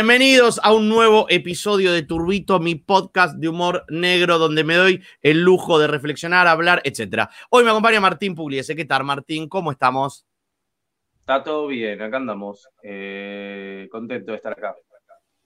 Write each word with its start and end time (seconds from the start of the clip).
Bienvenidos 0.00 0.58
a 0.62 0.72
un 0.72 0.88
nuevo 0.88 1.26
episodio 1.28 1.92
de 1.92 2.02
Turbito, 2.02 2.58
mi 2.58 2.74
podcast 2.74 3.36
de 3.36 3.48
humor 3.50 3.84
negro, 3.90 4.38
donde 4.38 4.64
me 4.64 4.74
doy 4.74 5.02
el 5.20 5.42
lujo 5.42 5.78
de 5.78 5.88
reflexionar, 5.88 6.48
hablar, 6.48 6.80
etc. 6.84 7.28
Hoy 7.50 7.64
me 7.64 7.70
acompaña 7.70 8.00
Martín 8.00 8.34
Pugliese. 8.34 8.74
¿Qué 8.74 8.86
tal, 8.86 9.04
Martín? 9.04 9.46
¿Cómo 9.46 9.70
estamos? 9.70 10.24
Está 11.18 11.42
todo 11.42 11.66
bien, 11.66 12.00
acá 12.00 12.16
andamos. 12.16 12.66
Eh, 12.82 13.88
contento 13.92 14.30
de 14.30 14.38
estar 14.38 14.52
acá. 14.52 14.74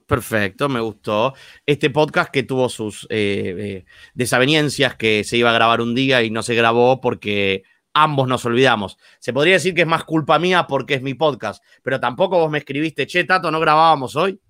Perfecto, 0.07 0.69
me 0.69 0.79
gustó. 0.79 1.35
Este 1.67 1.91
podcast 1.91 2.31
que 2.31 2.45
tuvo 2.45 2.69
sus 2.69 3.09
eh, 3.11 3.57
eh, 3.59 3.85
desavenencias, 4.15 4.95
que 4.95 5.25
se 5.25 5.37
iba 5.37 5.51
a 5.51 5.55
grabar 5.55 5.81
un 5.81 5.97
día 5.97 6.23
y 6.23 6.31
no 6.31 6.45
se 6.45 6.55
grabó 6.55 7.01
porque 7.01 7.65
ambos 7.93 8.29
nos 8.29 8.45
olvidamos. 8.45 8.99
Se 9.19 9.33
podría 9.33 9.55
decir 9.55 9.75
que 9.75 9.81
es 9.81 9.89
más 9.89 10.05
culpa 10.05 10.39
mía 10.39 10.67
porque 10.69 10.95
es 10.95 11.03
mi 11.03 11.15
podcast, 11.15 11.61
pero 11.83 11.99
tampoco 11.99 12.39
vos 12.39 12.53
me 12.53 12.59
escribiste, 12.59 13.09
che, 13.09 13.25
Tato, 13.25 13.51
¿no 13.51 13.59
grabábamos 13.59 14.15
hoy? 14.15 14.41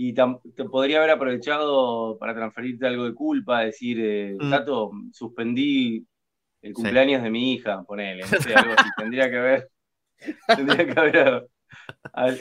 Y 0.00 0.14
te 0.14 0.64
podría 0.70 0.98
haber 0.98 1.10
aprovechado 1.10 2.16
para 2.18 2.32
transferirte 2.32 2.86
algo 2.86 3.04
de 3.04 3.14
culpa, 3.14 3.64
decir, 3.64 3.98
eh, 4.00 4.36
mm. 4.38 4.48
Tato, 4.48 4.92
suspendí 5.12 6.06
el 6.62 6.72
cumpleaños 6.72 7.20
de 7.20 7.30
mi 7.30 7.54
hija, 7.54 7.82
ponele, 7.82 8.22
no 8.22 8.28
sé, 8.28 8.54
algo 8.54 8.74
así. 8.76 8.88
tendría 8.96 9.28
que 9.28 9.36
haber. 9.36 9.68
Tendría 10.46 10.86
que 10.86 11.00
haber. 11.00 11.48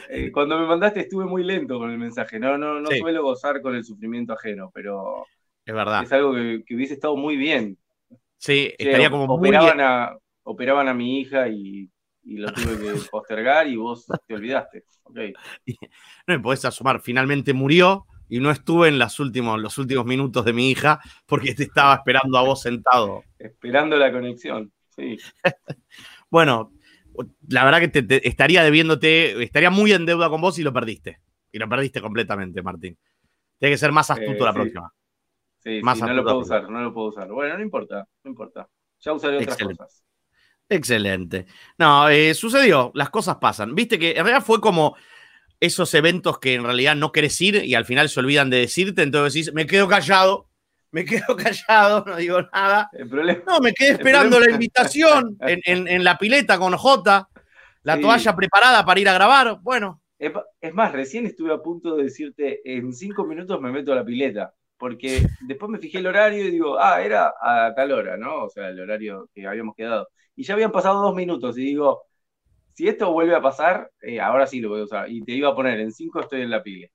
Eh, 0.09 0.31
cuando 0.31 0.59
me 0.59 0.68
mandaste 0.68 1.00
estuve 1.00 1.26
muy 1.26 1.44
lento 1.44 1.80
con 1.80 1.90
el 1.90 1.98
mensaje. 1.98 2.38
No, 2.38 2.59
no, 2.59 2.80
no 2.80 2.92
suelo 2.92 3.23
gozar 3.23 3.59
con 3.64 3.74
el 3.74 3.84
sufrimiento 3.84 4.34
ajeno, 4.34 4.70
pero 4.72 5.26
es 5.66 5.74
verdad. 5.74 6.03
Es 6.03 6.14
algo 6.14 6.34
que 6.36 6.76
hubiese 6.76 6.94
estado 6.94 7.18
muy 7.18 7.38
bien. 7.38 7.76
Sí, 8.38 8.72
estaría 8.78 9.09
como 9.09 9.34
operaban 9.34 9.81
A, 9.81 10.16
operaban 10.44 10.90
a 10.90 10.94
mi 10.94 11.22
hija 11.22 11.48
y, 11.48 11.90
lo 12.36 12.52
tuve 12.52 12.78
que 12.78 13.00
postergar 13.09 13.67
y 13.67 13.78
vos 13.78 14.06
te 14.28 14.33
olvidaste. 14.36 14.83
No 16.28 16.36
me 16.36 16.39
podés 16.39 16.66
asumar, 16.66 17.00
finalmente 17.02 17.53
murió 17.53 18.06
y 18.28 18.39
no 18.39 18.52
estuve 18.52 18.89
en 18.89 19.00
los 19.00 19.19
últimos, 19.19 19.59
los 19.59 19.78
últimos 19.78 20.06
minutos 20.06 20.44
de 20.44 20.52
mi 20.52 20.69
hija 20.69 21.00
porque 21.25 21.56
te 21.56 21.64
estaba 21.64 21.95
esperando 21.95 22.38
a 22.38 22.44
vos 22.44 22.61
sentado. 22.61 23.23
Esperando 23.39 23.95
la 23.95 24.11
conexión, 24.11 24.72
sí. 24.89 25.17
bueno, 26.30 26.73
la 27.47 27.64
verdad 27.64 27.80
que 27.80 27.88
te, 27.88 28.28
estaría 28.28 28.64
debiéndote, 28.64 29.41
estaría 29.41 29.69
muy 29.69 29.94
en 29.94 30.06
deuda 30.06 30.30
con 30.30 30.41
vos 30.41 30.59
y 30.59 30.64
lo 30.64 30.73
perdiste. 30.73 31.22
Y 31.52 31.59
lo 31.59 31.69
perdiste 31.69 32.02
completamente, 32.02 32.62
Martín. 32.62 32.97
Tiene 33.58 33.73
que 33.73 33.78
ser 33.78 33.91
más 33.91 34.12
astuto 34.12 34.45
la 34.45 34.53
próxima. 34.53 34.91
Sí, 35.59 35.81
no 35.81 36.14
lo 36.14 36.23
puedo 36.23 36.39
usar, 36.39 36.69
no 36.69 36.81
lo 36.81 36.94
puedo 36.94 37.08
usar. 37.08 37.30
Bueno, 37.30 37.58
no 37.58 37.64
importa, 37.64 38.08
no 38.23 38.30
importa. 38.30 38.69
Ya 39.00 39.14
usaré 39.14 39.38
otras 39.38 39.58
cosas. 39.58 40.03
Excelente. 40.70 41.46
No, 41.78 42.10
eh, 42.10 42.34
sucedió, 42.34 42.92
las 42.94 43.10
cosas 43.10 43.38
pasan. 43.38 43.73
Viste 43.73 43.98
que 43.98 44.12
en 44.12 44.26
realidad 44.26 44.44
fue 44.44 44.60
como 44.60 44.96
esos 45.59 45.94
eventos 45.94 46.40
que 46.40 46.56
en 46.56 46.64
realidad 46.64 46.96
no 46.96 47.12
querés 47.12 47.40
ir 47.42 47.64
y 47.64 47.74
al 47.74 47.86
final 47.86 48.09
se 48.09 48.20
olvidan 48.20 48.50
de 48.50 48.58
decirte, 48.58 49.02
entonces 49.02 49.34
decís, 49.34 49.54
me 49.54 49.66
quedo 49.66 49.88
callado, 49.88 50.50
me 50.92 51.06
quedo 51.06 51.36
callado, 51.38 52.04
no 52.06 52.16
digo 52.18 52.42
nada. 52.54 52.90
no, 53.48 53.59
me 53.59 53.74
quedé 53.74 53.92
esperando 53.92 54.40
la 54.40 54.52
invitación 54.52 55.38
en, 55.42 56.04
la 56.04 56.18
pileta 56.18 56.59
con 56.59 56.74
J, 56.74 57.30
la 57.84 58.00
toalla 58.00 58.36
preparada 58.36 58.86
para 58.86 59.00
ir 59.00 59.09
a 59.09 59.14
grabar. 59.14 59.59
Bueno. 59.62 60.02
Es 60.20 60.74
más, 60.74 60.92
recién 60.92 61.28
estuve 61.28 61.53
a 61.53 61.59
punto 61.59 61.96
de 61.96 62.06
decirte, 62.06 62.62
en 62.66 62.91
cinco 62.91 63.24
minutos 63.25 63.62
me 63.62 63.72
meto 63.72 63.94
a 63.94 63.96
la 63.96 64.06
pileta 64.06 64.53
porque 64.78 65.22
después 65.41 65.70
me 65.70 65.80
fijé 65.80 66.00
el 66.00 66.08
horario 66.08 66.46
y 66.46 66.52
digo, 66.52 66.80
ah, 66.80 67.02
era 67.02 67.34
a 67.41 67.74
tal 67.75 67.91
hora, 67.91 68.18
¿no? 68.18 68.44
O 68.44 68.50
sea, 68.50 68.70
el 68.70 68.80
horario 68.80 69.30
que 69.34 69.46
habíamos 69.46 69.75
quedado. 69.75 70.08
Y 70.38 70.44
ya 70.44 70.53
habían 70.53 70.72
pasado 70.72 71.02
dos 71.02 71.16
minutos 71.16 71.58
y 71.58 71.62
digo, 71.62 72.03
si 72.72 72.88
esto 72.88 73.12
vuelve 73.12 73.36
a 73.36 73.42
pasar, 73.42 73.92
eh, 74.00 74.22
ahora 74.22 74.46
sí 74.46 74.62
lo 74.62 74.70
voy 74.70 74.81
a 74.81 74.84
usar. 74.84 75.12
Y 75.12 75.24
te 75.24 75.31
iba 75.31 75.50
a 75.50 75.56
poner, 75.56 75.80
en 75.80 75.92
cinco 75.92 76.20
estoy 76.22 76.42
en 76.42 76.52
la 76.52 76.62
pila. 76.62 76.88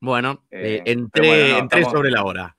Bueno, 0.00 0.44
eh, 0.52 0.82
eh, 0.86 0.92
entré, 0.92 1.84
sobre 1.84 2.12
la 2.12 2.22
hora. 2.22 2.54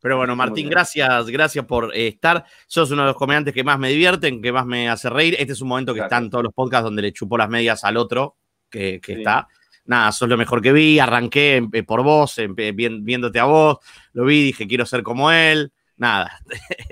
Pero 0.00 0.16
bueno, 0.16 0.34
Martín, 0.34 0.70
gracias, 0.70 1.26
gracias 1.26 1.66
por 1.66 1.94
estar. 1.94 2.44
Sos 2.66 2.90
uno 2.90 3.02
de 3.02 3.08
los 3.08 3.16
comediantes 3.16 3.52
que 3.52 3.64
más 3.64 3.78
me 3.78 3.90
divierten, 3.90 4.40
que 4.40 4.50
más 4.50 4.64
me 4.64 4.88
hace 4.88 5.10
reír. 5.10 5.36
Este 5.38 5.52
es 5.52 5.60
un 5.60 5.68
momento 5.68 5.92
que 5.92 6.00
está 6.00 6.16
en 6.16 6.30
todos 6.30 6.44
los 6.44 6.54
podcasts 6.54 6.84
donde 6.84 7.02
le 7.02 7.12
chupó 7.12 7.36
las 7.36 7.50
medias 7.50 7.84
al 7.84 7.98
otro 7.98 8.36
que, 8.70 8.98
está 9.06 9.46
nada, 9.84 10.10
sos 10.10 10.28
lo 10.28 10.36
mejor 10.36 10.60
que 10.60 10.72
vi, 10.72 10.98
arranqué 10.98 11.62
por 11.86 12.02
vos, 12.02 12.40
viéndote 12.74 13.38
a 13.38 13.44
vos, 13.44 13.78
lo 14.14 14.24
vi, 14.24 14.42
dije, 14.42 14.66
quiero 14.66 14.84
ser 14.84 15.02
como 15.02 15.30
él, 15.30 15.72
nada. 15.96 16.40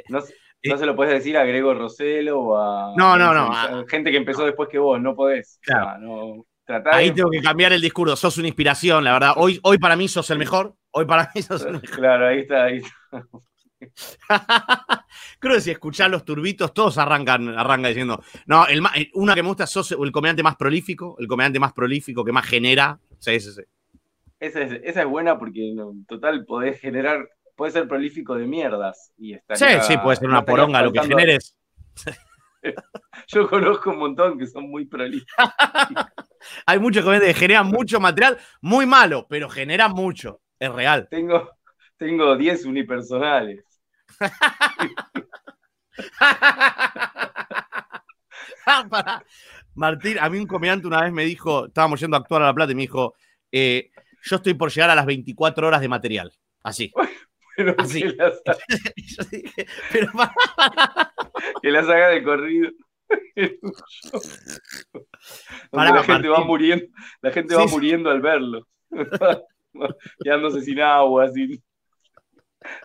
No, 0.08 0.20
se 0.64 0.86
lo 0.86 0.96
puedes 0.96 1.12
decir 1.12 1.36
a 1.36 1.44
Grego 1.44 1.74
Roselo 1.74 2.40
o 2.40 2.56
a... 2.56 2.94
No, 2.96 3.16
no, 3.16 3.34
no. 3.34 3.86
gente 3.86 4.10
que 4.10 4.16
empezó 4.16 4.44
después 4.44 4.68
que 4.68 4.78
vos, 4.78 5.00
no 5.00 5.14
podés. 5.14 5.60
Ahí 6.86 7.10
tengo 7.10 7.30
que 7.30 7.42
cambiar 7.42 7.72
el 7.72 7.80
discurso, 7.80 8.16
sos 8.16 8.38
una 8.38 8.48
inspiración, 8.48 9.04
la 9.04 9.12
verdad. 9.12 9.32
Hoy, 9.36 9.60
hoy 9.62 9.78
para 9.78 9.96
mí 9.96 10.08
sos 10.08 10.30
el 10.30 10.38
mejor, 10.38 10.74
hoy 10.92 11.04
para 11.04 11.30
mí 11.34 11.42
sos 11.42 11.62
el 11.64 11.74
mejor. 11.74 11.90
Claro, 11.90 12.26
ahí 12.28 12.40
está, 12.40 12.64
ahí 12.64 12.78
está. 12.78 13.26
Creo 15.38 15.54
que 15.54 15.60
si 15.60 15.70
escuchás 15.70 16.10
los 16.10 16.24
turbitos, 16.24 16.72
todos 16.72 16.96
arrancan, 16.98 17.48
arrancan 17.50 17.90
diciendo, 17.90 18.22
no, 18.46 18.66
el, 18.66 18.80
una 19.14 19.34
que 19.34 19.42
me 19.42 19.48
gusta, 19.48 19.66
sos 19.66 19.92
el 19.92 20.12
comediante 20.12 20.42
más 20.42 20.56
prolífico, 20.56 21.16
el 21.18 21.26
comediante 21.26 21.60
más 21.60 21.72
prolífico 21.72 22.24
que 22.24 22.32
más 22.32 22.46
genera. 22.46 22.98
Sí, 23.18 23.38
sí, 23.40 23.52
sí. 23.52 23.62
Esa 24.40 24.62
es, 24.62 25.06
buena 25.06 25.38
porque 25.38 25.70
en 25.70 26.04
total 26.06 26.44
podés 26.44 26.80
generar, 26.80 27.28
puede 27.54 27.72
ser 27.72 27.88
prolífico 27.88 28.34
de 28.34 28.46
mierdas. 28.46 29.12
Y 29.16 29.34
sí, 29.34 29.66
sí, 29.82 29.96
puede 29.98 30.16
ser 30.16 30.28
una 30.28 30.44
poronga 30.44 30.82
lo 30.82 30.92
que 30.92 31.00
generes. 31.00 31.56
Yo 33.28 33.48
conozco 33.48 33.90
un 33.90 33.98
montón 33.98 34.38
que 34.38 34.46
son 34.46 34.70
muy 34.70 34.86
prolíficos. 34.86 35.34
Hay 36.66 36.78
muchos 36.78 37.04
que 37.04 37.34
generan 37.34 37.66
mucho 37.66 38.00
material, 38.00 38.38
muy 38.60 38.86
malo, 38.86 39.26
pero 39.28 39.48
generan 39.48 39.92
mucho. 39.92 40.40
Es 40.58 40.72
real. 40.72 41.08
Tengo, 41.10 41.50
tengo 41.96 42.36
10 42.36 42.66
unipersonales. 42.66 43.64
Martín, 49.74 50.18
a 50.20 50.30
mí 50.30 50.38
un 50.38 50.46
comediante 50.46 50.86
una 50.86 51.02
vez 51.02 51.12
me 51.12 51.24
dijo, 51.24 51.66
estábamos 51.66 52.00
yendo 52.00 52.16
a 52.16 52.20
actuar 52.20 52.42
a 52.42 52.46
La 52.46 52.54
Plata 52.54 52.72
y 52.72 52.76
me 52.76 52.82
dijo, 52.82 53.14
eh, 53.50 53.90
yo 54.22 54.36
estoy 54.36 54.54
por 54.54 54.70
llegar 54.70 54.90
a 54.90 54.94
las 54.94 55.06
24 55.06 55.66
horas 55.66 55.80
de 55.80 55.88
material. 55.88 56.32
Así. 56.62 56.92
Así. 57.78 58.02
Que 61.62 61.70
las 61.70 61.88
haga 61.88 62.08
de 62.08 62.22
corrido. 62.22 62.70
la 65.72 66.02
gente 66.02 66.28
va 66.28 66.44
muriendo, 66.44 66.86
la 67.20 67.30
gente 67.30 67.54
va 67.54 67.66
muriendo 67.66 68.10
al 68.10 68.20
verlo. 68.20 68.66
Quedándose 70.22 70.62
sin 70.62 70.80
agua, 70.80 71.28
sin, 71.30 71.62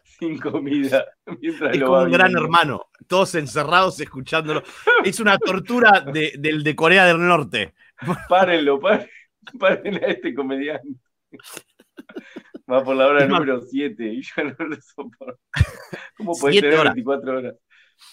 sin 0.04 0.40
comida. 0.40 1.06
es 1.42 1.80
como 1.82 2.02
un 2.02 2.12
gran 2.12 2.36
hermano, 2.36 2.88
todos 3.08 3.36
encerrados 3.36 4.00
escuchándolo. 4.00 4.64
Es 5.04 5.20
una 5.20 5.38
tortura 5.38 6.02
de, 6.02 6.34
del 6.38 6.64
de 6.64 6.76
Corea 6.76 7.06
del 7.06 7.20
Norte. 7.20 7.74
Párenlo, 8.28 8.80
párenlo, 8.80 10.00
a 10.06 10.10
este 10.10 10.34
comediante. 10.34 10.90
Va 12.70 12.84
por 12.84 12.96
la 12.96 13.08
hora 13.08 13.26
número 13.26 13.62
7 13.62 14.04
y 14.14 14.22
yo 14.22 14.44
no 14.44 14.66
lo 14.66 14.76
soporto. 14.82 15.40
¿Cómo 16.18 16.34
puede 16.34 16.62
tener 16.62 16.84
24 16.84 17.38
horas? 17.38 17.56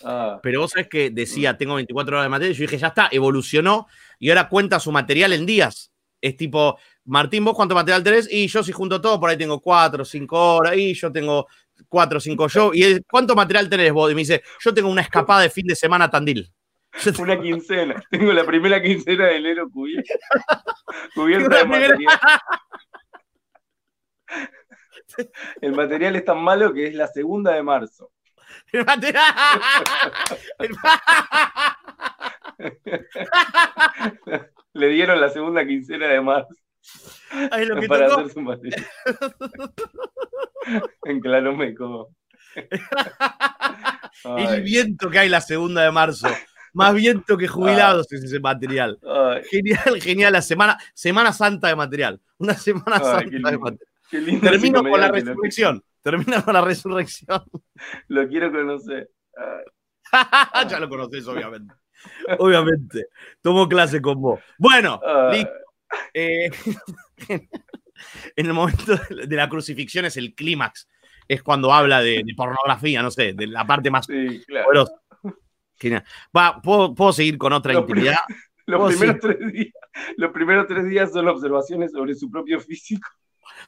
Ah. 0.03 0.41
Pero 0.43 0.62
vos 0.62 0.71
sabés 0.72 0.89
que 0.89 1.10
decía, 1.10 1.57
tengo 1.57 1.75
24 1.75 2.16
horas 2.16 2.25
de 2.25 2.31
material, 2.31 2.53
y 2.53 2.59
yo 2.59 2.63
dije, 2.63 2.78
ya 2.78 2.89
está, 2.89 3.09
evolucionó 3.13 3.86
y 4.19 4.31
ahora 4.31 4.48
cuenta 4.48 4.81
su 4.81 4.91
material 4.91 5.33
en 5.33 5.47
días. 5.47 5.92
Es 6.21 6.36
tipo, 6.36 6.78
Martín, 7.04 7.45
¿vos 7.45 7.54
cuánto 7.54 7.75
material 7.75 8.03
tenés? 8.03 8.33
Y 8.33 8.48
yo 8.48 8.63
si 8.63 8.72
junto 8.72 9.01
todo, 9.01 9.21
por 9.21 9.31
ahí 9.31 9.36
tengo 9.36 9.60
4, 9.60 10.04
5 10.04 10.57
horas, 10.57 10.77
y 10.77 10.95
yo 10.95 11.13
tengo 11.13 11.47
4, 11.89 12.19
5 12.19 12.48
shows. 12.48 12.77
¿Y 12.77 13.01
cuánto 13.03 13.36
material 13.36 13.69
tenés 13.69 13.92
vos? 13.92 14.10
Y 14.10 14.15
me 14.15 14.22
dice, 14.22 14.42
yo 14.60 14.72
tengo 14.72 14.89
una 14.89 15.03
escapada 15.03 15.42
de 15.42 15.51
fin 15.51 15.66
de 15.66 15.77
semana 15.77 16.07
a 16.07 16.10
Tandil. 16.10 16.51
Una 17.19 17.41
quincena. 17.41 18.03
Tengo 18.10 18.33
la 18.33 18.45
primera 18.45 18.83
quincena 18.83 19.27
de 19.27 19.36
enero 19.36 19.69
cubierta. 19.71 20.15
Cubierta 21.15 21.59
de 21.59 21.65
material. 21.66 21.98
El 25.61 25.73
material 25.73 26.17
es 26.17 26.25
tan 26.25 26.39
malo 26.39 26.73
que 26.73 26.87
es 26.89 26.95
la 26.95 27.07
segunda 27.07 27.53
de 27.53 27.63
marzo. 27.63 28.11
El 28.73 28.84
material. 28.84 29.34
Le 34.73 34.89
dieron 34.89 35.21
la 35.21 35.31
segunda 35.31 35.67
quincena 35.67 36.09
de 36.09 36.21
marzo. 36.21 36.55
Ahí 37.51 37.65
lo 37.67 37.81
que 37.81 37.89
para 37.89 38.07
hacer 38.07 38.31
su 38.31 38.41
material. 38.41 38.87
en 41.05 41.21
claro 41.21 41.57
me 41.57 41.75
El 44.37 44.63
viento 44.63 45.11
que 45.11 45.19
hay 45.19 45.29
la 45.29 45.41
segunda 45.41 45.83
de 45.83 45.91
marzo. 45.91 46.29
Más 46.72 46.95
viento 46.95 47.37
que 47.39 47.49
jubilados 47.49 48.13
es 48.13 48.22
ese 48.22 48.39
material. 48.39 48.99
Genial, 49.51 50.01
genial. 50.01 50.33
La 50.33 50.43
semana, 50.43 50.77
semana 50.95 51.33
Santa 51.33 51.69
de 51.69 51.77
material. 51.77 52.21
Una 52.39 52.55
Semana 52.55 52.99
Santa 52.99 53.51
de 53.51 53.59
material. 53.59 53.89
Termino 54.11 54.83
con 54.83 55.01
la 55.01 55.09
resurrección. 55.11 55.83
Termina 56.03 56.43
con 56.43 56.55
la 56.55 56.61
resurrección. 56.61 57.43
Lo 58.09 58.29
quiero 58.29 58.53
conocer. 58.53 59.11
ya 60.69 60.81
lo 60.81 60.89
conoces, 60.89 61.27
obviamente. 61.27 61.75
Obviamente. 62.39 63.07
Tomo 63.41 63.69
clase 63.69 64.01
con 64.01 64.21
vos. 64.21 64.41
Bueno, 64.59 65.01
listo. 65.33 65.51
Eh, 66.13 66.51
en 68.37 68.47
el 68.47 68.53
momento 68.53 68.97
de 69.11 69.37
la 69.37 69.49
crucifixión 69.49 70.05
es 70.05 70.17
el 70.17 70.35
clímax. 70.35 70.89
Es 71.29 71.43
cuando 71.43 71.73
habla 71.73 72.01
de, 72.01 72.25
pornografía, 72.37 73.03
no 73.03 73.11
sé, 73.11 73.33
de 73.33 73.47
la 73.49 73.67
parte 73.67 73.91
más 73.91 74.07
sí, 74.07 74.43
claro. 74.47 74.87
Va, 76.37 76.61
¿puedo, 76.63 77.13
seguir 77.13 77.37
con 77.37 77.53
otra 77.53 77.75
intimidad? 77.75 78.17
los, 78.67 78.95
primeros 78.95 79.21
tres 79.21 79.53
días, 79.53 79.73
los 80.17 80.31
primeros 80.31 80.67
tres 80.67 80.89
días 80.89 81.13
son 81.13 81.29
observaciones 81.29 81.93
sobre 81.93 82.15
su 82.15 82.31
propio 82.31 82.61
físico. 82.61 83.09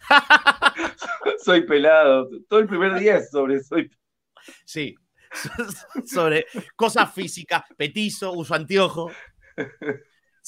soy 1.44 1.62
pelado. 1.62 2.28
Todo 2.48 2.60
el 2.60 2.66
primer 2.66 2.98
día 2.98 3.16
es 3.16 3.30
sobre 3.30 3.60
soy. 3.60 3.90
Sí, 4.64 4.94
sobre 6.06 6.46
cosas 6.76 7.12
físicas, 7.12 7.62
petizo, 7.76 8.32
uso 8.32 8.54
anteojo. 8.54 9.10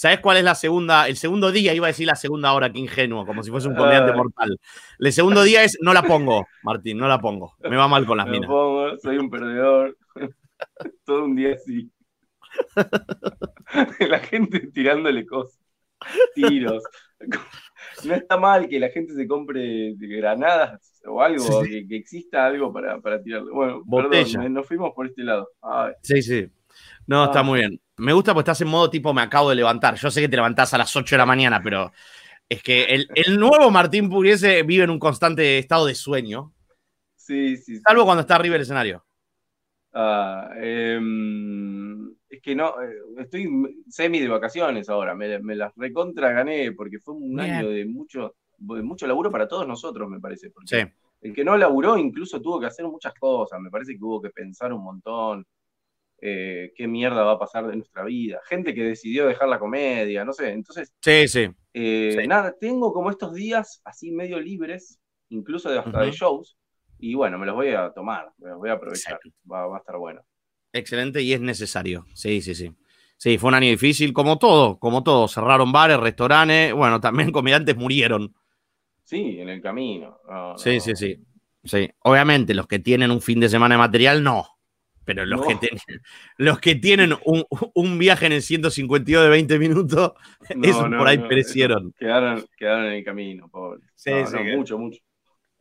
¿Sabes 0.01 0.21
cuál 0.21 0.39
es 0.39 0.45
la 0.45 0.55
segunda? 0.55 1.09
El 1.09 1.17
segundo 1.17 1.53
día, 1.53 1.75
iba 1.75 1.87
a 1.87 1.89
decir 1.89 2.07
la 2.07 2.17
segunda 2.17 2.55
hora, 2.55 2.73
que 2.73 2.79
ingenuo, 2.79 3.27
como 3.27 3.43
si 3.43 3.51
fuese 3.51 3.69
un 3.69 3.75
comediante 3.75 4.15
mortal. 4.15 4.59
El 4.99 5.13
segundo 5.13 5.43
día 5.43 5.63
es, 5.63 5.77
no 5.83 5.93
la 5.93 6.03
pongo, 6.03 6.47
Martín, 6.63 6.97
no 6.97 7.07
la 7.07 7.21
pongo. 7.21 7.55
Me 7.69 7.77
va 7.77 7.87
mal 7.87 8.07
con 8.07 8.17
las 8.17 8.27
minas. 8.27 8.49
Pongo, 8.49 8.97
soy 8.99 9.19
un 9.19 9.29
perdedor. 9.29 9.97
Todo 11.05 11.25
un 11.25 11.37
día 11.37 11.55
así. 11.55 11.91
la 14.01 14.21
gente 14.21 14.69
tirándole 14.73 15.27
cosas, 15.27 15.61
tiros. 16.35 16.83
No 18.05 18.15
está 18.15 18.37
mal 18.37 18.69
que 18.69 18.81
la 18.81 18.89
gente 18.91 19.15
se 19.15 19.27
compre 19.27 19.95
granadas 19.97 21.01
o 21.05 21.23
algo, 21.23 21.63
que, 21.63 21.87
exista 21.91 22.47
algo 22.47 22.73
para, 22.73 23.01
para 23.01 23.23
tirarle. 23.23 23.51
Bueno, 23.53 23.83
perdón, 23.91 24.53
nos 24.55 24.67
fuimos 24.67 24.93
por 24.95 25.07
este 25.07 25.23
lado. 25.23 25.49
Sí, 26.03 26.23
sí. 26.23 26.49
No, 27.07 27.25
está 27.25 27.43
muy 27.43 27.61
bien. 27.61 27.81
Me 27.97 28.13
gusta 28.13 28.33
porque 28.33 28.51
estás 28.51 28.61
en 28.63 28.69
modo 28.69 28.89
tipo 28.89 29.13
me 29.13 29.23
acabo 29.23 29.51
de 29.51 29.57
levantar. 29.57 29.97
Yo 29.97 30.11
sé 30.11 30.21
que 30.21 30.29
te 30.29 30.37
levantás 30.37 30.73
a 30.73 30.79
las 30.79 30.95
8 30.95 31.15
de 31.15 31.19
la 31.19 31.27
mañana, 31.27 31.61
pero 31.63 31.93
es 32.49 32.63
que 32.63 33.07
el, 33.15 33.39
nuevo 33.39 33.71
Martín 33.71 34.09
Puriese 34.09 34.63
vive 34.63 34.85
en 34.85 34.91
un 34.91 34.99
constante 34.99 35.59
estado 35.59 35.87
de 35.87 35.95
sueño. 35.95 36.53
Sí, 37.17 37.57
sí. 37.57 37.81
Salvo 37.81 38.05
cuando 38.05 38.23
está 38.23 38.37
arriba 38.37 38.55
del 38.55 38.63
escenario. 38.63 39.05
Ah, 39.93 40.51
em, 40.57 42.11
es 42.29 42.41
que 42.41 42.55
no, 42.55 42.81
eh, 42.81 42.95
estoy 43.19 43.49
semi 43.89 44.21
de 44.21 44.29
vacaciones 44.29 44.89
ahora, 44.89 45.15
me, 45.15 45.39
las 45.57 45.75
recontra 45.77 46.33
gané 46.33 46.73
porque 46.73 47.01
fue 47.01 47.15
un 47.15 47.41
año 47.41 47.69
de 47.69 47.85
mucho, 47.87 48.37
mucho 48.59 49.07
laburo 49.07 49.31
para 49.31 49.49
todos 49.49 49.67
nosotros, 49.67 50.09
me 50.09 50.21
parece. 50.21 50.53
sí. 50.65 50.79
El 51.23 51.35
que 51.35 51.45
no 51.45 51.55
laburó 51.57 51.99
incluso 51.99 52.41
tuvo 52.41 52.59
que 52.59 52.67
hacer 52.67 52.87
muchas 52.87 53.13
cosas, 53.15 53.61
me 53.61 53.71
parece 53.71 53.93
que 53.93 54.03
hubo 54.03 54.23
que 54.23 54.31
pensar 54.31 54.73
un 54.73 54.83
montón. 54.83 55.47
Eh, 56.23 56.73
qué 56.77 56.87
mierda 56.87 57.23
va 57.23 57.33
a 57.33 57.39
pasar 57.39 57.67
de 57.67 57.77
nuestra 57.77 58.05
vida. 58.05 58.41
Gente 58.47 58.75
que 58.75 58.85
decidió 58.85 59.27
dejar 59.27 59.49
la 59.49 59.59
comedia, 59.59 60.25
no 60.25 60.33
sé. 60.33 60.51
Entonces, 60.51 60.93
sí, 61.01 61.29
sí. 61.29 61.49
Eh, 61.73 62.27
nada, 62.27 62.55
tengo 62.59 62.93
como 62.93 63.11
estos 63.11 63.33
días 63.33 63.81
así 63.85 64.11
medio 64.11 64.41
libres, 64.41 64.99
incluso 65.29 65.71
de 65.71 65.79
hasta 65.79 66.03
de 66.03 66.11
shows, 66.11 66.59
y 67.01 67.15
bueno, 67.15 67.39
me 67.39 67.47
los 67.47 67.55
voy 67.55 67.71
a 67.71 67.91
tomar, 67.91 68.31
me 68.39 68.51
los 68.51 68.59
voy 68.59 68.71
a 68.71 68.75
aprovechar. 68.75 69.19
Va, 69.51 69.75
a 69.75 69.79
estar 69.79 69.97
bueno. 69.97 70.23
Excelente 70.73 71.23
y 71.23 71.33
es 71.33 71.41
necesario. 71.41 72.07
Sí, 72.15 72.41
sí, 72.41 72.55
sí. 72.55 72.73
Sí, 73.17 73.37
fue 73.37 73.49
un 73.49 73.55
año 73.55 73.69
difícil, 73.69 74.13
como 74.13 74.39
todo, 74.39 74.79
como 74.79 75.03
todo. 75.03 75.29
Cerraron 75.29 75.73
bares, 75.73 75.99
restaurantes, 75.99 76.73
bueno, 76.73 77.01
también 77.01 77.33
comediantes 77.33 77.77
murieron. 77.77 78.35
Sí, 79.05 79.41
en 79.41 79.49
el 79.49 79.61
camino. 79.61 80.19
sí, 80.57 80.81
sí, 80.81 80.95
sí. 80.95 81.17
Sí, 81.63 81.91
obviamente 82.05 82.55
los 82.55 82.67
que 82.67 82.79
tienen 82.79 83.11
un 83.11 83.21
fin 83.21 83.39
de 83.41 83.49
semana 83.49 83.75
de 83.75 83.81
material, 83.81 84.23
no. 84.23 84.47
Pero 85.05 85.27
los, 85.27 85.45
que, 85.45 85.57
tienen, 85.57 85.81
los 86.37 86.61
que 86.61 86.75
tienen 86.77 87.15
un, 87.75 87.99
viaje 87.99 88.27
en 88.27 88.33
el 88.33 88.43
152 88.43 89.25
de 89.25 89.29
20 89.29 89.59
minutos, 89.59 90.13
esos 90.63 90.89
por 90.89 91.09
ahí 91.09 91.19
perecieron. 91.19 91.93
Quedaron, 91.99 92.45
quedaron 92.57 92.87
en 92.87 92.93
el 92.93 93.05
camino, 93.05 93.49
pobre. 93.49 93.81
Sí, 93.97 94.13
sí, 94.27 94.37
mucho, 94.57 94.79
mucho. 94.79 95.01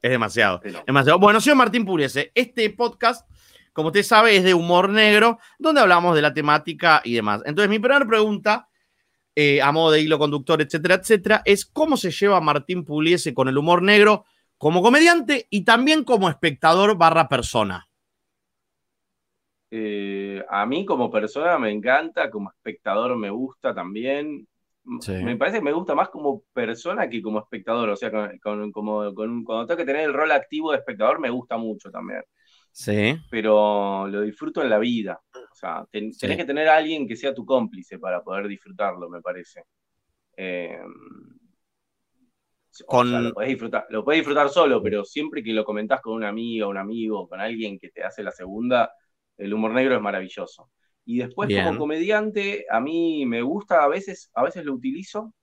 Es 0.01 0.11
demasiado, 0.11 0.61
demasiado. 0.85 1.19
Bueno, 1.19 1.41
señor 1.41 1.57
Martín 1.57 1.85
Puriese, 1.85 2.31
este 2.33 2.69
podcast, 2.69 3.29
como 3.73 3.87
usted 3.89 4.03
sabe, 4.03 4.35
es 4.37 4.43
de 4.43 4.53
humor 4.53 4.89
negro, 4.89 5.39
donde 5.57 5.81
hablamos 5.81 6.15
de 6.15 6.21
la 6.21 6.33
temática 6.33 7.01
y 7.03 7.15
demás. 7.15 7.41
Entonces, 7.45 7.69
mi 7.69 7.79
primera 7.79 8.05
pregunta, 8.05 8.69
eh, 9.35 9.61
a 9.61 9.71
modo 9.73 9.91
de 9.91 10.01
hilo 10.01 10.17
conductor, 10.17 10.61
etcétera, 10.61 10.95
etcétera, 10.95 11.41
es 11.43 11.65
cómo 11.65 11.97
se 11.97 12.11
lleva 12.11 12.39
Martín 12.39 12.85
Pugliese 12.85 13.33
con 13.33 13.49
el 13.49 13.57
humor 13.57 13.81
negro 13.81 14.25
como 14.57 14.81
comediante 14.81 15.47
y 15.49 15.65
también 15.65 16.03
como 16.05 16.29
espectador 16.29 16.97
barra 16.97 17.27
persona. 17.27 17.87
Eh, 19.71 20.43
a 20.49 20.65
mí 20.65 20.85
como 20.85 21.11
persona 21.11 21.59
me 21.59 21.71
encanta, 21.71 22.29
como 22.31 22.49
espectador 22.49 23.15
me 23.17 23.29
gusta 23.29 23.73
también. 23.73 24.47
Me 25.23 25.37
parece 25.37 25.59
que 25.59 25.63
me 25.63 25.71
gusta 25.71 25.93
más 25.93 26.09
como 26.09 26.43
persona 26.51 27.09
que 27.09 27.21
como 27.21 27.39
espectador. 27.39 27.89
O 27.89 27.95
sea, 27.95 28.11
con, 28.41 28.71
como, 28.71 29.13
cuando 29.13 29.65
tengo 29.65 29.77
que 29.77 29.85
tener 29.85 30.05
el 30.05 30.13
rol 30.13 30.31
activo 30.31 30.71
de 30.71 30.77
espectador, 30.77 31.19
me 31.19 31.29
gusta 31.29 31.57
mucho 31.57 31.91
también. 31.91 32.23
Sí. 32.71 33.15
Pero 33.29 34.07
lo 34.07 34.21
disfruto 34.21 34.61
en 34.61 34.69
la 34.69 34.79
vida. 34.79 35.21
O 35.33 35.55
sea, 35.55 35.85
tenés 35.91 36.17
que 36.17 36.45
tener 36.45 36.67
a 36.67 36.77
alguien 36.77 37.07
que 37.07 37.15
sea 37.15 37.33
tu 37.33 37.45
cómplice 37.45 37.99
para 37.99 38.23
poder 38.23 38.47
disfrutarlo, 38.47 39.09
me 39.09 39.21
parece. 39.21 39.63
Eh, 40.35 40.79
lo, 42.87 43.33
podés 43.33 43.49
disfrutar, 43.49 43.85
lo 43.89 44.03
disfrutar 44.03 44.49
solo, 44.49 44.81
pero 44.81 45.03
siempre 45.03 45.43
que 45.43 45.53
lo 45.53 45.65
comentás 45.65 46.01
con 46.01 46.13
una 46.13 46.29
amiga, 46.29 46.67
un 46.67 46.77
amigo, 46.77 47.27
con 47.27 47.39
alguien 47.39 47.77
que 47.77 47.89
te 47.89 48.03
hace 48.03 48.23
la 48.23 48.31
segunda, 48.31 48.91
el 49.37 49.53
humor 49.53 49.71
negro 49.71 49.95
es 49.95 50.01
maravilloso. 50.01 50.69
Y 51.09 51.17
después 51.17 51.49
como 51.51 51.75
comediante, 51.75 52.67
a 52.69 52.79
mí 52.79 53.25
me 53.25 53.41
gusta, 53.41 53.83
a 53.83 53.87
veces, 53.87 54.29
a 54.35 54.43
veces 54.43 54.63
lo 54.63 54.75
utilizo, 54.75 55.33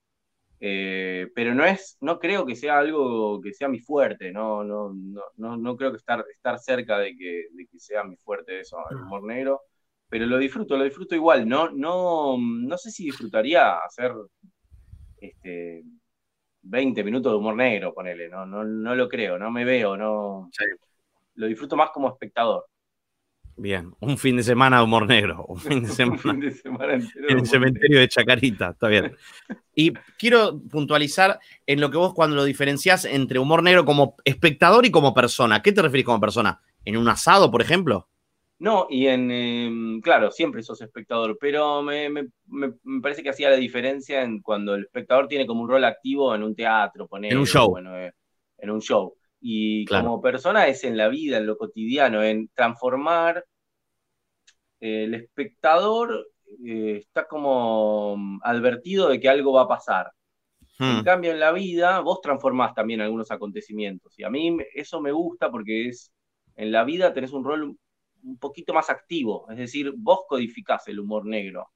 eh, 0.60 1.26
pero 1.34 1.56
no 1.56 1.64
es, 1.64 1.96
no 2.00 2.20
creo 2.20 2.46
que 2.46 2.54
sea 2.54 2.78
algo 2.78 3.40
que 3.40 3.52
sea 3.52 3.66
mi 3.66 3.80
fuerte, 3.80 4.30
no, 4.30 4.62
no, 4.62 4.94
no, 5.36 5.56
no, 5.56 5.76
creo 5.76 5.90
que 5.90 5.96
estar, 5.96 6.24
estar 6.32 6.60
cerca 6.60 7.00
de 7.00 7.16
que, 7.16 7.46
sea 7.78 8.04
mi 8.04 8.16
fuerte 8.16 8.60
eso, 8.60 8.76
el 8.90 8.98
humor 8.98 9.24
negro, 9.24 9.62
pero 10.08 10.24
lo 10.26 10.38
disfruto, 10.38 10.76
lo 10.76 10.84
disfruto 10.84 11.16
igual, 11.16 11.48
no, 11.48 11.68
no, 11.72 12.36
no 12.38 12.78
sé 12.78 12.92
si 12.92 13.06
disfrutaría 13.06 13.78
hacer 13.78 14.12
este 15.20 15.82
20 16.62 17.02
minutos 17.02 17.32
de 17.32 17.38
humor 17.38 17.56
negro, 17.56 17.92
ponele, 17.92 18.28
no, 18.28 18.46
no, 18.46 18.62
no 18.62 18.94
lo 18.94 19.08
creo, 19.08 19.36
no 19.36 19.50
me 19.50 19.64
veo, 19.64 19.96
no. 19.96 20.48
Lo 21.34 21.46
disfruto 21.48 21.74
más 21.74 21.90
como 21.90 22.08
espectador. 22.08 22.66
Bien, 23.58 23.94
un 24.00 24.18
fin 24.18 24.36
de 24.36 24.42
semana 24.42 24.78
de 24.78 24.84
humor 24.84 25.06
negro, 25.06 25.46
un 25.48 25.58
fin 25.58 25.82
de 25.82 25.88
semana, 25.88 26.46
en 26.46 27.38
el 27.38 27.46
cementerio 27.46 28.00
de 28.00 28.08
Chacarita, 28.08 28.70
está 28.70 28.88
bien. 28.88 29.16
Y 29.78 29.92
quiero 30.18 30.58
puntualizar 30.70 31.38
en 31.66 31.82
lo 31.82 31.90
que 31.90 31.98
vos 31.98 32.14
cuando 32.14 32.34
lo 32.34 32.44
diferenciás 32.44 33.04
entre 33.04 33.38
humor 33.38 33.62
negro 33.62 33.84
como 33.84 34.16
espectador 34.24 34.86
y 34.86 34.90
como 34.90 35.12
persona. 35.12 35.60
¿Qué 35.60 35.70
te 35.70 35.82
referís 35.82 36.06
como 36.06 36.18
persona? 36.18 36.62
¿En 36.82 36.96
un 36.96 37.06
asado, 37.10 37.50
por 37.50 37.60
ejemplo? 37.60 38.08
No, 38.58 38.86
y 38.88 39.06
en, 39.06 39.30
em, 39.30 40.00
claro, 40.00 40.30
siempre 40.30 40.62
sos 40.62 40.80
espectador, 40.80 41.36
pero 41.38 41.82
me, 41.82 42.08
parece 43.02 43.22
que 43.22 43.28
hacía 43.28 43.50
la 43.50 43.56
diferencia 43.56 44.22
en 44.22 44.40
cuando 44.40 44.76
el 44.76 44.84
espectador 44.84 45.28
tiene 45.28 45.46
como 45.46 45.60
un 45.60 45.68
rol 45.68 45.84
activo 45.84 46.34
en 46.34 46.42
un 46.42 46.54
teatro, 46.54 47.06
poner, 47.06 47.32
en 47.32 47.38
un 47.38 47.46
show. 47.46 47.76
Eh, 47.76 48.12
en 48.56 48.70
un 48.70 48.80
show 48.80 49.14
y 49.48 49.84
como 49.84 50.20
persona 50.20 50.66
es 50.66 50.82
en 50.82 50.96
la 50.96 51.06
vida, 51.06 51.36
en 51.36 51.46
lo 51.46 51.56
cotidiano, 51.56 52.20
en 52.20 52.48
transformar. 52.48 53.46
Eh, 54.80 55.04
el 55.04 55.14
espectador 55.14 56.32
eh, 56.66 56.96
está 56.98 57.28
como 57.28 58.16
mm, 58.16 58.40
advertido 58.42 59.08
de 59.08 59.20
que 59.20 59.28
algo 59.28 59.52
va 59.52 59.62
a 59.62 59.68
pasar. 59.68 60.10
En 60.80 60.98
hmm. 60.98 61.04
cambio, 61.04 61.30
en 61.30 61.38
la 61.38 61.52
vida, 61.52 62.00
vos 62.00 62.20
transformás 62.20 62.74
también 62.74 63.00
algunos 63.00 63.30
acontecimientos. 63.30 64.18
Y 64.18 64.24
a 64.24 64.30
mí 64.30 64.56
eso 64.74 65.00
me 65.00 65.12
gusta 65.12 65.48
porque 65.48 65.90
es, 65.90 66.12
en 66.56 66.72
la 66.72 66.82
vida 66.82 67.12
tenés 67.12 67.30
un 67.30 67.44
rol 67.44 67.76
un 68.24 68.38
poquito 68.40 68.74
más 68.74 68.90
activo. 68.90 69.46
Es 69.48 69.58
decir, 69.58 69.92
vos 69.96 70.22
codificás 70.28 70.88
el 70.88 70.98
humor 70.98 71.24
negro. 71.24 71.68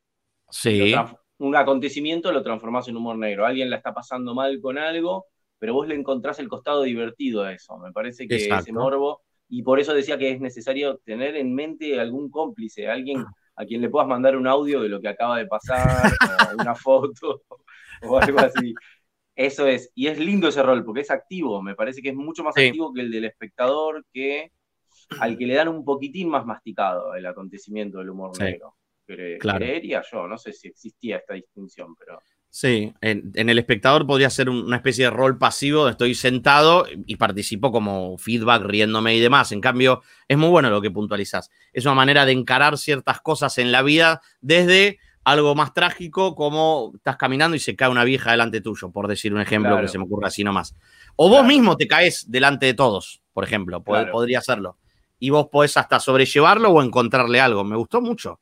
Sí. 0.50 0.92
Un 1.38 1.54
acontecimiento 1.54 2.32
lo 2.32 2.42
transformás 2.42 2.88
en 2.88 2.96
humor 2.96 3.16
negro. 3.16 3.46
Alguien 3.46 3.70
la 3.70 3.76
está 3.76 3.94
pasando 3.94 4.34
mal 4.34 4.60
con 4.60 4.76
algo 4.76 5.26
pero 5.60 5.74
vos 5.74 5.86
le 5.86 5.94
encontrás 5.94 6.38
el 6.40 6.48
costado 6.48 6.82
divertido 6.82 7.42
a 7.42 7.52
eso. 7.52 7.78
Me 7.78 7.92
parece 7.92 8.26
que 8.26 8.48
ese 8.48 8.72
morbo, 8.72 9.20
y 9.48 9.62
por 9.62 9.78
eso 9.78 9.92
decía 9.92 10.18
que 10.18 10.32
es 10.32 10.40
necesario 10.40 10.96
tener 11.04 11.36
en 11.36 11.54
mente 11.54 12.00
algún 12.00 12.30
cómplice, 12.30 12.88
alguien 12.88 13.24
a 13.56 13.66
quien 13.66 13.82
le 13.82 13.90
puedas 13.90 14.08
mandar 14.08 14.36
un 14.36 14.46
audio 14.46 14.80
de 14.80 14.88
lo 14.88 15.02
que 15.02 15.08
acaba 15.08 15.36
de 15.36 15.46
pasar, 15.46 15.86
o 16.56 16.62
una 16.62 16.74
foto, 16.74 17.42
o 18.02 18.18
algo 18.18 18.38
así. 18.40 18.74
Eso 19.36 19.66
es, 19.66 19.92
y 19.94 20.06
es 20.06 20.18
lindo 20.18 20.48
ese 20.48 20.62
rol, 20.62 20.82
porque 20.82 21.02
es 21.02 21.10
activo, 21.10 21.62
me 21.62 21.74
parece 21.74 22.00
que 22.00 22.08
es 22.08 22.16
mucho 22.16 22.42
más 22.42 22.56
activo 22.56 22.92
que 22.94 23.02
el 23.02 23.10
del 23.10 23.26
espectador, 23.26 24.04
que 24.12 24.52
al 25.20 25.36
que 25.36 25.46
le 25.46 25.54
dan 25.54 25.68
un 25.68 25.84
poquitín 25.84 26.30
más 26.30 26.46
masticado 26.46 27.14
el 27.14 27.26
acontecimiento 27.26 27.98
del 27.98 28.10
humor 28.10 28.38
negro. 28.40 28.76
Creería 29.04 30.02
yo, 30.10 30.26
no 30.26 30.38
sé 30.38 30.54
si 30.54 30.68
existía 30.68 31.18
esta 31.18 31.34
distinción, 31.34 31.94
pero... 31.96 32.18
Sí, 32.52 32.92
en, 33.00 33.32
el 33.34 33.58
espectador 33.60 34.08
podría 34.08 34.28
ser 34.28 34.50
una 34.50 34.76
especie 34.76 35.04
de 35.04 35.10
rol 35.10 35.38
pasivo, 35.38 35.88
estoy 35.88 36.16
sentado 36.16 36.84
y 37.06 37.14
participo 37.14 37.70
como 37.70 38.18
feedback, 38.18 38.64
riéndome 38.64 39.14
y 39.14 39.20
demás. 39.20 39.52
En 39.52 39.60
cambio, 39.60 40.02
es 40.26 40.36
muy 40.36 40.48
bueno 40.48 40.68
lo 40.68 40.82
que 40.82 40.90
puntualizas. 40.90 41.48
Es 41.72 41.86
una 41.86 41.94
manera 41.94 42.26
de 42.26 42.32
encarar 42.32 42.76
ciertas 42.76 43.20
cosas 43.20 43.56
en 43.58 43.70
la 43.70 43.82
vida 43.82 44.20
desde 44.40 44.98
algo 45.22 45.54
más 45.54 45.74
trágico 45.74 46.34
como 46.34 46.92
estás 46.96 47.16
caminando 47.16 47.56
y 47.56 47.60
se 47.60 47.76
cae 47.76 47.88
una 47.88 48.02
vieja 48.02 48.32
delante 48.32 48.60
tuyo, 48.60 48.90
por 48.90 49.06
decir 49.06 49.32
un 49.32 49.40
ejemplo 49.40 49.80
que 49.80 49.86
se 49.86 49.98
me 49.98 50.04
ocurra 50.04 50.26
así 50.26 50.42
nomás. 50.42 50.74
O 51.14 51.28
vos 51.28 51.44
mismo 51.44 51.76
te 51.76 51.86
caes 51.86 52.24
delante 52.28 52.66
de 52.66 52.74
todos, 52.74 53.22
por 53.32 53.44
ejemplo, 53.44 53.84
podría 53.84 54.40
hacerlo. 54.40 54.76
Y 55.20 55.30
vos 55.30 55.48
podés 55.52 55.76
hasta 55.76 56.00
sobrellevarlo 56.00 56.70
o 56.70 56.82
encontrarle 56.82 57.40
algo. 57.40 57.62
Me 57.62 57.76
gustó 57.76 58.00
mucho. 58.00 58.40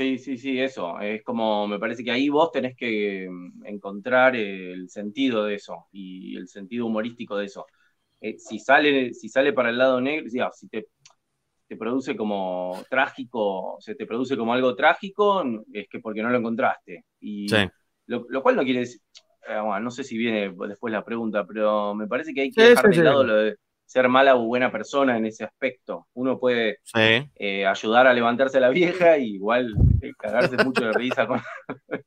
Sí, 0.00 0.16
sí, 0.16 0.38
sí, 0.38 0.58
eso. 0.58 0.98
Es 0.98 1.22
como, 1.22 1.68
me 1.68 1.78
parece 1.78 2.02
que 2.02 2.10
ahí 2.10 2.30
vos 2.30 2.50
tenés 2.50 2.74
que 2.74 3.28
mm, 3.30 3.66
encontrar 3.66 4.34
el 4.34 4.88
sentido 4.88 5.44
de 5.44 5.56
eso 5.56 5.88
y 5.92 6.38
el 6.38 6.48
sentido 6.48 6.86
humorístico 6.86 7.36
de 7.36 7.44
eso. 7.44 7.66
Eh, 8.18 8.38
si, 8.38 8.58
sale, 8.58 9.12
si 9.12 9.28
sale 9.28 9.52
para 9.52 9.68
el 9.68 9.76
lado 9.76 10.00
negro, 10.00 10.26
si 10.54 10.68
te, 10.68 10.86
te 11.68 11.76
produce 11.76 12.16
como 12.16 12.82
trágico, 12.88 13.76
se 13.78 13.94
te 13.94 14.06
produce 14.06 14.38
como 14.38 14.54
algo 14.54 14.74
trágico, 14.74 15.44
es 15.70 15.86
que 15.86 16.00
porque 16.00 16.22
no 16.22 16.30
lo 16.30 16.38
encontraste. 16.38 17.04
Y 17.20 17.46
lo, 18.06 18.42
cual 18.42 18.56
no 18.56 18.64
quiere 18.64 18.80
decir, 18.80 19.02
eh, 19.46 19.60
no 19.82 19.90
sé 19.90 20.02
si 20.02 20.16
viene 20.16 20.50
después 20.66 20.90
la 20.94 21.04
pregunta, 21.04 21.46
pero 21.46 21.94
me 21.94 22.06
parece 22.06 22.32
que 22.32 22.40
hay 22.40 22.50
que 22.50 22.70
dejar 22.70 22.88
de 22.88 23.04
lado 23.04 23.22
lo 23.22 23.34
de 23.34 23.56
ser 23.90 24.08
mala 24.08 24.36
o 24.36 24.44
buena 24.44 24.70
persona 24.70 25.16
en 25.16 25.26
ese 25.26 25.42
aspecto. 25.42 26.06
Uno 26.14 26.38
puede 26.38 26.78
eh, 26.94 27.66
ayudar 27.66 28.06
a 28.06 28.14
levantarse 28.14 28.58
a 28.58 28.60
la 28.60 28.68
vieja 28.68 29.18
y 29.18 29.34
igual 29.34 29.74
eh, 30.00 30.12
cagarse 30.16 30.62
mucho 30.62 30.84
de 30.84 30.92
risa 30.92 31.26
con... 31.26 31.42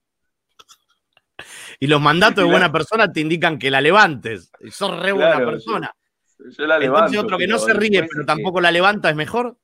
y 1.81 1.87
los 1.87 1.99
mandatos 1.99 2.45
de 2.45 2.49
buena 2.49 2.71
persona 2.71 3.11
te 3.11 3.19
indican 3.19 3.59
que 3.59 3.69
la 3.69 3.81
levantes. 3.81 4.49
Sos 4.71 4.97
re 4.97 5.11
buena 5.11 5.35
persona. 5.39 5.93
Yo, 6.57 6.65
la 6.65 6.79
levanto. 6.79 7.07
Entonces 7.07 7.19
otro 7.21 7.37
que 7.37 7.47
no 7.47 7.59
se 7.59 7.73
ríe, 7.73 8.07
pero 8.09 8.25
tampoco 8.25 8.61
la 8.61 8.71
levanta, 8.71 9.09
¿es 9.09 9.17
mejor? 9.17 9.57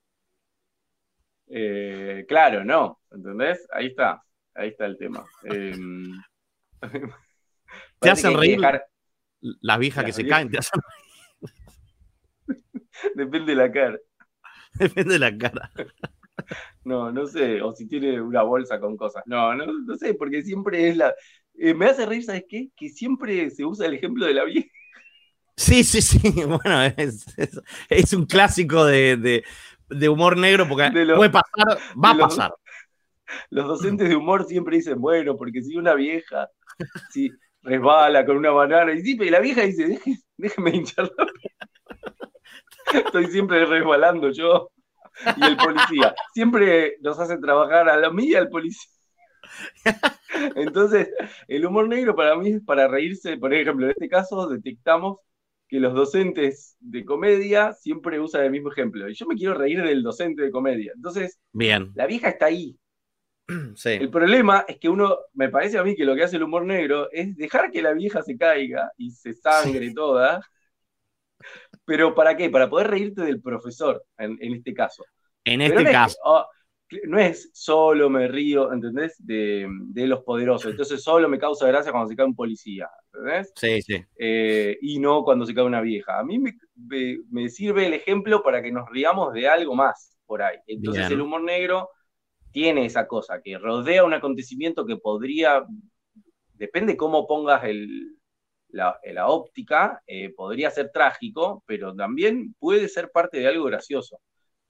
Eh, 1.48 2.26
claro, 2.28 2.66
no. 2.66 3.00
¿Entendés? 3.10 3.66
Ahí 3.72 3.88
está. 3.88 4.22
Ahí 4.56 4.68
está 4.68 4.88
el 4.88 4.98
tema. 4.98 5.26
Em, 5.46 6.22
te 8.00 8.10
hacen 8.10 8.38
reír 8.38 8.60
las 9.40 9.80
viejas 9.80 10.04
que 10.04 10.12
se 10.12 10.28
caen, 10.28 10.52
te 10.52 10.58
hacen 10.58 10.82
reír. 10.82 11.09
Depende 13.16 13.54
de 13.54 13.56
la 13.56 13.72
cara. 13.72 13.98
Depende 14.74 15.14
de 15.14 15.20
la 15.20 15.38
cara. 15.38 15.72
No, 16.84 17.12
no 17.12 17.28
sé, 17.28 17.62
o 17.62 17.74
si 17.74 17.88
tiene 17.88 18.22
una 18.22 18.44
bolsa 18.44 18.80
con 18.80 18.98
cosas. 18.98 19.24
No, 19.26 19.54
no, 19.56 19.66
no 19.66 19.96
sé, 19.96 20.14
porque 20.14 20.42
siempre 20.42 20.90
es 20.90 20.98
la. 20.98 21.14
Eh, 21.56 21.74
me 21.74 21.86
hace 21.86 22.06
reír, 22.06 22.24
¿sabes 22.24 22.46
qué? 22.48 22.70
Que 22.76 22.90
siempre 22.90 23.50
se 23.50 23.66
usa 23.66 23.88
el 23.88 23.96
ejemplo 23.96 24.26
de 24.26 24.34
la 24.34 24.46
vieja. 24.46 24.70
Sí, 25.58 25.84
sí, 25.84 26.02
sí. 26.02 26.20
Bueno, 26.46 26.94
es, 27.90 28.14
un 28.14 28.26
clásico 28.26 28.86
de, 28.86 29.44
humor 30.10 30.38
negro 30.38 30.68
porque 30.68 30.90
puede 30.92 31.30
pasar, 31.30 31.78
va 32.02 32.12
a 32.12 32.18
pasar. 32.18 32.54
Los 33.50 33.68
docentes 33.68 34.08
de 34.10 34.16
humor 34.16 34.46
siempre 34.46 34.78
dicen, 34.78 35.00
bueno, 35.00 35.36
porque 35.36 35.62
si 35.62 35.76
una 35.76 35.94
vieja 35.94 36.50
si 37.12 37.32
resbala 37.62 38.26
con 38.26 38.38
una 38.38 38.52
banana, 38.52 38.94
y, 38.94 39.02
sí, 39.02 39.18
la 39.18 39.40
vieja 39.40 39.64
dice, 39.64 40.00
déjeme 40.38 40.72
hincharla. 40.72 41.28
Estoy 42.94 43.28
siempre 43.28 43.66
resbalando 43.66 44.32
yo 44.32 44.70
y 45.36 45.46
el 45.46 45.58
policía. 45.58 46.16
Siempre 46.34 46.98
nos 47.02 47.20
hace 47.20 47.38
trabajar 47.38 47.90
a 47.90 47.98
la 47.98 48.12
mía 48.12 48.30
y 48.32 48.36
al 48.36 48.50
policía. 48.50 48.90
Entonces, 50.56 51.10
el 51.48 51.66
humor 51.66 51.88
negro 51.88 52.16
para 52.16 52.36
mí 52.36 52.50
es 52.50 52.64
para 52.64 52.88
reírse. 52.88 53.38
Por 53.38 53.54
ejemplo, 53.54 53.86
en 53.86 53.92
este 53.92 54.08
caso 54.08 54.48
detectamos 54.48 55.18
que 55.68 55.80
los 55.80 55.94
docentes 55.94 56.76
de 56.80 57.06
comedia 57.06 57.74
siempre 57.74 58.20
usan 58.20 58.44
el 58.44 58.52
mismo 58.52 58.72
ejemplo. 58.72 59.08
Y 59.08 59.14
yo 59.14 59.28
me 59.28 59.36
quiero 59.36 59.54
reír 59.54 59.82
del 59.84 60.02
docente 60.02 60.42
de 60.42 60.52
comedia. 60.52 60.92
Entonces, 60.96 61.40
Bien. 61.54 61.92
la 61.96 62.08
vieja 62.08 62.30
está 62.30 62.48
ahí. 62.48 62.78
El 63.86 64.10
problema 64.10 64.64
es 64.68 64.78
que 64.78 64.90
uno, 64.90 65.18
me 65.34 65.50
parece 65.50 65.80
a 65.80 65.84
mí 65.84 65.96
que 65.96 66.06
lo 66.06 66.16
que 66.16 66.24
hace 66.24 66.36
el 66.36 66.44
humor 66.44 66.66
negro 66.66 67.10
es 67.12 67.36
dejar 67.36 67.72
que 67.72 67.82
la 67.82 67.94
vieja 67.94 68.22
se 68.22 68.38
caiga 68.38 68.92
y 68.96 69.10
se 69.10 69.34
sangre 69.34 69.92
toda 69.92 70.40
pero 71.90 72.14
¿para 72.14 72.38
qué? 72.38 72.52
Para 72.52 72.70
poder 72.70 72.86
reírte 72.86 73.24
del 73.24 73.42
profesor, 73.42 74.04
en, 74.20 74.38
este 74.54 74.76
caso. 74.76 75.04
En 75.44 75.60
este 75.60 75.84
caso. 75.86 76.16
Oh, 76.24 76.46
no 77.08 77.18
es 77.18 77.50
solo 77.52 78.12
me 78.12 78.28
río, 78.28 78.72
¿entendés? 78.72 79.16
De, 79.18 79.68
los 79.96 80.22
poderosos. 80.22 80.70
Entonces 80.70 81.02
solo 81.02 81.28
me 81.28 81.40
causa 81.40 81.68
gracia 81.68 81.92
cuando 81.92 82.08
se 82.08 82.16
cae 82.16 82.28
un 82.28 82.36
policía, 82.36 82.88
¿entendés? 83.12 83.52
Sí, 83.56 83.82
sí. 83.82 84.06
Eh, 84.20 84.78
y 84.84 85.00
no 85.00 85.24
cuando 85.24 85.48
se 85.48 85.56
cae 85.56 85.64
una 85.64 85.82
vieja. 85.82 86.20
A 86.20 86.24
mí 86.24 86.38
me, 86.38 87.50
sirve 87.50 87.88
el 87.88 87.96
ejemplo 87.96 88.44
para 88.44 88.62
que 88.62 88.72
nos 88.72 88.88
riamos 88.92 89.34
de 89.34 89.48
algo 89.48 89.74
más 89.74 90.16
por 90.28 90.44
ahí. 90.44 90.58
Entonces 90.68 91.10
el 91.10 91.22
humor 91.22 91.42
negro 91.42 91.90
tiene 92.52 92.86
esa 92.86 93.08
cosa, 93.08 93.42
que 93.44 93.58
rodea 93.58 94.04
un 94.04 94.14
acontecimiento 94.14 94.86
que 94.86 94.98
podría, 94.98 95.66
depende 96.54 96.96
cómo 96.96 97.26
pongas 97.26 97.64
el, 97.64 98.19
la, 98.72 99.00
la 99.04 99.28
óptica 99.28 100.02
eh, 100.08 100.34
podría 100.36 100.70
ser 100.72 100.92
trágico, 100.92 101.64
pero 101.66 101.96
también 101.96 102.56
puede 102.60 102.88
ser 102.88 103.12
parte 103.12 103.40
de 103.40 103.48
algo 103.48 103.66
gracioso. 103.66 104.20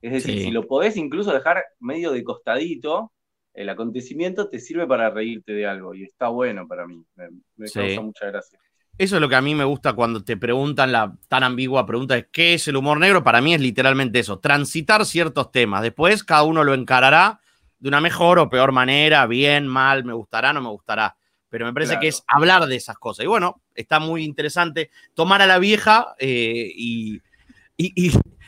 Es 0.00 0.12
decir, 0.12 0.40
si 0.40 0.50
lo 0.50 0.66
podés 0.66 0.96
incluso 0.96 1.32
dejar 1.32 1.62
medio 1.78 2.10
de 2.12 2.24
costadito, 2.24 3.12
el 3.52 3.68
acontecimiento 3.68 4.48
te 4.48 4.58
sirve 4.58 4.86
para 4.86 5.10
reírte 5.10 5.52
de 5.52 5.66
algo 5.66 5.94
y 5.94 6.04
está 6.04 6.28
bueno 6.28 6.66
para 6.66 6.86
mí. 6.86 7.04
Me, 7.16 7.70
causa 7.70 8.00
mucha 8.00 8.26
gracia. 8.26 8.58
Eso 8.96 9.16
es 9.16 9.20
lo 9.20 9.28
que 9.28 9.34
a 9.34 9.42
mí 9.42 9.54
me 9.54 9.64
gusta 9.64 9.92
cuando 9.92 10.24
te 10.24 10.36
preguntan 10.36 10.92
la 10.92 11.14
tan 11.28 11.42
ambigua 11.42 11.86
pregunta 11.86 12.14
de 12.14 12.28
qué 12.30 12.54
es 12.54 12.68
el 12.68 12.76
humor 12.76 12.98
negro. 12.98 13.22
Para 13.22 13.40
mí 13.40 13.54
es 13.54 13.60
literalmente 13.60 14.20
eso, 14.20 14.38
transitar 14.38 15.04
ciertos 15.04 15.50
temas. 15.50 15.82
Después 15.82 16.24
cada 16.24 16.44
uno 16.44 16.64
lo 16.64 16.72
encarará 16.72 17.40
de 17.78 17.88
una 17.88 18.00
mejor 18.00 18.38
o 18.38 18.48
peor 18.48 18.72
manera, 18.72 19.26
bien, 19.26 19.66
mal, 19.66 20.04
me 20.04 20.12
gustará, 20.12 20.52
no 20.52 20.60
me 20.62 20.68
gustará 20.68 21.16
pero 21.50 21.66
me 21.66 21.74
parece 21.74 21.98
que 21.98 22.08
es 22.08 22.22
hablar 22.28 22.66
de 22.66 22.76
esas 22.76 22.96
cosas. 22.96 23.24
Y 23.24 23.28
bueno, 23.28 23.60
está 23.74 23.98
muy 23.98 24.24
interesante 24.24 24.90
tomar 25.14 25.42
a 25.42 25.46
la 25.46 25.58
vieja 25.58 26.14
eh, 26.18 26.70
y, 26.74 27.20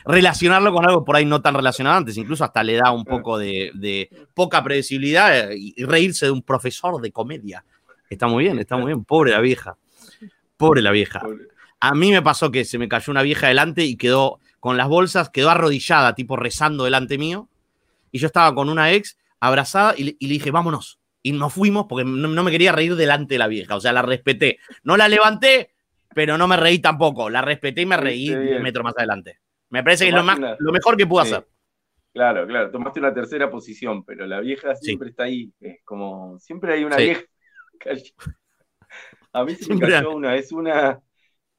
relacionarlo 0.05 0.73
con 0.73 0.85
algo 0.85 1.05
por 1.05 1.15
ahí 1.15 1.25
no 1.25 1.41
tan 1.41 1.55
relacionado 1.55 1.95
antes, 1.95 2.17
incluso 2.17 2.43
hasta 2.43 2.61
le 2.61 2.75
da 2.75 2.91
un 2.91 3.05
poco 3.05 3.37
de, 3.37 4.09
poca 4.33 4.63
predecibilidad 4.63 5.51
eh, 5.51 5.55
y, 5.57 5.83
reírse 5.83 6.25
de 6.25 6.31
un 6.31 6.41
profesor 6.41 7.01
de 7.01 7.11
comedia. 7.11 7.65
Está 8.09 8.27
muy 8.27 8.45
bien, 8.45 8.59
está 8.59 8.77
muy 8.77 8.87
bien. 8.87 9.03
Pobre 9.03 9.31
la 9.31 9.41
vieja. 9.41 9.77
Pobre 10.55 10.81
la 10.81 10.91
vieja. 10.91 11.21
A 11.79 11.93
mí 11.93 12.11
me 12.11 12.21
pasó 12.21 12.51
que 12.51 12.63
se 12.63 12.77
me 12.77 12.87
cayó 12.87 13.11
una 13.11 13.21
vieja 13.21 13.47
delante 13.47 13.83
y 13.83 13.97
quedó 13.97 14.39
con 14.59 14.77
las 14.77 14.87
bolsas, 14.87 15.29
quedó 15.29 15.49
arrodillada, 15.49 16.15
tipo 16.15 16.37
rezando 16.37 16.85
delante 16.85 17.17
mío. 17.17 17.49
Y 18.11 18.19
yo 18.19 18.27
estaba 18.27 18.53
con 18.55 18.69
una 18.69 18.91
ex 18.91 19.17
abrazada 19.39 19.95
y 19.97 20.03
le 20.03 20.15
dije, 20.19 20.51
vámonos 20.51 20.99
y 21.23 21.31
nos 21.31 21.53
fuimos 21.53 21.85
porque 21.87 22.03
no, 22.05 22.43
me 22.43 22.51
quería 22.51 22.73
reír 22.73 22.95
delante 22.95 23.35
de 23.35 23.39
la 23.39 23.47
vieja, 23.47 23.75
o 23.75 23.79
sea, 23.79 23.93
la 23.93 24.01
respeté. 24.01 24.59
No 24.83 24.97
la 24.97 25.07
levanté, 25.07 25.71
pero 26.13 26.37
no 26.37 26.47
me 26.47 26.57
reí 26.57 26.79
tampoco. 26.79 27.29
La 27.29 27.41
respeté 27.41 27.81
y 27.81 27.85
me 27.85 27.97
reí 27.97 28.29
un 28.29 28.61
metro 28.61 28.83
más 28.83 28.93
adelante. 28.97 29.39
Me 29.69 29.83
parece 29.83 30.03
que 30.03 30.09
es 30.09 30.15
lo, 30.15 30.23
más, 30.23 30.37
lo 30.59 30.71
mejor 30.71 30.97
que 30.97 31.07
puedo 31.07 31.23
hacer. 31.23 31.47
Claro, 32.13 32.45
claro, 32.45 32.69
tomaste 32.69 32.99
una 32.99 33.13
tercera 33.13 33.49
posición, 33.49 34.03
pero 34.03 34.27
la 34.27 34.39
vieja 34.39 34.75
siempre 34.75 35.09
está 35.09 35.23
ahí. 35.23 35.51
Es 35.59 35.81
como, 35.83 36.37
siempre 36.39 36.73
hay 36.73 36.83
una 36.83 36.97
vieja. 36.97 37.23
A 39.31 39.43
mí 39.45 39.55
se 39.55 39.73
me 39.73 39.79
cayó 39.79 40.11
una 40.11 40.33
vez 40.33 40.51
una. 40.51 41.01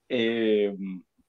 Eh, 0.09 0.73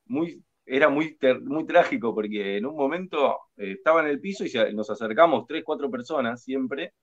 muy, 0.06 0.44
era 0.66 0.90
muy, 0.90 1.18
muy 1.44 1.66
trágico 1.66 2.14
porque 2.14 2.58
en 2.58 2.66
un 2.66 2.76
momento 2.76 3.40
eh, 3.58 3.72
estaba 3.72 4.02
en 4.02 4.08
el 4.08 4.20
piso 4.20 4.46
y 4.46 4.52
nos 4.76 4.90
acercamos 4.90 5.48
tres, 5.48 5.64
cuatro 5.66 5.90
personas 5.90 6.44
siempre 6.44 6.94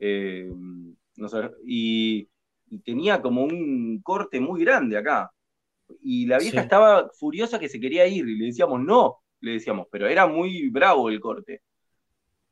eh, 0.00 0.50
y, 1.66 2.28
tenía 2.84 3.20
como 3.20 3.42
un 3.42 4.00
corte 4.02 4.40
muy 4.40 4.64
grande 4.64 4.96
acá. 4.96 5.30
Y 6.02 6.26
la 6.26 6.38
vieja 6.38 6.60
estaba 6.60 7.10
furiosa 7.18 7.58
que 7.58 7.68
se 7.68 7.80
quería 7.80 8.06
ir 8.06 8.28
y 8.28 8.36
le 8.36 8.46
decíamos 8.46 8.80
no, 8.80 9.18
le 9.40 9.52
decíamos, 9.52 9.88
pero 9.90 10.06
era 10.08 10.26
muy 10.26 10.70
bravo 10.70 11.08
el 11.08 11.20
corte. 11.20 11.62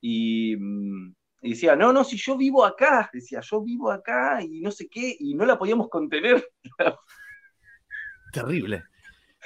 Y, 0.01 0.57
mm, 0.57 1.15
decía, 1.43 1.77
no, 1.77 1.93
no, 1.93 2.05
si 2.05 2.17
yo 2.17 2.37
vivo 2.37 2.65
acá, 2.65 3.09
decía, 3.13 3.41
yo 3.41 3.63
vivo 3.63 3.91
acá 3.91 4.43
y 4.43 4.61
no 4.61 4.71
sé 4.71 4.89
qué, 4.89 5.17
y 5.19 5.35
no 5.35 5.47
la 5.47 5.59
podíamos 5.59 5.89
contener. 5.89 6.45
Terrible. 8.33 8.83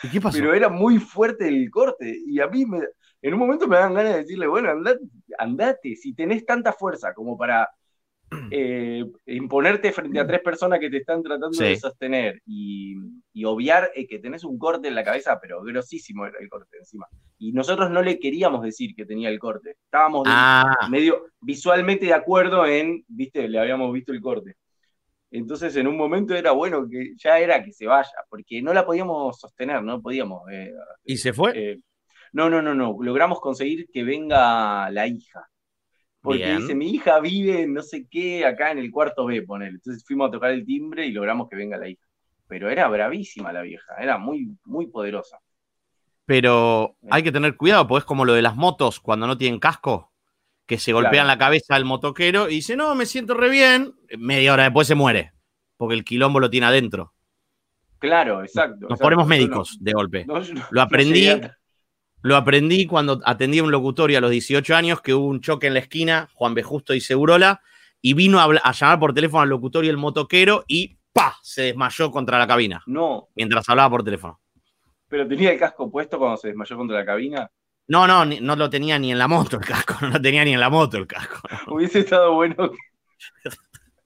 ¿Y 0.02 0.08
qué 0.08 0.20
pasó? 0.20 0.38
Pero 0.38 0.54
era 0.54 0.68
muy 0.70 0.98
fuerte 0.98 1.46
el 1.48 1.70
corte. 1.70 2.18
Y 2.26 2.40
a 2.40 2.48
mí 2.48 2.64
me, 2.64 2.80
en 3.20 3.34
un 3.34 3.40
momento 3.40 3.68
me 3.68 3.76
dan 3.76 3.94
ganas 3.94 4.14
de 4.14 4.18
decirle, 4.20 4.46
bueno, 4.46 4.70
andate, 4.70 5.00
andate, 5.38 5.96
si 5.96 6.14
tenés 6.14 6.44
tanta 6.46 6.72
fuerza 6.72 7.12
como 7.12 7.36
para 7.36 7.68
eh, 8.50 9.04
imponerte 9.26 9.92
frente 9.92 10.20
a 10.20 10.26
tres 10.26 10.40
personas 10.40 10.78
que 10.78 10.90
te 10.90 10.98
están 10.98 11.22
tratando 11.22 11.56
de 11.56 11.76
sostener 11.76 12.42
y, 12.46 12.96
obviar 13.44 13.90
eh, 13.94 14.06
que 14.06 14.18
tenés 14.18 14.44
un 14.44 14.58
corte 14.58 14.88
en 14.88 14.94
la 14.94 15.02
cabeza, 15.02 15.38
pero 15.40 15.62
grosísimo 15.62 16.26
era 16.26 16.38
el 16.40 16.48
corte 16.48 16.76
encima. 16.78 17.06
Y 17.38 17.52
nosotros 17.52 17.90
no 17.90 18.02
le 18.02 18.18
queríamos 18.18 18.62
decir 18.62 18.94
que 18.94 19.04
tenía 19.04 19.28
el 19.28 19.38
corte. 19.38 19.76
Estábamos 19.84 20.24
ah. 20.26 20.88
medio 20.90 21.26
visualmente 21.40 22.06
de 22.06 22.14
acuerdo 22.14 22.66
en, 22.66 23.04
viste, 23.08 23.48
le 23.48 23.58
habíamos 23.58 23.92
visto 23.92 24.12
el 24.12 24.20
corte. 24.20 24.56
Entonces 25.30 25.74
en 25.76 25.86
un 25.86 25.96
momento 25.96 26.34
era 26.34 26.52
bueno 26.52 26.86
que 26.88 27.14
ya 27.16 27.38
era 27.38 27.64
que 27.64 27.72
se 27.72 27.86
vaya, 27.86 28.12
porque 28.28 28.62
no 28.62 28.72
la 28.72 28.84
podíamos 28.84 29.38
sostener, 29.40 29.82
no 29.82 30.00
podíamos. 30.00 30.42
Eh, 30.52 30.72
¿Y 31.04 31.16
se 31.16 31.32
fue? 31.32 31.80
no, 32.32 32.48
no, 32.48 32.62
no, 32.62 32.74
no. 32.74 32.96
Logramos 33.00 33.40
conseguir 33.40 33.88
que 33.92 34.04
venga 34.04 34.90
la 34.90 35.06
hija 35.06 35.48
Porque 36.22 36.56
dice, 36.56 36.74
mi 36.76 36.90
hija 36.90 37.18
vive 37.18 37.66
no 37.66 37.82
sé 37.82 38.06
qué 38.08 38.46
acá 38.46 38.70
en 38.70 38.78
el 38.78 38.92
cuarto 38.92 39.26
B, 39.26 39.42
ponele. 39.42 39.72
Entonces 39.72 40.04
fuimos 40.06 40.28
a 40.28 40.30
tocar 40.30 40.52
el 40.52 40.64
timbre 40.64 41.04
y 41.04 41.10
logramos 41.10 41.48
que 41.48 41.56
venga 41.56 41.76
la 41.76 41.88
hija. 41.88 42.06
Pero 42.46 42.70
era 42.70 42.86
bravísima 42.88 43.52
la 43.52 43.62
vieja, 43.62 43.96
era 43.98 44.18
muy, 44.18 44.56
muy 44.64 44.86
poderosa. 44.86 45.38
Pero 46.24 46.96
hay 47.10 47.24
que 47.24 47.32
tener 47.32 47.56
cuidado, 47.56 47.88
porque 47.88 48.00
es 48.00 48.04
como 48.04 48.24
lo 48.24 48.34
de 48.34 48.42
las 48.42 48.54
motos 48.54 49.00
cuando 49.00 49.26
no 49.26 49.36
tienen 49.36 49.58
casco, 49.58 50.12
que 50.64 50.78
se 50.78 50.92
golpean 50.92 51.26
la 51.26 51.38
cabeza 51.38 51.74
al 51.74 51.84
motoquero 51.84 52.48
y 52.48 52.56
dice, 52.56 52.76
no, 52.76 52.94
me 52.94 53.04
siento 53.04 53.34
re 53.34 53.50
bien. 53.50 53.92
Media 54.16 54.52
hora 54.52 54.62
después 54.62 54.86
se 54.86 54.94
muere, 54.94 55.32
porque 55.76 55.96
el 55.96 56.04
quilombo 56.04 56.38
lo 56.38 56.50
tiene 56.50 56.66
adentro. 56.66 57.14
Claro, 57.98 58.42
exacto. 58.42 58.86
Nos 58.88 58.98
ponemos 58.98 59.26
médicos 59.26 59.76
de 59.80 59.92
golpe. 59.92 60.26
lo 60.70 60.82
aprendí. 60.82 61.28
Lo 62.22 62.36
aprendí 62.36 62.86
cuando 62.86 63.20
atendí 63.24 63.60
un 63.60 63.70
locutorio 63.70 64.18
a 64.18 64.20
los 64.20 64.30
18 64.30 64.74
años, 64.74 65.00
que 65.00 65.12
hubo 65.12 65.26
un 65.26 65.40
choque 65.40 65.66
en 65.66 65.74
la 65.74 65.80
esquina, 65.80 66.28
Juan 66.34 66.54
B. 66.54 66.62
Justo 66.62 66.94
y 66.94 67.00
Segurola, 67.00 67.60
y 68.00 68.14
vino 68.14 68.40
a, 68.40 68.72
llamar 68.72 68.98
por 68.98 69.12
teléfono 69.12 69.42
al 69.42 69.48
locutorio 69.48 69.90
el 69.90 69.96
motoquero 69.96 70.64
y 70.66 70.96
¡pa! 71.12 71.36
se 71.42 71.62
desmayó 71.62 72.10
contra 72.10 72.38
la 72.38 72.46
cabina. 72.46 72.82
No. 72.86 73.28
Mientras 73.34 73.68
hablaba 73.68 73.90
por 73.90 74.04
teléfono. 74.04 74.40
¿Pero 75.08 75.26
tenía 75.26 75.52
el 75.52 75.58
casco 75.58 75.90
puesto 75.90 76.18
cuando 76.18 76.36
se 76.36 76.48
desmayó 76.48 76.76
contra 76.76 76.98
la 76.98 77.04
cabina? 77.04 77.50
No, 77.88 78.06
no, 78.06 78.24
no 78.24 78.56
lo 78.56 78.70
tenía 78.70 78.98
ni 78.98 79.12
en 79.12 79.18
la 79.18 79.28
moto 79.28 79.56
el 79.56 79.64
casco, 79.64 79.94
no 80.00 80.08
lo 80.08 80.20
tenía 80.20 80.44
ni 80.44 80.54
en 80.54 80.60
la 80.60 80.70
moto 80.70 80.96
el 80.96 81.06
casco. 81.06 81.40
Hubiese 81.66 82.00
estado 82.00 82.34
bueno 82.34 82.72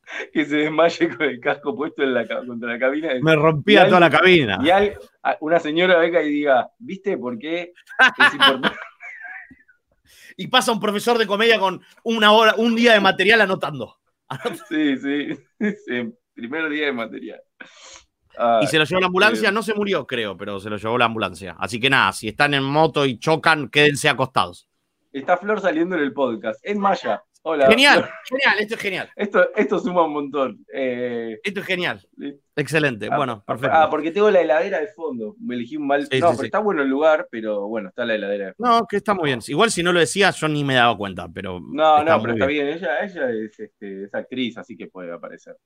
que 0.33 0.45
se 0.45 0.57
desmaye 0.57 1.09
con 1.17 1.27
el 1.27 1.41
casco 1.41 1.75
puesto 1.77 2.03
en 2.03 2.15
la, 2.15 2.27
contra 2.27 2.73
la 2.73 2.79
cabina. 2.79 3.11
Me 3.21 3.37
rompía 3.37 3.87
toda 3.87 4.01
la 4.01 4.11
cabina. 4.11 4.59
Y 4.63 4.71
hay, 4.71 4.93
una 5.41 5.59
señora 5.59 5.99
venga 5.99 6.23
y 6.23 6.31
diga, 6.31 6.71
¿viste 6.79 7.17
por 7.17 7.39
qué 7.39 7.73
es 8.19 8.35
importante? 8.35 8.71
y 10.37 10.47
pasa 10.49 10.73
un 10.73 10.81
profesor 10.81 11.19
de 11.19 11.27
comedia 11.27 11.59
con 11.59 11.83
una 12.05 12.33
hora, 12.33 12.55
un 12.57 12.75
día 12.75 12.93
de 12.93 13.01
material 13.01 13.41
anotando. 13.41 13.97
sí, 14.69 14.97
sí, 14.99 15.35
sí, 15.59 16.13
primer 16.35 16.69
día 16.69 16.87
de 16.87 16.93
material. 16.93 17.41
y 18.61 18.67
se 18.67 18.79
lo 18.79 18.85
llevó 18.85 19.01
la 19.01 19.07
ambulancia, 19.07 19.51
no 19.51 19.63
se 19.63 19.75
murió, 19.75 20.07
creo, 20.07 20.37
pero 20.37 20.61
se 20.61 20.71
lo 20.71 20.77
llevó 20.77 20.99
la 20.99 21.07
ambulancia. 21.07 21.57
Así 21.59 21.81
que 21.81 21.91
nada, 21.91 22.13
si 22.13 22.29
están 22.29 22.55
en 22.55 22.65
moto 22.65 23.07
y 23.07 23.19
chocan, 23.19 23.69
quédense 23.69 24.09
acostados. 24.09 24.69
Está 25.13 25.39
Flor 25.39 25.61
saliendo 25.61 25.97
en 25.97 26.03
el 26.03 26.13
podcast. 26.13 26.61
En 26.63 26.79
Maya. 26.79 27.23
Genial, 27.69 28.11
genial, 28.25 28.59
esto 28.59 28.75
es 28.75 28.81
genial. 28.81 29.11
Esto, 29.15 29.55
esto 29.55 29.79
suma 29.79 30.05
un 30.05 30.13
montón. 30.13 30.67
Eh, 30.73 31.39
esto 31.45 31.61
es 31.61 31.67
genial. 31.67 32.05
Excelente, 32.57 33.09
ah, 33.09 33.17
bueno, 33.17 33.45
perfecto. 33.47 33.77
Ah, 33.77 33.89
porque 33.89 34.11
tengo 34.11 34.31
la 34.31 34.41
heladera 34.41 34.81
de 34.81 34.89
fondo. 34.89 35.37
Me 35.41 35.55
elegí 35.55 35.77
un 35.77 35.87
mal. 35.87 36.03
no, 36.03 36.09
pero 36.09 36.43
está 36.43 36.59
bueno 36.59 36.83
el 36.83 36.89
lugar, 36.89 37.29
pero 37.31 37.69
bueno, 37.69 37.91
está 37.91 38.05
la 38.05 38.17
heladera 38.17 38.47
de 38.47 38.55
fondo. 38.55 38.79
No, 38.81 38.87
que 38.87 38.97
está 38.97 39.15
muy 39.15 39.27
bien. 39.27 39.39
Igual 39.47 39.71
si 39.71 39.85
no 39.85 39.93
lo 39.93 40.01
decía, 40.01 40.31
yo 40.31 40.49
ni 40.49 40.65
me 40.65 40.75
daba 40.75 40.97
cuenta, 40.97 41.29
pero. 41.33 41.61
No, 41.61 42.03
no, 42.03 42.21
pero 42.21 42.33
está 42.33 42.47
bien. 42.47 42.67
Ella, 42.67 42.99
ella 43.05 43.31
este, 43.31 44.05
es, 44.05 44.15
actriz, 44.15 44.59
así 44.59 44.77
que 44.77 44.89
puede 44.89 45.13
aparecer. 45.13 45.57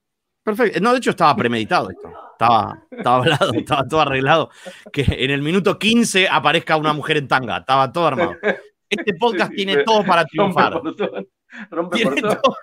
Perfecto. 0.43 0.81
No, 0.81 0.93
de 0.93 0.99
hecho 0.99 1.11
estaba 1.11 1.35
premeditado 1.35 1.91
esto. 1.91 2.13
Estaba, 2.33 2.79
estaba 2.91 3.17
hablado, 3.17 3.53
estaba 3.55 3.89
todo 3.89 4.01
arreglado. 4.01 4.51
Que 4.93 5.05
en 5.09 5.31
el 5.31 5.41
minuto 5.41 5.79
15 5.79 6.29
aparezca 6.29 6.77
una 6.77 6.93
mujer 6.93 7.17
en 7.17 7.29
tanga. 7.29 7.59
Estaba 7.59 7.91
todo 7.91 8.07
armado. 8.07 8.37
Este 8.91 9.15
podcast 9.15 9.53
tiene 9.55 9.85
todo 9.85 10.05
para 10.05 10.25
triunfar. 10.27 10.83
Rompe 11.71 12.03
por 12.03 12.15
todo. 12.17 12.57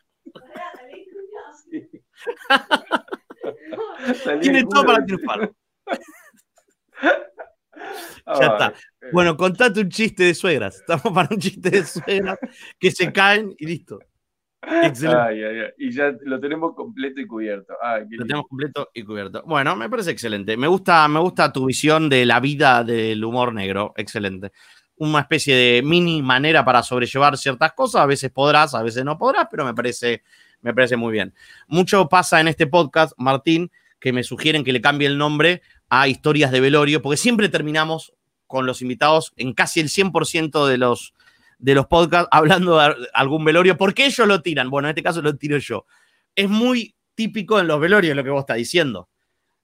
Tiene 4.41 4.63
todo 4.63 4.85
para 4.85 5.05
triunfar. 5.05 5.51
ya 8.39 8.45
está. 8.45 8.73
Bueno, 9.11 9.35
contate 9.37 9.81
un 9.81 9.89
chiste 9.89 10.23
de 10.23 10.33
suegras. 10.33 10.77
Estamos 10.77 11.13
para 11.13 11.29
un 11.31 11.39
chiste 11.39 11.69
de 11.69 11.85
suegras 11.85 12.39
que 12.79 12.91
se 12.91 13.11
caen 13.11 13.53
y 13.57 13.65
listo. 13.65 13.99
Excelente. 14.61 15.73
Y 15.77 15.91
ya 15.91 16.13
lo 16.23 16.39
tenemos 16.39 16.73
completo 16.75 17.19
y 17.21 17.27
cubierto. 17.27 17.73
lo 18.09 18.25
tenemos 18.25 18.47
completo 18.47 18.89
y 18.93 19.03
cubierto. 19.03 19.43
Bueno, 19.45 19.75
me 19.75 19.89
parece 19.89 20.11
excelente. 20.11 20.55
Me 20.57 20.67
gusta, 20.67 21.07
me 21.07 21.19
gusta 21.19 21.53
tu 21.53 21.65
visión 21.65 22.09
de 22.09 22.25
la 22.25 22.39
vida 22.39 22.83
del 22.83 23.23
humor 23.23 23.53
negro. 23.53 23.93
Excelente 23.95 24.51
una 24.97 25.21
especie 25.21 25.55
de 25.55 25.81
mini 25.81 26.21
manera 26.21 26.65
para 26.65 26.83
sobrellevar 26.83 27.37
ciertas 27.37 27.73
cosas. 27.73 28.01
A 28.01 28.05
veces 28.05 28.31
podrás, 28.31 28.73
a 28.73 28.83
veces 28.83 29.03
no 29.05 29.17
podrás, 29.17 29.47
pero 29.49 29.65
me 29.65 29.73
parece, 29.73 30.23
me 30.61 30.73
parece 30.73 30.97
muy 30.97 31.11
bien. 31.11 31.33
Mucho 31.67 32.09
pasa 32.09 32.39
en 32.41 32.47
este 32.47 32.67
podcast, 32.67 33.13
Martín, 33.17 33.71
que 33.99 34.13
me 34.13 34.23
sugieren 34.23 34.63
que 34.63 34.73
le 34.73 34.81
cambie 34.81 35.07
el 35.07 35.17
nombre 35.17 35.61
a 35.89 36.07
historias 36.07 36.51
de 36.51 36.59
velorio, 36.59 37.01
porque 37.01 37.17
siempre 37.17 37.49
terminamos 37.49 38.13
con 38.45 38.65
los 38.65 38.81
invitados 38.81 39.33
en 39.35 39.53
casi 39.53 39.79
el 39.79 39.89
100% 39.89 40.67
de 40.67 40.77
los, 40.77 41.13
de 41.59 41.75
los 41.75 41.87
podcasts 41.87 42.29
hablando 42.31 42.77
de 42.77 42.95
algún 43.13 43.45
velorio. 43.45 43.77
¿Por 43.77 43.93
qué 43.93 44.05
ellos 44.05 44.27
lo 44.27 44.41
tiran? 44.41 44.69
Bueno, 44.69 44.87
en 44.87 44.91
este 44.91 45.03
caso 45.03 45.21
lo 45.21 45.35
tiro 45.35 45.57
yo. 45.57 45.85
Es 46.35 46.49
muy 46.49 46.95
típico 47.15 47.59
en 47.59 47.67
los 47.67 47.79
velorios 47.79 48.15
lo 48.15 48.23
que 48.23 48.29
vos 48.29 48.41
estás 48.41 48.57
diciendo. 48.57 49.09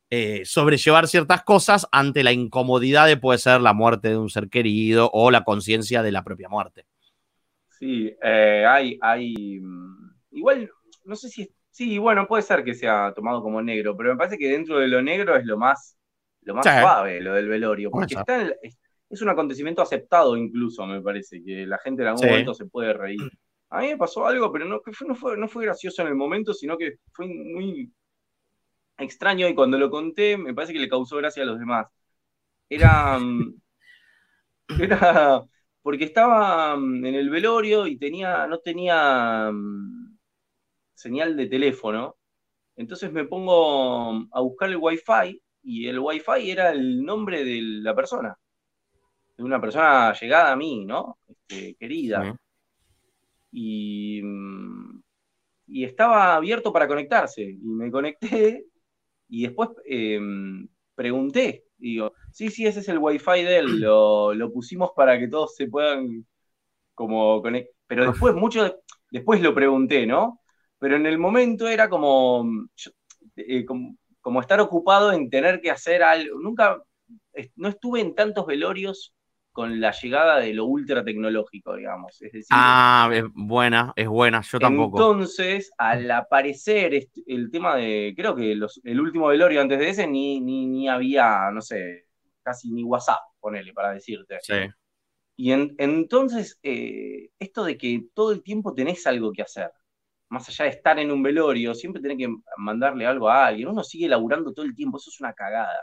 Eh, 0.09 0.45
sobrellevar 0.45 1.07
ciertas 1.07 1.43
cosas 1.43 1.87
ante 1.91 2.23
la 2.23 2.31
incomodidad 2.31 3.07
de 3.07 3.17
puede 3.17 3.39
ser 3.39 3.61
la 3.61 3.73
muerte 3.73 4.09
de 4.09 4.17
un 4.17 4.29
ser 4.29 4.47
querido 4.47 5.09
o 5.11 5.31
la 5.31 5.43
conciencia 5.43 6.03
de 6.03 6.11
la 6.11 6.23
propia 6.23 6.49
muerte. 6.49 6.85
Sí, 7.79 8.15
eh, 8.21 8.63
hay, 8.67 8.97
hay, 9.01 9.59
mm, 9.59 10.15
igual, 10.31 10.69
no 11.05 11.15
sé 11.15 11.29
si, 11.29 11.51
sí, 11.71 11.97
bueno, 11.97 12.27
puede 12.27 12.43
ser 12.43 12.63
que 12.63 12.75
sea 12.75 13.11
tomado 13.15 13.41
como 13.41 13.61
negro, 13.61 13.97
pero 13.97 14.11
me 14.11 14.17
parece 14.17 14.37
que 14.37 14.49
dentro 14.49 14.77
de 14.77 14.87
lo 14.87 15.01
negro 15.01 15.35
es 15.35 15.45
lo 15.45 15.57
más, 15.57 15.97
lo 16.41 16.53
más 16.53 16.63
suave, 16.63 17.19
lo 17.19 17.33
del 17.33 17.47
velorio, 17.47 17.89
porque 17.89 18.15
es, 19.09 19.21
un 19.21 19.29
acontecimiento 19.29 19.81
aceptado 19.81 20.37
incluso, 20.37 20.85
me 20.85 21.01
parece, 21.01 21.43
que 21.43 21.65
la 21.65 21.79
gente 21.79 22.03
en 22.03 22.09
algún 22.09 22.27
momento 22.27 22.53
se 22.53 22.65
puede 22.65 22.93
reír. 22.93 23.31
A 23.69 23.81
mí 23.81 23.87
me 23.87 23.97
pasó 23.97 24.27
algo, 24.27 24.51
pero 24.51 24.65
no, 24.65 24.79
no, 25.07 25.15
fue, 25.15 25.37
no 25.37 25.47
fue 25.47 25.65
gracioso 25.65 26.03
en 26.03 26.09
el 26.09 26.15
momento, 26.15 26.53
sino 26.53 26.77
que 26.77 26.97
fue 27.11 27.25
muy 27.27 27.91
extraño 28.97 29.47
y 29.47 29.55
cuando 29.55 29.77
lo 29.77 29.89
conté 29.89 30.37
me 30.37 30.53
parece 30.53 30.73
que 30.73 30.79
le 30.79 30.89
causó 30.89 31.17
gracia 31.17 31.43
a 31.43 31.45
los 31.45 31.59
demás. 31.59 31.87
Era, 32.69 33.19
mm, 33.19 33.55
era 34.79 35.43
porque 35.81 36.05
estaba 36.05 36.75
mm, 36.77 37.05
en 37.05 37.15
el 37.15 37.29
velorio 37.29 37.87
y 37.87 37.97
tenía, 37.97 38.47
no 38.47 38.59
tenía 38.59 39.51
mm, 39.51 40.17
señal 40.93 41.37
de 41.37 41.47
teléfono. 41.47 42.17
Entonces 42.75 43.11
me 43.11 43.25
pongo 43.25 44.27
a 44.31 44.41
buscar 44.41 44.69
el 44.69 44.77
wifi 44.77 45.41
y 45.63 45.87
el 45.87 45.99
wifi 45.99 46.51
era 46.51 46.71
el 46.71 47.03
nombre 47.03 47.43
de 47.43 47.59
la 47.61 47.95
persona. 47.95 48.35
De 49.37 49.43
una 49.43 49.59
persona 49.61 50.13
llegada 50.13 50.51
a 50.53 50.55
mí, 50.55 50.85
¿no? 50.85 51.19
Este, 51.27 51.75
querida. 51.75 52.35
Y, 53.51 54.21
y 55.67 55.83
estaba 55.83 56.35
abierto 56.35 56.71
para 56.73 56.87
conectarse. 56.87 57.43
Y 57.43 57.57
me 57.65 57.91
conecté 57.91 58.65
y 59.27 59.43
después 59.43 59.69
em, 59.85 60.67
pregunté, 60.95 61.65
digo, 61.77 62.13
sí, 62.31 62.49
sí, 62.49 62.65
ese 62.65 62.79
es 62.81 62.89
el 62.89 62.99
wifi 62.99 63.43
de 63.43 63.57
él, 63.57 63.79
lo, 63.79 64.51
pusimos 64.53 64.91
para 64.95 65.19
que 65.19 65.27
todos 65.27 65.55
se 65.55 65.67
puedan 65.67 66.25
como 66.93 67.41
conectar. 67.41 67.73
Pero 67.87 68.11
después, 68.11 68.33
mucho, 68.35 68.79
después 69.11 69.41
lo 69.41 69.53
pregunté, 69.53 70.05
¿no? 70.05 70.41
Pero 70.79 70.95
en 70.95 71.05
el 71.05 71.17
momento 71.17 71.67
era 71.67 71.89
como, 71.89 72.45
eh, 73.35 73.65
como, 73.65 74.41
estar 74.41 74.59
ocupado 74.61 75.11
en 75.11 75.29
tener 75.29 75.61
que 75.61 75.71
hacer 75.71 76.03
algo. 76.03 76.39
Nunca, 76.39 76.81
no 77.55 77.69
estuve 77.69 78.01
en 78.01 78.15
tantos 78.15 78.45
velorios 78.45 79.13
con 79.53 79.79
la 79.79 79.91
llegada 79.91 80.39
de 80.39 80.53
lo 80.53 80.65
ultra 80.65 81.03
tecnológico, 81.03 81.75
digamos. 81.75 82.21
Es 82.21 82.31
decir, 82.31 82.47
ah, 82.49 83.09
es 83.13 83.23
buena, 83.33 83.93
es 83.95 84.07
buena, 84.07 84.41
yo 84.41 84.59
tampoco. 84.59 84.97
Entonces, 84.97 85.71
al 85.77 86.09
aparecer 86.09 87.07
el 87.27 87.51
tema 87.51 87.75
de, 87.75 88.13
creo 88.17 88.35
que 88.35 88.51
el 88.51 88.99
último 88.99 89.27
velorio 89.27 89.61
antes 89.61 89.79
de 89.79 89.89
ese, 89.89 90.07
ni, 90.07 90.41
ni, 90.41 90.89
había, 90.89 91.51
no 91.51 91.61
sé, 91.61 92.07
casi 92.41 92.71
ni 92.71 92.83
WhatsApp, 92.83 93.19
ponele, 93.39 93.71
para 93.73 93.93
decirte. 93.93 94.39
Sí. 94.41 94.55
Y 95.35 95.51
entonces, 95.51 96.59
eh, 96.63 97.29
esto 97.39 97.63
de 97.63 97.77
que 97.77 98.07
todo 98.13 98.31
el 98.31 98.43
tiempo 98.43 98.73
tenés 98.73 99.05
algo 99.05 99.31
que 99.31 99.43
hacer, 99.43 99.71
más 100.29 100.49
allá 100.49 100.65
de 100.65 100.71
estar 100.71 100.97
en 100.97 101.11
un 101.11 101.21
velorio, 101.21 101.75
siempre 101.75 102.01
tenés 102.01 102.17
que 102.17 102.35
mandarle 102.57 103.05
algo 103.05 103.29
a 103.29 103.45
alguien. 103.45 103.67
Uno 103.67 103.83
sigue 103.83 104.07
laburando 104.07 104.51
todo 104.51 104.65
el 104.65 104.75
tiempo, 104.75 104.97
eso 104.97 105.11
es 105.11 105.19
una 105.19 105.33
cagada. 105.33 105.79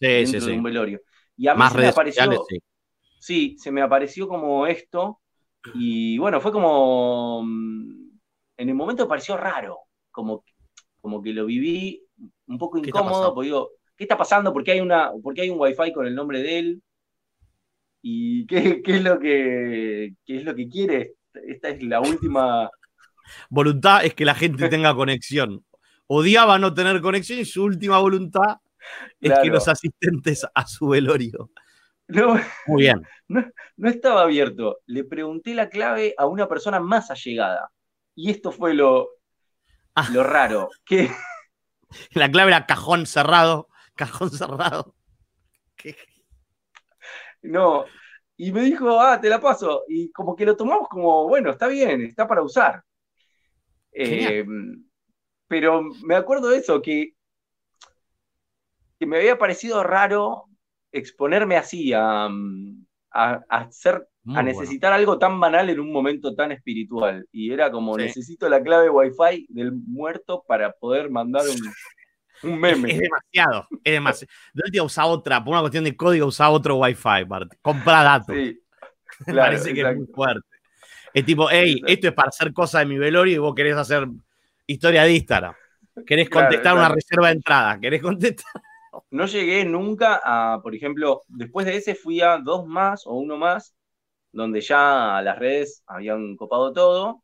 Sí, 0.00 0.06
dentro 0.08 0.40
sí, 0.40 0.46
de 0.46 0.52
un 0.56 0.62
velorio. 0.64 1.00
Y 1.36 1.46
a 1.46 1.54
mí 1.54 1.58
Más 1.60 1.74
me 1.74 1.86
apareció, 1.86 2.24
sí, 2.48 2.58
se 3.24 3.72
me 3.72 3.82
apareció 3.82 4.28
como 4.28 4.66
esto. 4.66 5.20
Y 5.74 6.18
bueno, 6.18 6.40
fue 6.40 6.52
como. 6.52 7.42
Mm, 7.44 8.10
en 8.56 8.68
el 8.68 8.74
momento 8.74 9.04
me 9.04 9.08
pareció 9.08 9.36
raro. 9.36 9.78
Como, 10.10 10.44
como 11.00 11.22
que 11.22 11.32
lo 11.32 11.46
viví 11.46 12.02
un 12.46 12.58
poco 12.58 12.78
incómodo. 12.78 13.34
Porque 13.34 13.46
digo, 13.46 13.70
¿qué 13.96 14.04
está 14.04 14.16
pasando? 14.16 14.52
¿Por 14.52 14.62
qué 14.62 14.72
hay, 14.72 14.80
una, 14.80 15.10
porque 15.22 15.42
hay 15.42 15.50
un 15.50 15.58
wifi 15.58 15.92
con 15.92 16.06
el 16.06 16.14
nombre 16.14 16.42
de 16.42 16.58
él? 16.58 16.82
¿Y 18.02 18.46
qué, 18.46 18.82
es 18.84 19.02
lo 19.02 19.18
que, 19.18 20.14
qué 20.26 20.36
es 20.36 20.44
lo 20.44 20.54
que 20.54 20.68
quiere? 20.68 21.14
Esta 21.32 21.70
es 21.70 21.82
la 21.82 22.00
última. 22.00 22.70
Voluntad 23.48 24.04
es 24.04 24.14
que 24.14 24.26
la 24.26 24.34
gente 24.34 24.68
tenga 24.68 24.94
conexión. 24.94 25.64
Odiaba 26.06 26.58
no 26.58 26.74
tener 26.74 27.00
conexión 27.00 27.38
y 27.38 27.46
su 27.46 27.64
última 27.64 27.98
voluntad 27.98 28.58
es 29.18 29.32
que 29.42 29.48
los 29.48 29.66
asistentes 29.66 30.46
a 30.54 30.66
su 30.66 30.88
velorio 30.88 31.50
no, 32.08 32.40
Muy 32.66 32.82
bien. 32.82 33.06
No, 33.76 33.88
estaba 33.88 34.22
abierto. 34.22 34.80
Le 34.86 35.02
pregunté 35.02 35.54
la 35.54 35.68
clave 35.68 36.14
a 36.18 36.26
una 36.26 36.46
persona 36.46 36.78
más 36.78 37.10
allegada. 37.10 37.70
Y 38.14 38.30
esto 38.30 38.52
fue 38.52 38.74
lo, 38.74 39.08
ah. 39.94 40.08
lo 40.12 40.22
raro. 40.22 40.68
Que... 40.84 41.10
La 42.12 42.30
clave 42.30 42.50
era 42.50 42.66
cajón 42.66 43.06
cerrado. 43.06 43.68
Cajón 43.94 44.30
cerrado. 44.30 44.94
No. 47.42 47.84
Y 48.36 48.52
me 48.52 48.62
dijo, 48.62 49.00
ah, 49.00 49.20
te 49.20 49.28
la 49.28 49.40
paso. 49.40 49.84
Y 49.88 50.10
como 50.12 50.36
que 50.36 50.44
lo 50.44 50.56
tomamos 50.56 50.88
como, 50.88 51.26
bueno, 51.28 51.50
está 51.50 51.68
bien, 51.68 52.02
está 52.02 52.26
para 52.26 52.42
usar. 52.42 52.82
Eh, 53.92 54.44
pero 55.46 55.82
me 56.04 56.16
acuerdo 56.16 56.48
de 56.48 56.58
eso, 56.58 56.82
que, 56.82 57.14
que 58.98 59.06
me 59.06 59.18
había 59.18 59.38
parecido 59.38 59.84
raro 59.84 60.48
exponerme 60.94 61.56
así 61.56 61.92
a, 61.92 62.28
a, 63.10 63.44
hacer, 63.48 64.06
a 64.34 64.42
necesitar 64.42 64.92
algo 64.92 65.18
tan 65.18 65.38
banal 65.38 65.68
en 65.68 65.80
un 65.80 65.92
momento 65.92 66.34
tan 66.34 66.52
espiritual. 66.52 67.26
Y 67.32 67.52
era 67.52 67.70
como, 67.70 67.96
necesito 67.96 68.48
la 68.48 68.62
clave 68.62 68.88
Wi-Fi 68.88 69.46
del 69.48 69.72
muerto 69.72 70.44
para 70.46 70.72
poder 70.72 71.10
mandar 71.10 71.44
un, 71.48 72.50
un 72.50 72.58
meme. 72.58 72.92
Es, 72.92 73.00
demasiado, 73.00 73.66
es 73.82 73.92
demasiado. 73.92 74.84
Usaba 74.84 75.08
otra, 75.08 75.44
por 75.44 75.52
una 75.52 75.60
cuestión 75.60 75.84
de 75.84 75.96
código 75.96 76.26
usaba 76.26 76.50
otro 76.50 76.76
Wi-Fi, 76.76 77.26
compra 77.60 78.02
datos. 78.02 78.36
Sí, 78.36 78.60
parece 79.26 79.74
que 79.74 79.80
es 79.80 79.96
muy 79.96 80.06
fuerte. 80.06 80.46
Es 81.12 81.24
tipo, 81.24 81.48
hey, 81.50 81.80
esto 81.86 82.08
es 82.08 82.14
para 82.14 82.28
hacer 82.28 82.52
cosas 82.52 82.80
de 82.80 82.86
mi 82.86 82.98
velorio 82.98 83.34
y 83.34 83.38
vos 83.38 83.54
querés 83.54 83.76
hacer 83.76 84.08
historia 84.66 85.04
de 85.04 85.12
Instagram. 85.12 85.54
Querés 86.06 86.28
contestar 86.28 86.74
una 86.74 86.88
reserva 86.88 87.28
de 87.28 87.34
entrada, 87.34 87.78
querés 87.78 88.02
contestar 88.02 88.50
no 89.10 89.26
llegué 89.26 89.64
nunca 89.64 90.20
a, 90.22 90.60
por 90.62 90.74
ejemplo, 90.74 91.22
después 91.28 91.66
de 91.66 91.76
ese 91.76 91.94
fui 91.94 92.20
a 92.20 92.38
dos 92.38 92.66
más 92.66 93.06
o 93.06 93.14
uno 93.14 93.36
más, 93.36 93.74
donde 94.32 94.60
ya 94.60 95.20
las 95.22 95.38
redes 95.38 95.82
habían 95.86 96.36
copado 96.36 96.72
todo, 96.72 97.22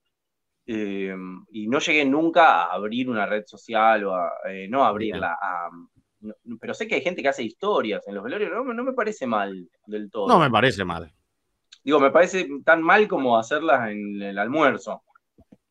eh, 0.66 1.14
y 1.50 1.66
no 1.68 1.78
llegué 1.80 2.04
nunca 2.04 2.62
a 2.62 2.74
abrir 2.74 3.08
una 3.10 3.26
red 3.26 3.44
social 3.46 4.04
o 4.04 4.14
a, 4.14 4.30
eh, 4.48 4.68
no 4.68 4.84
abrirla, 4.84 5.36
pero 6.60 6.74
sé 6.74 6.86
que 6.86 6.96
hay 6.96 7.00
gente 7.02 7.22
que 7.22 7.28
hace 7.28 7.42
historias 7.42 8.06
en 8.06 8.14
los 8.14 8.24
velorios, 8.24 8.52
no, 8.52 8.84
me 8.84 8.92
parece 8.92 9.26
mal 9.26 9.68
del 9.86 10.10
todo. 10.10 10.28
No 10.28 10.38
me 10.38 10.50
parece 10.50 10.84
mal. 10.84 11.12
Digo, 11.82 11.98
me 11.98 12.10
parece 12.10 12.46
tan 12.64 12.82
mal 12.82 13.08
como 13.08 13.38
hacerlas 13.38 13.90
en 13.90 14.20
el 14.22 14.38
almuerzo. 14.38 15.02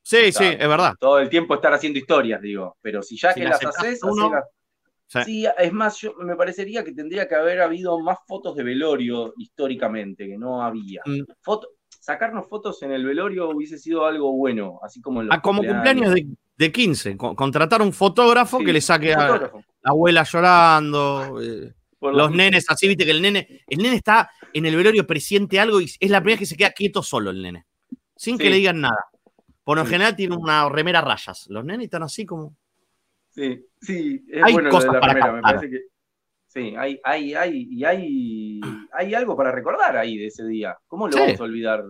Sí, 0.01 0.31
sí, 0.31 0.45
es 0.45 0.67
verdad. 0.67 0.95
Todo 0.99 1.19
el 1.19 1.29
tiempo 1.29 1.53
estar 1.53 1.71
haciendo 1.71 1.99
historias, 1.99 2.41
digo. 2.41 2.77
Pero 2.81 3.03
si 3.03 3.15
ya 3.15 3.31
que 3.33 3.43
las 3.43 3.63
haces, 3.63 4.01
uno, 4.03 4.31
Sí. 5.25 5.45
es 5.57 5.73
más, 5.73 5.99
yo, 5.99 6.13
me 6.19 6.35
parecería 6.35 6.83
que 6.83 6.91
tendría 6.91 7.27
que 7.27 7.33
haber 7.33 7.61
habido 7.61 7.99
más 7.99 8.19
fotos 8.27 8.55
de 8.55 8.63
velorio 8.63 9.33
históricamente, 9.37 10.27
que 10.27 10.37
no 10.37 10.61
había. 10.61 11.01
Mm. 11.05 11.23
sacarnos 11.99 12.47
fotos 12.47 12.81
en 12.83 12.91
el 12.91 13.03
velorio 13.03 13.49
hubiese 13.49 13.79
sido 13.79 14.05
algo 14.05 14.31
bueno, 14.33 14.79
así 14.83 15.01
como 15.01 15.21
en 15.21 15.33
ah, 15.33 15.41
como 15.41 15.63
cumpleaños 15.63 16.13
de, 16.55 16.71
15, 16.71 17.17
contratar 17.17 17.81
un 17.81 17.93
fotógrafo 17.93 18.59
que 18.59 18.73
le 18.73 18.81
saque 18.81 19.13
a 19.13 19.29
la 19.37 19.51
abuela 19.83 20.23
llorando, 20.23 21.41
eh, 21.41 21.73
los 22.01 22.31
nenes 22.31 22.65
así, 22.69 22.87
viste 22.87 23.05
que 23.05 23.11
el 23.11 23.21
nene, 23.21 23.63
el 23.67 23.79
nene 23.79 23.95
está 23.95 24.29
en 24.53 24.65
el 24.65 24.75
velorio, 24.75 25.07
presiente 25.07 25.59
algo 25.59 25.81
y 25.81 25.85
es 25.85 26.09
la 26.09 26.19
primera 26.19 26.33
vez 26.35 26.39
que 26.39 26.45
se 26.45 26.57
queda 26.57 26.71
quieto 26.71 27.01
solo 27.01 27.31
el 27.31 27.41
nene, 27.41 27.65
sin 28.15 28.37
que 28.37 28.49
le 28.49 28.57
digan 28.57 28.81
nada. 28.81 29.05
Por 29.63 29.77
lo 29.77 29.85
general 29.85 30.15
tiene 30.15 30.35
una 30.35 30.67
remera 30.67 31.01
rayas. 31.01 31.45
Los 31.47 31.63
nenes 31.63 31.85
están 31.85 32.03
así 32.03 32.25
como. 32.25 32.55
Sí, 33.39 33.65
sí, 33.81 34.25
es 34.29 34.43
hay 34.43 34.53
bueno 34.53 34.69
cosas 34.69 34.91
de 34.91 34.99
la 34.99 34.99
para 34.99 35.31
me 35.31 35.41
parece 35.41 35.69
que. 35.69 35.79
Sí, 36.47 36.73
hay, 36.75 36.99
hay, 37.03 37.33
hay, 37.35 37.67
y 37.69 37.85
hay, 37.85 38.59
hay 38.91 39.13
algo 39.13 39.37
para 39.37 39.51
recordar 39.51 39.95
ahí 39.95 40.17
de 40.17 40.27
ese 40.27 40.45
día. 40.45 40.75
¿Cómo 40.87 41.07
lo 41.07 41.15
vamos 41.15 41.39
a 41.39 41.43
olvidar? 41.43 41.83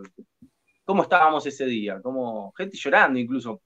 ¿Cómo 0.83 1.03
estábamos 1.03 1.45
ese 1.45 1.65
día? 1.65 2.01
¿Cómo, 2.03 2.51
gente 2.57 2.77
llorando 2.77 3.17
incluso. 3.17 3.63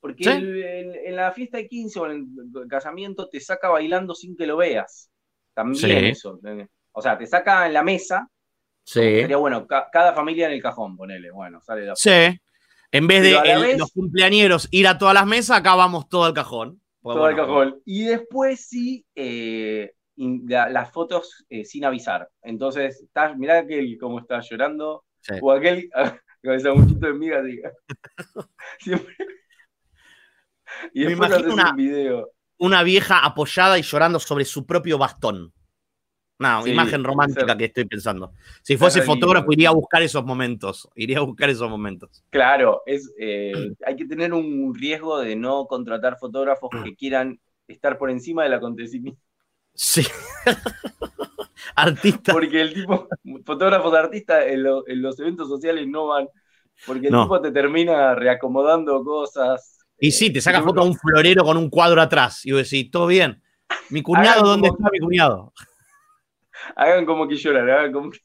Porque 0.00 0.24
en, 0.24 1.14
la 1.14 1.30
fiesta 1.30 1.58
de 1.58 1.68
15 1.68 2.00
o 2.00 2.10
en 2.10 2.26
el 2.60 2.68
casamiento 2.68 3.28
te 3.28 3.38
saca 3.38 3.68
bailando 3.68 4.16
sin 4.16 4.36
que 4.36 4.46
lo 4.46 4.56
veas. 4.56 5.10
También 5.54 6.06
eso. 6.06 6.40
O 6.90 7.00
sea, 7.00 7.16
te 7.16 7.26
saca 7.26 7.66
en 7.66 7.72
la 7.72 7.84
mesa. 7.84 8.28
Sí. 8.84 9.00
Sería 9.00 9.36
bueno, 9.36 9.66
cada 9.66 10.12
familia 10.12 10.48
en 10.48 10.54
el 10.54 10.62
cajón, 10.62 10.96
ponele. 10.96 11.30
Bueno, 11.30 11.60
sale 11.62 11.86
la. 11.86 11.94
Sí. 11.94 12.36
En 12.90 13.06
vez 13.06 13.22
de 13.22 13.76
los 13.78 13.92
cumpleañeros 13.92 14.68
ir 14.72 14.88
a 14.88 14.98
todas 14.98 15.14
las 15.14 15.26
mesas, 15.26 15.58
acá 15.58 15.76
vamos 15.76 16.08
todo 16.08 16.24
al 16.24 16.34
cajón. 16.34 16.81
Todo 17.02 17.28
el 17.28 17.36
cajón. 17.36 17.82
Y 17.84 18.04
después 18.04 18.68
sí, 18.68 19.04
eh, 19.14 19.92
las 20.16 20.92
fotos 20.92 21.44
eh, 21.48 21.64
sin 21.64 21.84
avisar. 21.84 22.28
Entonces, 22.42 23.02
estás, 23.02 23.36
mirá 23.36 23.58
aquel 23.58 23.98
cómo 23.98 24.20
está 24.20 24.40
llorando. 24.40 25.04
O 25.40 25.52
aquel 25.52 25.90
con 26.42 26.52
esa 26.54 26.74
muchito 26.74 27.06
de 27.06 27.14
miga, 27.14 27.42
diga. 27.42 27.72
Siempre. 28.78 29.16
Y 30.92 31.04
después 31.04 31.28
Me 31.30 31.36
imagino 31.36 31.54
una, 31.54 31.70
un 31.70 31.76
video. 31.76 32.30
una 32.58 32.82
vieja 32.82 33.24
apoyada 33.24 33.78
y 33.78 33.82
llorando 33.82 34.18
sobre 34.18 34.44
su 34.44 34.64
propio 34.66 34.98
bastón. 34.98 35.52
No, 36.38 36.66
imagen 36.66 37.04
romántica 37.04 37.56
que 37.56 37.66
estoy 37.66 37.84
pensando. 37.84 38.32
Si 38.62 38.76
fuese 38.76 39.02
fotógrafo, 39.02 39.52
iría 39.52 39.68
a 39.68 39.72
buscar 39.72 40.02
esos 40.02 40.24
momentos. 40.24 40.88
Iría 40.96 41.18
a 41.18 41.22
buscar 41.22 41.50
esos 41.50 41.70
momentos. 41.70 42.24
Claro, 42.30 42.82
es, 42.84 43.12
eh, 43.18 43.52
hay 43.86 43.96
que 43.96 44.06
tener 44.06 44.32
un 44.32 44.74
riesgo 44.74 45.20
de 45.20 45.36
no 45.36 45.66
contratar 45.66 46.18
fotógrafos 46.18 46.70
que 46.82 46.96
quieran 46.96 47.38
estar 47.68 47.96
por 47.96 48.10
encima 48.10 48.42
del 48.42 48.54
acontecimiento. 48.54 49.20
Sí. 49.74 50.04
Artistas. 51.76 52.34
Porque 52.34 52.60
el 52.60 52.74
tipo, 52.74 53.08
fotógrafos 53.44 53.92
de 53.92 53.98
artistas 53.98 54.44
en, 54.46 54.62
los 54.62 55.20
eventos 55.20 55.48
sociales 55.48 55.86
no 55.86 56.08
van. 56.08 56.28
Porque 56.86 57.06
el 57.06 57.12
tipo 57.12 57.40
te 57.40 57.52
termina 57.52 58.14
reacomodando 58.14 59.04
cosas. 59.04 59.78
Y 59.98 60.10
sí, 60.10 60.32
te 60.32 60.40
saca 60.40 60.60
foto 60.62 60.80
a 60.80 60.84
un 60.84 60.96
florero 60.96 61.44
con 61.44 61.56
un 61.56 61.70
cuadro 61.70 62.02
atrás. 62.02 62.44
Y 62.44 62.52
vos 62.52 62.68
decís, 62.68 62.90
todo 62.90 63.06
bien. 63.06 63.40
Mi 63.90 64.02
cuñado, 64.02 64.44
¿dónde 64.44 64.68
está 64.68 64.88
mi 64.90 64.98
cuñado? 64.98 65.52
Hagan 66.76 67.06
como 67.06 67.28
que 67.28 67.36
lloran, 67.36 67.68
hagan 67.68 67.92
como 67.92 68.10
que. 68.10 68.18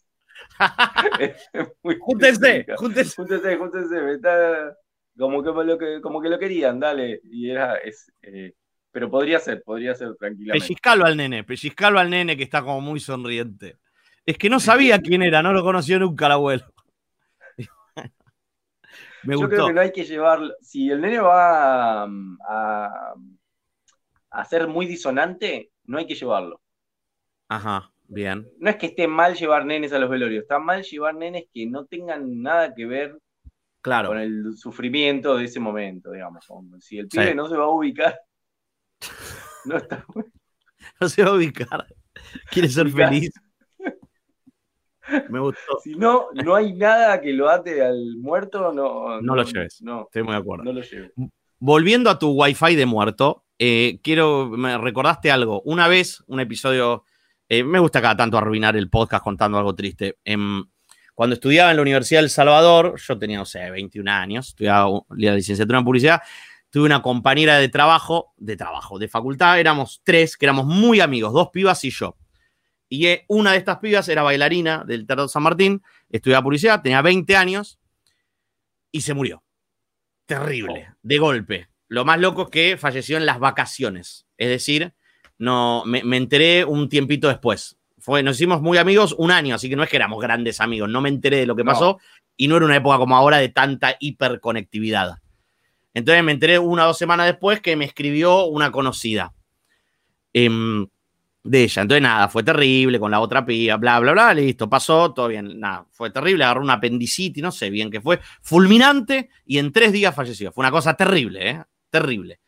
júntense, 2.00 2.65
júntense. 2.76 3.15
Júntense, 3.15 3.58
júntense. 3.58 4.12
Está 4.13 4.76
como 5.17 5.43
que, 5.43 5.52
lo 5.52 5.78
que, 5.78 6.02
como 6.02 6.21
que 6.21 6.30
lo 6.30 6.39
querían, 6.39 6.80
dale. 6.80 7.21
Y 7.23 7.50
era. 7.50 7.76
Es, 7.76 8.12
eh, 8.21 8.54
pero 8.91 9.10
podría 9.10 9.39
ser, 9.39 9.62
podría 9.63 9.93
ser 9.93 10.15
tranquilamente. 10.15 10.65
Pellizcalo 10.65 11.06
al 11.06 11.17
nene, 11.17 11.43
pellizcalo 11.43 12.00
al 12.00 12.10
nene 12.10 12.36
que 12.36 12.43
está 12.43 12.62
como 12.62 12.82
muy 12.82 13.00
sonriente. 13.00 13.78
Es 14.26 14.38
que 14.38 14.50
no 14.50 14.60
sabía 14.60 15.00
quién 15.02 15.21
era, 15.21 15.43
no 15.43 15.54
lo 15.54 15.63
conoció 15.63 16.00
nunca 16.00 16.26
el 16.28 16.32
abuelo. 16.32 16.65
Yo 19.23 19.50
creo 19.50 19.67
que 19.67 19.73
no 19.73 19.82
hay 19.82 19.91
que 19.91 20.06
llevarlo. 20.06 20.54
Si 20.62 20.89
el 20.89 21.02
nene 21.02 21.19
va 21.19 22.04
a, 22.04 23.13
a 24.32 24.45
ser 24.45 24.67
muy 24.67 24.86
disonante, 24.86 25.71
no 25.86 25.97
hay 25.97 26.08
que 26.08 26.15
llevarlo. 26.15 26.62
Ajá. 27.50 27.91
Bien. 28.08 28.48
No 28.60 28.70
es 28.70 28.78
que 28.78 28.88
esté 28.88 29.08
mal 29.08 29.36
llevar 29.36 29.65
nenes 29.65 29.91
a 29.93 30.00
los 30.00 30.10
velorios, 30.10 30.43
está 30.43 30.60
mal 30.60 30.84
llevar 30.84 31.15
nenes 31.15 31.46
que 31.54 31.65
no 31.65 31.86
tengan 31.86 32.41
nada 32.41 32.74
que 32.74 32.86
ver 32.86 33.17
claro. 33.82 34.10
con 34.10 34.20
el 34.20 34.58
sufrimiento 34.58 35.36
de 35.36 35.46
ese 35.46 35.60
momento, 35.60 36.12
digamos. 36.12 36.48
Si 36.80 36.98
el 36.98 37.08
pibe 37.08 37.36
no 37.36 37.48
se 37.48 37.58
va 37.58 37.65
a 37.65 37.70
ubicar, 37.70 38.17
no 39.65 39.78
está 39.78 40.06
No 41.02 41.10
se 41.10 41.24
va 41.24 41.30
a 41.30 41.34
ubicar. 41.34 41.86
Quiere 42.50 42.70
ser 42.70 42.89
feliz. 42.89 43.32
Me 45.30 45.39
gustó. 45.39 45.80
Si 45.84 45.96
no, 45.96 46.28
no 46.34 46.56
hay 46.56 46.74
nada 46.74 47.22
que 47.22 47.34
lo 47.34 47.50
ate 47.50 47.84
al 47.84 48.17
muerto, 48.17 48.72
no. 48.74 49.22
No, 49.22 49.36
lo 49.36 49.43
lleves. 49.43 49.82
No. 49.82 50.04
Estoy 50.04 50.24
muy 50.24 50.34
de 50.34 50.39
acuerdo. 50.39 50.63
No 50.63 50.74
lo 50.74 50.82
lleves. 50.82 51.12
Volviendo 51.60 52.10
a 52.10 52.20
tu 52.20 52.32
wifi 52.32 52.76
de 52.76 52.86
muerto, 52.86 53.46
eh, 53.60 54.00
quiero. 54.04 54.50
Me 54.50 54.78
recordaste 54.78 55.32
algo. 55.32 55.62
Una 55.65 55.88
vez, 55.88 56.24
un 56.28 56.39
episodio 56.39 57.04
eh, 57.50 57.64
me 57.64 57.80
gusta 57.80 58.02
cada 58.02 58.18
tanto 58.18 58.38
arruinar 58.38 58.76
el 58.76 58.90
podcast 58.90 59.24
contando 59.24 59.58
algo 59.58 59.74
triste. 59.76 60.18
Em, 60.24 60.64
cuando 61.16 61.34
estudiaba 61.34 61.72
en 61.72 61.78
la 61.78 61.82
Universidad 61.82 62.22
del 62.22 62.30
Salvador, 62.30 63.00
yo 63.00 63.18
tenía, 63.18 63.38
no 63.40 63.46
sé, 63.46 63.72
21 63.72 64.08
años, 64.08 64.50
estudiaba 64.50 64.90
la 65.10 65.36
licenciatura 65.36 65.80
en 65.80 65.86
publicidad, 65.86 66.22
tuve 66.70 66.86
una 66.86 67.02
compañera 67.02 67.58
de 67.58 67.70
trabajo, 67.70 68.34
de 68.38 68.56
trabajo, 68.56 69.00
de 69.00 69.08
facultad, 69.08 69.60
éramos 69.60 70.02
tres, 70.04 70.38
que 70.38 70.46
éramos 70.46 70.66
muy 70.66 71.00
amigos, 71.00 71.34
dos 71.34 71.50
pibas 71.50 71.84
y 71.86 71.90
yo. 71.90 72.18
Y 72.90 73.08
eh, 73.08 73.26
una 73.28 73.54
de 73.54 73.58
estas 73.58 73.80
pibas 73.80 74.08
era 74.10 74.22
bailarina 74.22 74.84
del 74.86 75.08
Teatro 75.08 75.28
San 75.28 75.44
Martín, 75.44 75.82
estudiaba 76.10 76.44
publicidad, 76.44 76.82
tenía 76.82 77.02
20 77.02 77.36
años 77.36 77.80
y 78.92 79.02
se 79.02 79.14
murió. 79.14 79.44
Terrible, 80.26 80.94
de 81.02 81.18
golpe. 81.18 81.70
Lo 81.88 82.04
más 82.04 82.20
loco 82.20 82.44
es 82.44 82.50
que 82.50 82.78
falleció 82.78 83.18
en 83.18 83.26
las 83.26 83.40
vacaciones, 83.40 84.28
es 84.38 84.50
decir, 84.50 84.94
no, 85.39 85.84
me, 85.86 86.00
enteré 86.17 86.65
un 86.65 86.89
tiempito 86.89 87.28
después. 87.28 87.78
Fue, 88.00 88.23
nos 88.23 88.38
hicimos 88.38 88.62
muy 88.62 88.78
amigos 88.78 89.15
un 89.17 89.32
año, 89.32 89.56
así 89.56 89.69
que 89.69 89.76
no 89.76 89.84
es 89.84 89.89
que 89.89 89.97
éramos 89.97 90.21
grandes 90.21 90.62
amigos, 90.62 90.89
no 90.89 91.02
me 91.02 91.10
enteré 91.10 91.38
de 91.38 91.45
lo 91.45 91.56
que 91.56 91.65
pasó 91.65 92.00
y 92.38 92.47
no 92.47 92.56
era 92.56 92.65
una 92.65 92.78
época 92.78 92.97
como 92.97 93.17
ahora 93.17 93.38
de 93.38 93.50
tanta 93.50 93.97
hiperconectividad. 94.00 95.17
Entonces 95.93 96.23
me 96.23 96.32
enteré 96.32 96.60
una 96.60 96.84
o 96.86 96.88
dos 96.88 96.97
semanas 96.97 97.26
después 97.26 97.60
que 97.60 97.76
me 97.76 97.86
escribió 97.86 98.45
una 98.45 98.71
conocida. 98.71 99.34
Em, 100.32 100.88
de 101.47 101.63
ella. 101.63 101.82
Entonces, 101.82 102.02
nada, 102.02 102.28
fue 102.28 102.43
terrible 102.43 103.00
con 103.00 103.12
la 103.12 103.19
otra 103.19 103.45
piba, 103.45 103.78
bla, 103.78 104.00
bla, 104.00 104.12
bla, 104.12 104.34
listo, 104.34 104.69
pasó, 104.69 105.13
todo 105.13 105.30
bien. 105.30 105.60
Nada, 105.60 105.86
fue 105.91 106.10
terrible, 106.10 106.43
agarró 106.43 106.62
una 106.62 106.73
apendicitis, 106.73 107.41
no 107.41 107.52
sé 107.52 107.69
bien 107.69 107.89
qué 107.89 108.02
fue, 108.02 108.19
fulminante 108.41 109.30
y 109.45 109.58
en 109.58 109.71
tres 109.71 109.91
días 109.91 110.13
falleció. 110.13 110.52
Fue 110.52 110.62
una 110.62 110.71
cosa 110.71 110.93
terrible, 110.95 111.50
¿eh? 111.50 111.63
Terrible. 111.89 112.39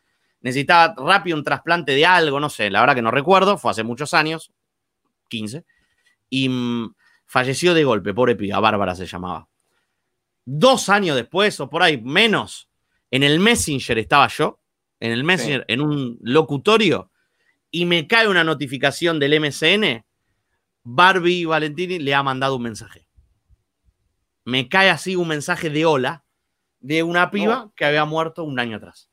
Necesitaba 0.41 0.95
rápido 0.97 1.37
un 1.37 1.43
trasplante 1.43 1.93
de 1.93 2.05
algo, 2.05 2.39
no 2.39 2.49
sé, 2.49 2.69
la 2.69 2.79
verdad 2.79 2.95
que 2.95 3.01
no 3.01 3.11
recuerdo, 3.11 3.57
fue 3.57 3.71
hace 3.71 3.83
muchos 3.83 4.13
años, 4.13 4.51
15, 5.27 5.65
y 6.29 6.47
mm, 6.47 6.93
falleció 7.25 7.73
de 7.73 7.83
golpe, 7.83 8.13
pobre 8.13 8.35
piba, 8.35 8.59
Bárbara 8.59 8.95
se 8.95 9.05
llamaba. 9.05 9.47
Dos 10.45 10.89
años 10.89 11.15
después, 11.15 11.59
o 11.59 11.69
por 11.69 11.83
ahí 11.83 12.01
menos, 12.01 12.69
en 13.11 13.23
el 13.23 13.39
Messenger 13.39 13.97
estaba 13.97 14.27
yo, 14.29 14.59
en 14.99 15.11
el 15.11 15.23
Messenger, 15.23 15.65
en 15.67 15.81
un 15.81 16.17
locutorio, 16.21 17.11
y 17.71 17.85
me 17.85 18.07
cae 18.07 18.27
una 18.27 18.43
notificación 18.43 19.19
del 19.19 19.39
MCN, 19.39 20.05
Barbie 20.83 21.45
Valentini 21.45 21.99
le 21.99 22.15
ha 22.15 22.23
mandado 22.23 22.55
un 22.55 22.63
mensaje. 22.63 23.07
Me 24.45 24.67
cae 24.69 24.89
así 24.89 25.15
un 25.15 25.27
mensaje 25.27 25.69
de 25.69 25.85
hola 25.85 26.23
de 26.79 27.03
una 27.03 27.29
piba 27.29 27.71
que 27.75 27.85
había 27.85 28.05
muerto 28.05 28.43
un 28.43 28.59
año 28.59 28.77
atrás. 28.77 29.08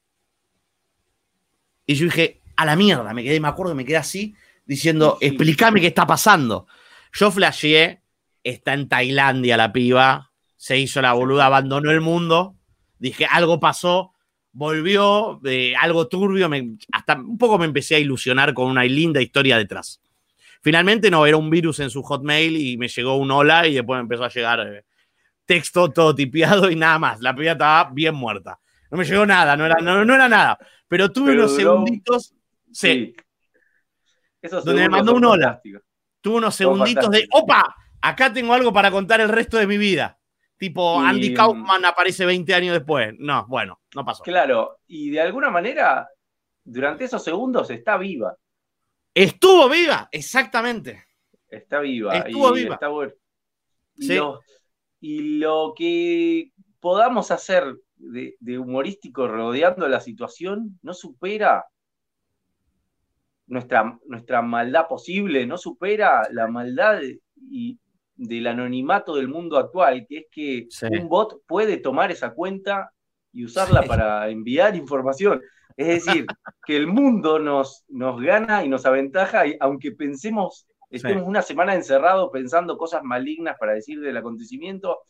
Y 1.87 1.95
yo 1.95 2.07
dije, 2.07 2.43
a 2.57 2.65
la 2.65 2.77
mierda, 2.77 3.15
me 3.15 3.23
quedé, 3.23 3.41
me 3.41 3.49
acuerdo, 3.49 3.75
me 3.75 3.85
quedé 3.85 3.97
así, 3.97 4.35
diciendo, 4.65 5.19
explícame 5.21 5.81
qué 5.81 5.87
está 5.89 6.07
pasando. 6.07 6.67
Yo 7.13 7.31
flasheé, 7.31 8.03
está 8.43 8.75
en 8.75 8.89
Tailandia 8.89 9.57
la 9.57 9.73
piba, 9.73 10.33
se 10.57 10.79
hizo 10.79 11.01
la 11.01 11.13
boluda, 11.13 11.47
abandonó 11.47 11.91
el 11.91 12.01
mundo, 12.01 12.57
dije, 12.99 13.27
algo 13.31 13.61
pasó, 13.61 14.13
volvió, 14.53 15.39
de 15.43 15.77
algo 15.77 16.09
turbio, 16.09 16.51
hasta 16.93 17.15
un 17.15 17.39
poco 17.39 17.59
me 17.59 17.67
empecé 17.67 17.97
a 17.97 17.99
ilusionar 17.99 18.55
con 18.55 18.69
una 18.69 18.85
linda 18.85 19.21
historia 19.21 19.59
detrás. 19.59 20.01
Finalmente 20.63 21.11
no, 21.11 21.27
era 21.27 21.37
un 21.37 21.51
virus 21.51 21.79
en 21.81 21.91
su 21.91 22.03
hotmail 22.03 22.57
y 22.57 22.77
me 22.77 22.89
llegó 22.89 23.17
un 23.17 23.31
hola 23.31 23.69
y 23.69 23.75
después 23.75 23.99
me 23.99 24.03
empezó 24.03 24.25
a 24.25 24.29
llegar 24.29 24.61
eh, 24.67 24.85
texto 25.45 25.91
todo 25.93 26.15
tipiado 26.15 26.71
y 26.71 26.75
nada 26.77 26.99
más. 26.99 27.21
La 27.21 27.37
piba 27.37 27.53
estaba 27.53 27.91
bien 27.93 28.15
muerta. 28.15 28.59
No 28.91 28.99
me 28.99 29.05
llegó 29.05 29.27
nada, 29.27 29.57
no 29.57 29.67
era, 29.67 29.77
no, 29.81 30.15
era 30.15 30.29
nada. 30.29 30.59
Pero 30.89 31.11
tuve 31.11 31.33
unos 31.33 31.55
segunditos. 31.55 32.35
Sí. 32.73 33.15
donde 34.43 34.75
me 34.75 34.89
mandó 34.89 35.15
un 35.15 35.25
hola. 35.25 35.61
Tuve 36.21 36.37
unos 36.37 36.55
segunditos 36.55 37.11
de, 37.11 37.27
opa, 37.33 37.75
acá 38.01 38.33
tengo 38.33 38.53
algo 38.55 38.73
para 38.73 38.91
contar 38.91 39.21
el 39.21 39.29
resto 39.29 39.57
de 39.57 39.67
mi 39.67 39.79
vida. 39.79 40.19
Tipo, 40.59 40.99
Andy 41.01 41.35
Kaufman 41.35 41.85
aparece 41.85 42.25
20 42.25 42.55
años 42.55 42.75
después. 42.75 43.15
No, 43.19 43.47
bueno, 43.47 43.81
no 43.95 44.05
pasó. 44.05 44.23
Claro, 44.23 44.79
y 44.87 45.11
de 45.11 45.21
alguna 45.21 45.51
manera, 45.51 46.09
durante 46.65 47.05
esos 47.05 47.23
segundos 47.23 47.69
está 47.71 47.99
viva. 47.99 48.35
Estuvo 49.15 49.69
viva, 49.69 50.09
exactamente. 50.11 51.05
Está 51.49 51.81
viva. 51.81 52.17
Estuvo 52.17 52.53
viva. 52.53 52.75
Está 52.75 52.89
bueno. 52.89 53.13
Y, 55.01 55.39
lo, 55.39 55.75
que 55.77 56.53
podamos 56.81 57.31
hacer 57.31 57.77
de, 57.97 58.59
humorístico 58.59 59.27
rodeando 59.27 59.89
la 59.89 60.01
situación 60.01 60.79
no 60.83 60.95
supera 60.95 61.65
nuestra, 63.47 63.99
nuestra 64.07 64.43
maldad 64.43 64.87
posible, 64.89 65.47
no 65.47 65.57
supera 65.57 66.29
la 66.31 66.47
maldad 66.49 67.01
y, 67.37 67.79
del 68.17 68.47
anonimato 68.47 69.15
del 69.17 69.29
mundo 69.29 69.59
actual, 69.59 70.07
que 70.09 70.19
es 70.19 70.27
que 70.31 70.69
un 70.91 71.09
bot 71.09 71.43
puede 71.47 71.77
tomar 71.77 72.11
esa 72.11 72.33
cuenta 72.33 72.91
y 73.33 73.45
usarla 73.45 73.83
para 73.83 74.29
enviar 74.31 74.75
información. 74.75 75.43
Es 75.77 75.87
decir, 75.87 76.27
que 76.67 76.77
el 76.77 76.87
mundo 76.87 77.39
nos, 77.39 77.85
nos 77.89 78.21
gana 78.21 78.65
y 78.65 78.69
nos 78.69 78.87
aventaja, 78.87 79.47
y 79.47 79.57
aunque 79.61 79.93
pensemos, 79.93 80.67
estemos 80.89 81.25
una 81.27 81.43
semana 81.43 81.75
encerrados 81.75 82.31
pensando 82.33 82.79
cosas 82.79 83.03
malignas 83.03 83.57
para 83.61 83.75
decir 83.75 84.01
del 84.01 84.17
acontecimiento, 84.17 85.01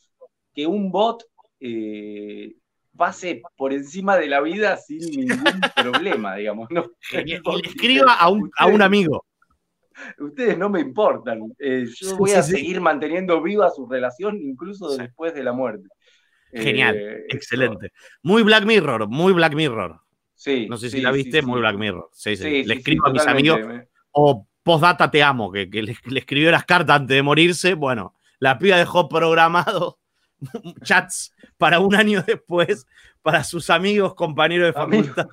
que 0.53 0.66
un 0.66 0.90
bot 0.90 1.22
eh, 1.61 2.57
pase 2.96 3.42
por 3.56 3.72
encima 3.72 4.16
de 4.16 4.28
la 4.28 4.40
vida 4.40 4.76
sin 4.76 4.98
ningún 4.98 5.37
problema, 5.76 6.37
digamos. 6.37 6.68
¿no? 6.70 6.85
Y, 7.12 7.24
le 7.24 7.40
escriba 7.64 8.14
a 8.14 8.28
un, 8.28 8.50
a 8.56 8.66
un 8.66 8.82
amigo 8.82 9.24
ustedes 10.18 10.59
no 10.59 10.68
me 10.68 10.80
importan. 10.80 11.40
Eh, 11.59 11.87
yo 11.94 12.16
voy 12.16 12.32
a 12.32 12.42
seguir 12.42 12.80
manteniendo 12.80 13.42
viva 13.42 13.70
su 13.70 13.87
relación 13.87 14.40
incluso 14.40 14.96
después 14.96 15.35
de 15.35 15.44
la 15.44 15.52
muerte. 15.52 15.88
Genial, 16.52 16.96
eh, 16.96 17.24
excelente. 17.28 17.92
Muy 18.22 18.42
Black 18.42 18.64
Mirror, 18.64 19.09
muy 19.09 19.32
Black 19.32 19.54
Mirror. 19.54 20.00
Sí. 20.35 20.66
No 20.68 20.76
sé 20.76 20.90
si 20.90 21.00
la 21.00 21.11
viste, 21.11 21.42
muy 21.42 21.61
Black 21.61 21.76
Mirror. 21.76 22.09
Sí, 22.12 22.37
sí. 22.37 22.64
le 22.64 22.74
escribo 22.74 23.06
a 23.06 23.12
mis 23.12 23.26
amigos. 23.26 23.61
O 24.12 24.46
postdata 24.62 25.11
te 25.11 25.22
amo, 25.22 25.50
que, 25.50 25.66
le, 25.66 25.96
escribió 26.18 26.50
las 26.50 26.64
cartas 26.64 26.96
antes 26.96 27.14
de 27.14 27.22
morirse. 27.22 27.74
Bueno, 27.74 28.14
la 28.38 28.59
piba 28.59 28.76
dejó 28.76 29.09
programado 29.09 29.98
chats 30.83 31.35
para 31.57 31.81
un 31.81 31.94
año 31.94 32.22
después 32.22 32.87
para 33.22 33.44
sus 33.44 33.70
amigos, 33.70 34.14
compañeros 34.14 34.68
de 34.68 34.72
facultad. 34.72 35.29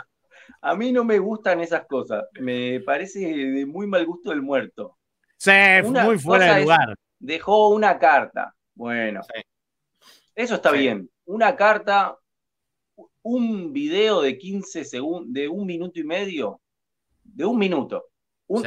A 0.61 0.75
mí 0.75 0.91
no 0.91 1.03
me 1.03 1.19
gustan 1.19 1.59
esas 1.59 1.85
cosas. 1.85 2.23
Me 2.39 2.79
parece 2.79 3.19
de 3.19 3.65
muy 3.65 3.85
mal 3.85 4.05
gusto 4.05 4.29
del 4.29 4.41
muerto. 4.41 4.97
Sí, 5.37 5.51
muy 5.83 6.17
fuera 6.17 6.55
de 6.55 6.61
lugar. 6.61 6.95
dejó 7.19 7.69
una 7.69 7.99
carta. 7.99 8.55
Bueno, 8.73 9.21
eso 10.35 10.55
está 10.55 10.71
bien. 10.71 11.09
Una 11.25 11.55
carta, 11.55 12.17
un 13.21 13.73
video 13.73 14.21
de 14.21 14.37
15 14.37 14.85
segundos, 14.85 15.33
de 15.33 15.47
un 15.47 15.65
minuto 15.65 15.99
y 15.99 16.03
medio, 16.03 16.61
de 17.23 17.45
un 17.45 17.57
minuto. 17.57 18.05
Un, 18.47 18.65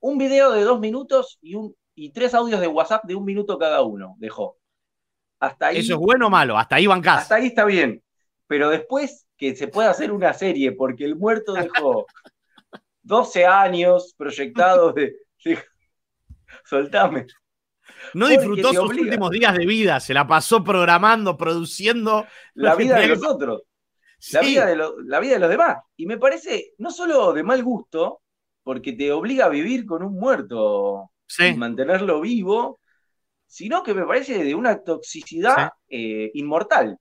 un 0.00 0.18
video 0.18 0.52
de 0.52 0.62
dos 0.62 0.80
minutos 0.80 1.38
y, 1.42 1.54
un, 1.54 1.74
y 1.94 2.10
tres 2.10 2.34
audios 2.34 2.60
de 2.60 2.68
WhatsApp 2.68 3.04
de 3.04 3.14
un 3.14 3.24
minuto 3.24 3.58
cada 3.58 3.82
uno 3.82 4.14
dejó. 4.18 4.58
Hasta 5.42 5.66
ahí. 5.66 5.78
¿Eso 5.78 5.94
es 5.94 5.98
bueno 5.98 6.28
o 6.28 6.30
malo? 6.30 6.56
Hasta 6.56 6.76
ahí 6.76 6.86
van 6.86 7.06
Hasta 7.06 7.34
ahí 7.34 7.48
está 7.48 7.64
bien. 7.64 8.00
Pero 8.46 8.70
después 8.70 9.26
que 9.36 9.56
se 9.56 9.66
pueda 9.66 9.90
hacer 9.90 10.12
una 10.12 10.32
serie, 10.32 10.70
porque 10.70 11.04
el 11.04 11.16
muerto 11.16 11.52
dejó 11.52 12.06
12 13.02 13.44
años 13.44 14.14
proyectados 14.16 14.94
de, 14.94 15.16
soltame. 16.64 17.26
No 18.14 18.28
disfrutó 18.28 18.72
sus 18.72 18.90
últimos 18.96 19.30
días 19.32 19.56
de 19.58 19.66
vida, 19.66 19.98
se 19.98 20.14
la 20.14 20.28
pasó 20.28 20.62
programando, 20.62 21.36
produciendo. 21.36 22.24
La 22.54 22.74
vida 22.76 23.00
de 23.00 23.08
los 23.08 23.26
otros. 23.26 23.62
La, 24.30 24.42
vida 24.42 24.66
de 24.66 24.76
la 24.76 25.18
vida 25.18 25.32
de 25.32 25.38
los 25.40 25.50
demás. 25.50 25.78
Y 25.96 26.06
me 26.06 26.18
parece 26.18 26.74
no 26.78 26.92
solo 26.92 27.32
de 27.32 27.42
mal 27.42 27.64
gusto, 27.64 28.20
porque 28.62 28.92
te 28.92 29.10
obliga 29.10 29.46
a 29.46 29.48
vivir 29.48 29.86
con 29.86 30.04
un 30.04 30.14
muerto 30.20 31.10
y 31.36 31.54
mantenerlo 31.54 32.20
vivo, 32.20 32.78
sino 33.52 33.82
que 33.82 33.92
me 33.92 34.06
parece 34.06 34.42
de 34.42 34.54
una 34.54 34.82
toxicidad 34.82 35.72
eh, 35.86 36.30
inmortal 36.32 36.98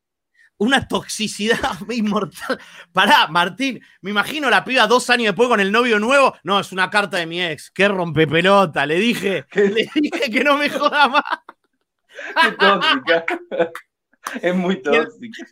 una 0.57 0.87
toxicidad 0.87 1.57
inmortal. 1.89 2.59
Pará, 2.91 3.25
Martín, 3.25 3.81
me 4.01 4.11
imagino 4.11 4.47
la 4.47 4.63
piba 4.63 4.85
dos 4.85 5.09
años 5.09 5.29
después 5.29 5.49
con 5.49 5.59
el 5.59 5.71
novio 5.71 5.97
nuevo. 5.97 6.35
No, 6.43 6.59
es 6.59 6.71
una 6.71 6.87
carta 6.91 7.17
de 7.17 7.25
mi 7.25 7.41
ex. 7.41 7.71
Qué 7.71 7.87
rompepelota. 7.87 8.85
Le 8.85 8.99
dije, 8.99 9.47
le 9.55 9.89
dije 9.95 10.29
que 10.29 10.43
no 10.43 10.57
me 10.57 10.69
joda 10.69 11.07
más. 11.07 11.23
Qué 12.41 12.51
tóxica. 12.51 13.25
Es 14.39 14.53
muy 14.53 14.79
tóxica. 14.83 15.47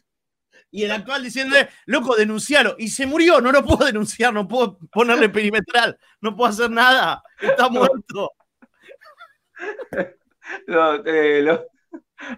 Y 0.69 0.83
el 0.83 0.91
actual 0.91 1.23
diciendo, 1.23 1.55
loco, 1.87 2.15
denuncialo. 2.15 2.75
Y 2.77 2.89
se 2.89 3.07
murió, 3.07 3.41
no 3.41 3.51
lo 3.51 3.65
puedo 3.65 3.87
denunciar, 3.87 4.31
no 4.31 4.47
puedo 4.47 4.77
ponerle 4.91 5.29
perimetral, 5.29 5.97
no 6.21 6.35
puedo 6.35 6.51
hacer 6.51 6.69
nada. 6.69 7.23
Está 7.41 7.67
muerto. 7.67 8.31
No, 10.67 10.95
eh, 11.05 11.59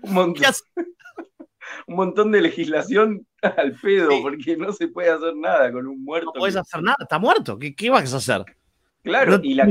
un 0.04 0.14
montón 0.14 0.54
un 1.88 1.96
montón 1.96 2.32
de 2.32 2.42
legislación 2.42 3.26
al 3.42 3.74
pedo, 3.74 4.10
porque 4.22 4.58
no 4.58 4.74
se 4.74 4.88
puede 4.88 5.10
hacer 5.10 5.36
nada 5.36 5.72
con 5.72 5.88
un 5.88 6.04
muerto. 6.04 6.32
No 6.34 6.40
puedes 6.40 6.56
hacer 6.56 6.82
nada, 6.82 6.98
está 7.00 7.20
muerto. 7.20 7.58
¿Qué, 7.60 7.90
vas 7.90 8.14
a 8.14 8.18
hacer? 8.18 8.46
Claro, 9.04 9.40
y, 9.42 9.56
la, 9.56 9.68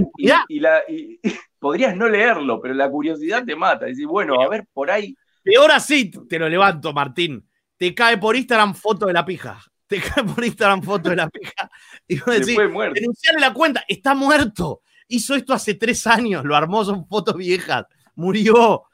podrías 1.59 1.96
no 1.96 2.09
leerlo, 2.09 2.61
pero 2.61 2.74
la 2.74 2.90
curiosidad 2.90 3.44
te 3.44 3.55
mata. 3.55 3.87
Decir, 3.87 4.07
bueno, 4.07 4.40
a 4.40 4.48
ver, 4.48 4.64
por 4.72 4.90
ahí. 4.90 5.14
Peor 5.42 5.70
así 5.70 6.11
te 6.11 6.38
lo 6.38 6.48
levanto, 6.48 6.92
Martín. 6.92 7.46
Te 7.76 7.94
cae 7.94 8.18
por 8.18 8.37
Instagram 8.37 8.74
foto 8.74 9.07
de 9.07 9.12
la 9.12 9.24
pija. 9.24 9.59
Te 9.87 10.00
cae 10.00 10.24
por 10.24 10.44
Instagram 10.44 10.83
foto 10.83 11.11
de 11.11 11.16
la 11.16 11.29
pija. 11.29 11.70
Y 12.07 12.18
vos 12.18 12.40
decís, 12.40 12.57
denunciarle 12.57 13.40
la 13.40 13.55
cuenta, 13.55 13.85
está 13.88 14.14
muerto. 14.14 14.83
Hizo 15.09 15.35
esto 15.35 15.55
hace 15.55 15.74
tres 15.74 16.07
años, 16.07 16.44
lo 16.44 16.55
armó, 16.55 16.85
son 16.85 17.07
fotos 17.07 17.37
viejas. 17.37 17.87
Murió 18.20 18.85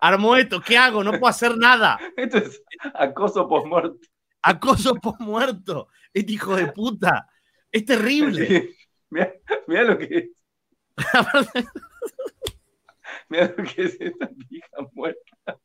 armó 0.00 0.36
esto, 0.36 0.60
¿qué 0.60 0.78
hago? 0.78 1.02
No 1.02 1.10
puedo 1.10 1.26
hacer 1.26 1.56
nada. 1.56 1.98
Esto 2.16 2.38
es 2.38 2.62
acoso 2.94 3.48
post-muerto. 3.48 3.98
Acoso 4.42 4.94
post-muerto. 4.94 5.88
Este 6.12 6.32
hijo 6.32 6.54
de 6.54 6.68
puta. 6.68 7.28
Es 7.72 7.84
terrible. 7.84 8.70
Mira, 9.10 9.84
lo 9.84 9.98
que 9.98 10.04
es. 10.04 10.28
mira 13.28 13.54
lo 13.56 13.64
que 13.64 13.84
es 13.84 13.96
esa 14.00 14.28
pija 14.28 14.68
muerta. 14.92 15.58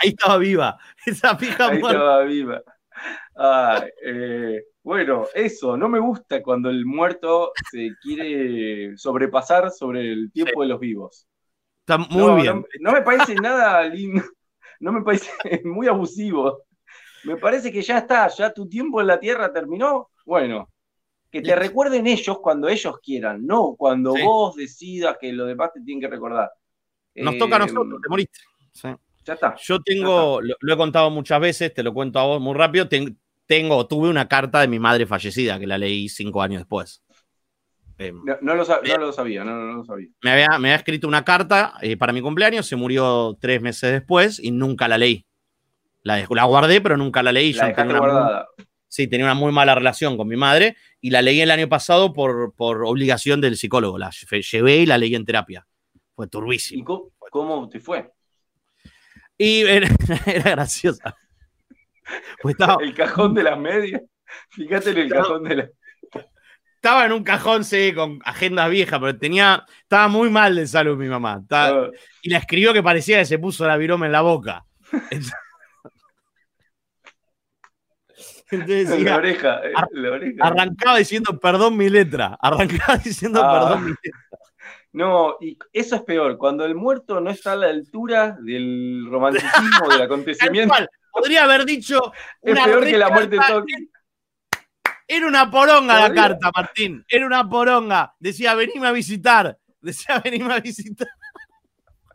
Ahí 0.00 0.10
estaba 0.10 0.38
viva. 0.38 0.78
Esa 1.04 1.36
pija 1.36 1.68
Ahí 1.68 1.78
muerta. 1.78 1.98
estaba 1.98 2.22
viva. 2.24 2.62
Ay, 3.36 3.90
eh, 4.04 4.64
Bueno, 4.82 5.26
eso, 5.34 5.76
no 5.76 5.88
me 5.88 5.98
gusta 5.98 6.42
cuando 6.42 6.70
el 6.70 6.86
muerto 6.86 7.52
se 7.70 7.90
quiere 8.00 8.96
sobrepasar 8.96 9.70
sobre 9.70 10.12
el 10.12 10.32
tiempo 10.32 10.62
de 10.62 10.68
los 10.68 10.80
vivos. 10.80 11.26
Está 11.80 11.98
muy 11.98 12.42
bien. 12.42 12.64
No, 12.80 12.92
me 12.92 13.02
parece 13.02 13.34
nada 13.34 13.84
lindo, 13.84 14.22
no 14.80 14.92
me 14.92 15.02
parece 15.02 15.30
muy 15.64 15.86
abusivo. 15.86 16.64
Me 17.24 17.36
parece 17.36 17.70
que 17.70 17.82
ya 17.82 17.98
está, 17.98 18.28
ya 18.28 18.52
tu 18.52 18.66
tiempo 18.66 19.00
en 19.00 19.06
la 19.06 19.20
tierra 19.20 19.52
terminó. 19.52 20.08
Bueno, 20.24 20.70
que 21.30 21.42
te 21.42 21.54
recuerden 21.54 22.06
ellos 22.06 22.38
cuando 22.40 22.68
ellos 22.68 22.98
quieran, 23.02 23.46
no 23.46 23.74
cuando 23.76 24.14
vos 24.14 24.56
decidas 24.56 25.16
que 25.20 25.32
los 25.32 25.46
demás 25.46 25.72
te 25.74 25.82
tienen 25.82 26.00
que 26.00 26.08
recordar. 26.08 26.50
Nos 27.14 27.36
toca 27.36 27.56
a 27.56 27.58
eh, 27.58 27.66
nosotros, 27.66 28.00
te 28.02 28.08
moriste. 28.08 28.38
Ya 29.24 29.34
está. 29.34 29.54
Yo 29.62 29.80
tengo, 29.82 30.40
Lo, 30.40 30.74
he 30.74 30.76
contado 30.76 31.10
muchas 31.10 31.40
veces, 31.40 31.74
te 31.74 31.82
lo 31.82 31.92
cuento 31.92 32.18
a 32.18 32.24
vos 32.24 32.40
muy 32.40 32.54
rápido. 32.54 32.88
Tengo, 33.50 33.84
tuve 33.88 34.08
una 34.08 34.28
carta 34.28 34.60
de 34.60 34.68
mi 34.68 34.78
madre 34.78 35.06
fallecida 35.06 35.58
que 35.58 35.66
la 35.66 35.76
leí 35.76 36.08
cinco 36.08 36.40
años 36.40 36.60
después. 36.60 37.02
Em, 37.98 38.22
no, 38.42 38.54
lo, 38.54 38.64
sabía, 38.64 38.96
no 38.96 39.06
lo 39.06 39.12
sabía. 39.12 39.42
Me 39.42 40.30
había, 40.30 40.46
me 40.60 40.68
había 40.68 40.76
escrito 40.76 41.08
una 41.08 41.24
carta 41.24 41.74
eh, 41.82 41.96
para 41.96 42.12
mi 42.12 42.22
cumpleaños, 42.22 42.68
se 42.68 42.76
murió 42.76 43.36
tres 43.40 43.60
meses 43.60 43.90
después 43.90 44.38
y 44.38 44.52
nunca 44.52 44.86
la 44.86 44.98
leí. 44.98 45.26
La, 46.04 46.24
la 46.30 46.44
guardé, 46.44 46.80
pero 46.80 46.96
nunca 46.96 47.24
la 47.24 47.32
leí. 47.32 47.52
La 47.52 47.74
Yo 47.74 47.98
guardada. 47.98 48.46
sí, 48.86 49.08
tenía 49.08 49.26
una 49.26 49.34
muy 49.34 49.50
mala 49.50 49.74
relación 49.74 50.16
con 50.16 50.28
mi 50.28 50.36
madre 50.36 50.76
y 51.00 51.10
la 51.10 51.20
leí 51.20 51.40
el 51.40 51.50
año 51.50 51.68
pasado 51.68 52.12
por, 52.12 52.54
por 52.54 52.84
obligación 52.84 53.40
del 53.40 53.56
psicólogo. 53.56 53.98
La 53.98 54.10
llevé 54.12 54.76
y 54.76 54.86
la 54.86 54.96
leí 54.96 55.16
en 55.16 55.24
terapia. 55.24 55.66
Fue 56.14 56.28
turbísimo. 56.28 56.82
¿Y 56.82 57.30
cómo, 57.30 57.68
te 57.68 57.80
fue? 57.80 58.12
Y 59.36 59.62
era, 59.66 59.88
graciosa. 60.44 61.16
Pues 62.42 62.54
estaba, 62.54 62.82
el 62.82 62.94
cajón 62.94 63.34
de 63.34 63.42
las 63.42 63.58
medias. 63.58 64.02
Fíjate 64.50 64.90
en 64.90 64.98
el 64.98 65.10
cajón 65.10 65.44
de 65.44 65.56
las. 65.56 65.70
Estaba 66.74 67.04
en 67.04 67.12
un 67.12 67.22
cajón, 67.22 67.62
sí, 67.62 67.92
con 67.94 68.20
agendas 68.24 68.70
viejas, 68.70 68.98
pero 69.00 69.18
tenía. 69.18 69.64
Estaba 69.82 70.08
muy 70.08 70.30
mal 70.30 70.56
de 70.56 70.66
salud 70.66 70.96
mi 70.96 71.08
mamá. 71.08 71.42
Ah. 71.50 71.88
Y 72.22 72.30
la 72.30 72.38
escribió 72.38 72.72
que 72.72 72.82
parecía 72.82 73.18
que 73.18 73.26
se 73.26 73.38
puso 73.38 73.66
la 73.66 73.76
viroma 73.76 74.06
en 74.06 74.12
la 74.12 74.22
boca. 74.22 74.64
Entonces 74.90 75.34
la, 79.04 79.16
oreja, 79.16 79.60
eh, 79.62 79.72
la 79.92 80.10
oreja. 80.10 80.44
Arrancaba 80.44 80.96
diciendo 80.96 81.38
perdón 81.38 81.76
mi 81.76 81.88
letra. 81.88 82.38
Arrancaba 82.40 82.96
diciendo 83.04 83.42
ah. 83.44 83.52
perdón 83.52 83.84
mi 83.84 83.90
letra. 83.90 84.20
No, 84.92 85.36
y 85.40 85.56
eso 85.72 85.96
es 85.96 86.02
peor, 86.02 86.36
cuando 86.36 86.64
el 86.64 86.74
muerto 86.74 87.20
no 87.20 87.30
está 87.30 87.52
a 87.52 87.56
la 87.56 87.68
altura 87.68 88.36
del 88.40 89.06
romanticismo, 89.08 89.88
del 89.88 90.02
acontecimiento. 90.02 90.74
Podría 91.12 91.44
haber 91.44 91.64
dicho. 91.64 92.12
Es 92.40 92.58
peor 92.58 92.84
que 92.84 92.98
la 92.98 93.10
muerte 93.10 93.36
de 93.36 93.42
Era 95.06 95.26
una 95.26 95.50
poronga 95.50 96.08
la 96.08 96.14
carta, 96.14 96.50
Martín. 96.54 97.04
Era 97.08 97.26
una 97.26 97.48
poronga. 97.48 98.14
Decía, 98.18 98.54
venime 98.54 98.86
a 98.86 98.92
visitar. 98.92 99.58
Decía, 99.80 100.20
venime 100.24 100.54
a 100.54 100.60
visitar. 100.60 101.08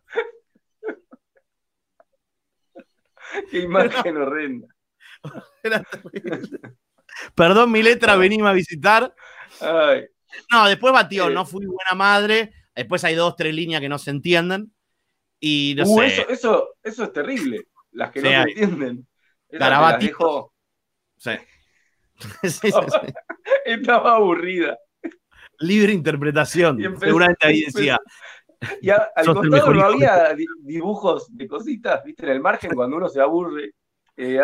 Qué 3.52 3.60
imagen 3.60 4.18
horrenda. 4.18 4.68
Perdón 7.36 7.72
mi 7.72 7.82
letra, 7.82 8.16
venime 8.16 8.50
a 8.50 8.54
visitar. 8.54 9.16
No, 10.52 10.68
después 10.68 10.94
batió, 10.94 11.30
no 11.30 11.46
fui 11.46 11.66
buena 11.66 11.96
madre. 11.96 12.54
Después 12.76 13.04
hay 13.06 13.16
dos, 13.16 13.36
tres 13.36 13.56
líneas 13.56 13.82
que 13.82 13.90
no 13.90 13.98
se 13.98 14.12
entienden. 14.12 14.72
Y 15.40 15.76
no 15.78 15.84
uh, 15.84 16.00
sé. 16.00 16.08
Eso, 16.08 16.30
eso, 16.30 16.70
eso, 16.84 17.04
es 17.06 17.14
terrible. 17.14 17.68
Las 17.96 18.12
que 18.12 18.22
no 18.22 18.30
se 18.30 18.36
entienden. 18.36 19.08
Sí. 22.44 22.70
Estaba 23.66 24.16
aburrida. 24.16 24.78
Libre 25.60 25.92
interpretación. 25.92 26.80
Seguramente 26.98 27.46
ahí 27.46 27.66
decía. 27.66 28.00
Y 28.82 28.90
al 28.90 29.10
costado 29.26 29.74
no 29.74 29.86
había 29.86 30.34
dibujos 30.62 31.28
de 31.36 31.46
cositas, 31.46 32.04
viste, 32.06 32.24
en 32.24 32.32
el 32.32 32.40
margen 32.40 32.72
cuando 32.74 32.96
uno 32.98 33.10
se 33.10 33.20
aburre. 33.20 33.72
Eh, 34.16 34.40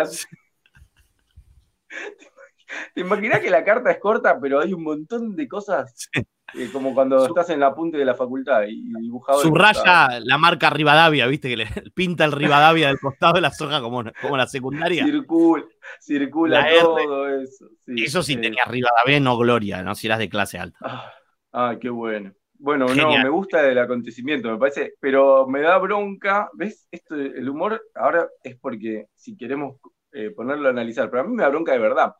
¿Te 2.93 3.01
imaginas 3.01 3.39
que 3.39 3.49
la 3.49 3.63
carta 3.63 3.91
es 3.91 3.99
corta, 3.99 4.37
pero 4.39 4.59
hay 4.59 4.73
un 4.73 4.83
montón 4.83 5.33
de 5.35 5.47
cosas? 5.47 6.09
Eh, 6.53 6.69
como 6.71 6.93
cuando 6.93 7.25
estás 7.25 7.49
en 7.49 7.59
la 7.59 7.73
punta 7.73 7.97
de 7.97 8.05
la 8.05 8.15
facultad 8.15 8.63
y 8.67 8.81
dibujado. 8.99 9.39
Subraya 9.39 10.19
la 10.19 10.37
marca 10.37 10.69
Rivadavia, 10.69 11.27
¿viste? 11.27 11.49
Que 11.49 11.57
le 11.57 11.65
pinta 11.95 12.25
el 12.25 12.31
Rivadavia 12.31 12.87
del 12.87 12.99
costado 12.99 13.33
de 13.33 13.41
la 13.41 13.51
soja 13.51 13.81
como, 13.81 14.03
como 14.21 14.37
la 14.37 14.47
secundaria. 14.47 15.05
Circula, 15.05 15.65
circula 15.99 16.67
todo 16.81 17.29
eso. 17.29 17.69
eso 17.87 18.23
sí 18.23 18.35
tenía 18.35 18.63
Rivadavia, 18.65 19.19
no 19.19 19.37
Gloria, 19.37 19.83
¿no? 19.83 19.95
Si 19.95 20.07
eras 20.07 20.19
de 20.19 20.29
clase 20.29 20.57
alta. 20.57 20.77
Ah, 20.81 21.11
ah 21.53 21.75
qué 21.79 21.89
bueno. 21.89 22.33
Bueno, 22.61 22.85
no, 22.93 23.09
me 23.09 23.29
gusta 23.29 23.67
el 23.67 23.79
acontecimiento, 23.79 24.51
me 24.51 24.59
parece, 24.59 24.93
pero 24.99 25.47
me 25.47 25.61
da 25.61 25.79
bronca, 25.79 26.47
¿ves? 26.53 26.87
Esto, 26.91 27.15
el 27.15 27.49
humor 27.49 27.81
ahora 27.95 28.29
es 28.43 28.55
porque 28.55 29.07
si 29.15 29.35
queremos 29.35 29.77
eh, 30.11 30.29
ponerlo 30.29 30.67
a 30.67 30.71
analizar, 30.71 31.09
pero 31.09 31.23
a 31.23 31.25
mí 31.25 31.33
me 31.33 31.41
da 31.41 31.49
bronca 31.49 31.71
de 31.71 31.79
verdad, 31.79 32.13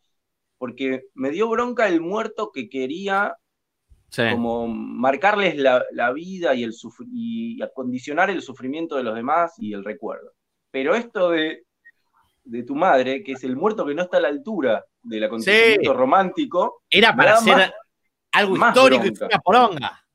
porque 0.57 1.03
me 1.13 1.29
dio 1.29 1.47
bronca 1.47 1.87
el 1.87 2.01
muerto 2.01 2.51
que 2.51 2.69
quería 2.69 3.35
como 4.15 4.67
marcarles 4.67 5.55
la, 5.57 6.11
vida 6.13 6.53
y, 6.53 6.63
el 6.63 6.73
y 7.13 7.61
acondicionar 7.61 8.29
el 8.29 8.41
sufrimiento 8.41 8.95
de 8.95 9.03
los 9.03 9.15
demás 9.15 9.53
y 9.57 9.73
el 9.73 9.83
recuerdo. 9.83 10.33
Pero 10.69 10.95
esto 10.95 11.29
de, 11.31 11.65
de 12.43 12.63
tu 12.63 12.75
madre, 12.75 13.23
que 13.23 13.33
es 13.33 13.43
el 13.43 13.55
muerto 13.55 13.85
que 13.85 13.93
no 13.93 14.03
está 14.03 14.17
a 14.17 14.21
la 14.21 14.27
altura 14.29 14.85
del 15.01 15.23
acontecimiento 15.23 15.93
romántico, 15.93 16.83
era 16.89 17.15
para 17.15 17.33
hacer 17.35 17.73
algo 18.31 18.55
histórico 18.55 19.05
y 19.05 19.23
una 19.23 19.39
poronga. 19.39 20.05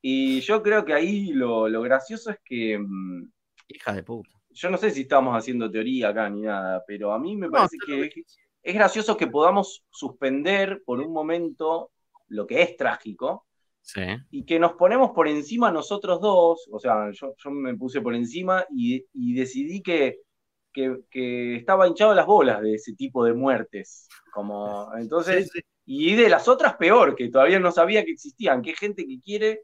Y 0.00 0.40
yo 0.40 0.62
creo 0.62 0.84
que 0.84 0.92
ahí 0.92 1.32
lo, 1.32 1.68
lo 1.68 1.82
gracioso 1.82 2.30
es 2.30 2.38
que. 2.44 2.78
Mm, 2.78 3.30
Hija 3.68 3.94
de 3.94 4.02
puta 4.02 4.34
yo 4.54 4.70
no 4.70 4.78
sé 4.78 4.90
si 4.90 5.02
estamos 5.02 5.36
haciendo 5.36 5.70
teoría 5.70 6.08
acá 6.08 6.30
ni 6.30 6.42
nada, 6.42 6.82
pero 6.86 7.12
a 7.12 7.18
mí 7.18 7.36
me 7.36 7.50
parece 7.50 7.76
que 7.84 8.10
es, 8.62 8.74
gracioso 8.74 9.16
que 9.16 9.26
podamos 9.26 9.84
suspender 9.90 10.82
por 10.86 11.00
un 11.00 11.12
momento 11.12 11.90
lo 12.28 12.46
que 12.46 12.62
es 12.62 12.76
trágico 12.76 13.46
y 14.30 14.44
que 14.44 14.58
nos 14.58 14.72
ponemos 14.72 15.10
por 15.10 15.28
encima 15.28 15.70
nosotros 15.70 16.20
dos, 16.20 16.66
o 16.70 16.78
sea, 16.78 17.10
yo, 17.12 17.34
me 17.50 17.76
puse 17.76 18.00
por 18.00 18.14
encima 18.14 18.64
y, 18.74 19.04
decidí 19.34 19.82
que, 19.82 20.20
que, 20.72 21.56
estaba 21.56 21.86
hinchado 21.86 22.14
las 22.14 22.26
bolas 22.26 22.62
de 22.62 22.74
ese 22.74 22.94
tipo 22.94 23.24
de 23.24 23.34
muertes, 23.34 24.08
como 24.32 24.90
entonces, 24.98 25.50
y 25.84 26.14
de 26.14 26.28
las 26.30 26.48
otras 26.48 26.76
peor, 26.76 27.14
que 27.14 27.28
todavía 27.28 27.60
no 27.60 27.72
sabía 27.72 28.04
que 28.04 28.12
existían, 28.12 28.62
que 28.62 28.74
gente 28.74 29.06
que 29.06 29.20
quiere 29.20 29.62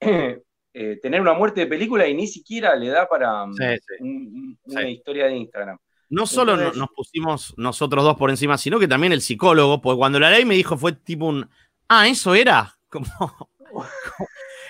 Eh, 0.78 1.00
tener 1.00 1.22
una 1.22 1.32
muerte 1.32 1.62
de 1.62 1.66
película 1.68 2.06
y 2.06 2.12
ni 2.12 2.26
siquiera 2.26 2.76
le 2.76 2.88
da 2.88 3.08
para 3.08 3.46
mm, 3.46 4.56
una 4.64 4.86
historia 4.86 5.24
de 5.24 5.34
Instagram. 5.34 5.78
No 6.10 6.26
solo 6.26 6.54
nos 6.54 6.88
pusimos 6.94 7.54
nosotros 7.56 8.04
dos 8.04 8.18
por 8.18 8.28
encima, 8.28 8.58
sino 8.58 8.78
que 8.78 8.86
también 8.86 9.14
el 9.14 9.22
psicólogo, 9.22 9.80
porque 9.80 9.96
cuando 9.96 10.20
la 10.20 10.30
ley 10.30 10.44
me 10.44 10.54
dijo 10.54 10.76
fue 10.76 10.92
tipo 10.92 11.24
un, 11.24 11.48
ah, 11.88 12.08
eso 12.08 12.34
era, 12.34 12.76
como, 12.88 13.06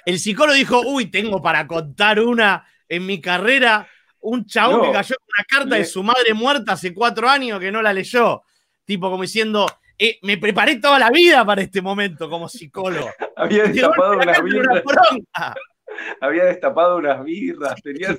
el 0.05 0.19
psicólogo 0.19 0.55
dijo, 0.55 0.81
uy, 0.87 1.11
tengo 1.11 1.43
para 1.43 1.67
contar 1.67 2.21
una 2.21 2.67
en 2.89 3.07
mi 3.07 3.21
carrera, 3.21 3.89
un 4.21 4.47
chabón 4.47 4.83
que 4.83 4.93
cayó 4.93 5.17
con 5.17 5.29
una 5.37 5.45
carta 5.49 5.77
de 5.77 5.85
su 5.85 6.03
madre 6.03 6.35
muerta 6.35 6.73
hace 6.73 6.95
cuatro 6.95 7.29
años 7.29 7.61
que 7.61 7.73
no 7.73 7.83
la 7.83 7.93
leyó, 7.93 8.43
tipo 8.85 9.11
como 9.11 9.23
diciendo, 9.23 9.67
eh, 9.99 10.19
me 10.23 10.39
preparé 10.39 10.77
toda 10.77 10.99
la 10.99 11.11
vida 11.11 11.45
para 11.45 11.63
este 11.63 11.83
momento 11.83 12.29
como 12.29 12.49
psicólogo. 12.49 13.11
Había 13.37 13.65
destapado 13.65 14.19
una, 14.19 14.39
una 14.41 15.55
había 16.21 16.45
destapado 16.45 16.97
unas 16.97 17.25
birras, 17.25 17.81
tenía... 17.83 18.17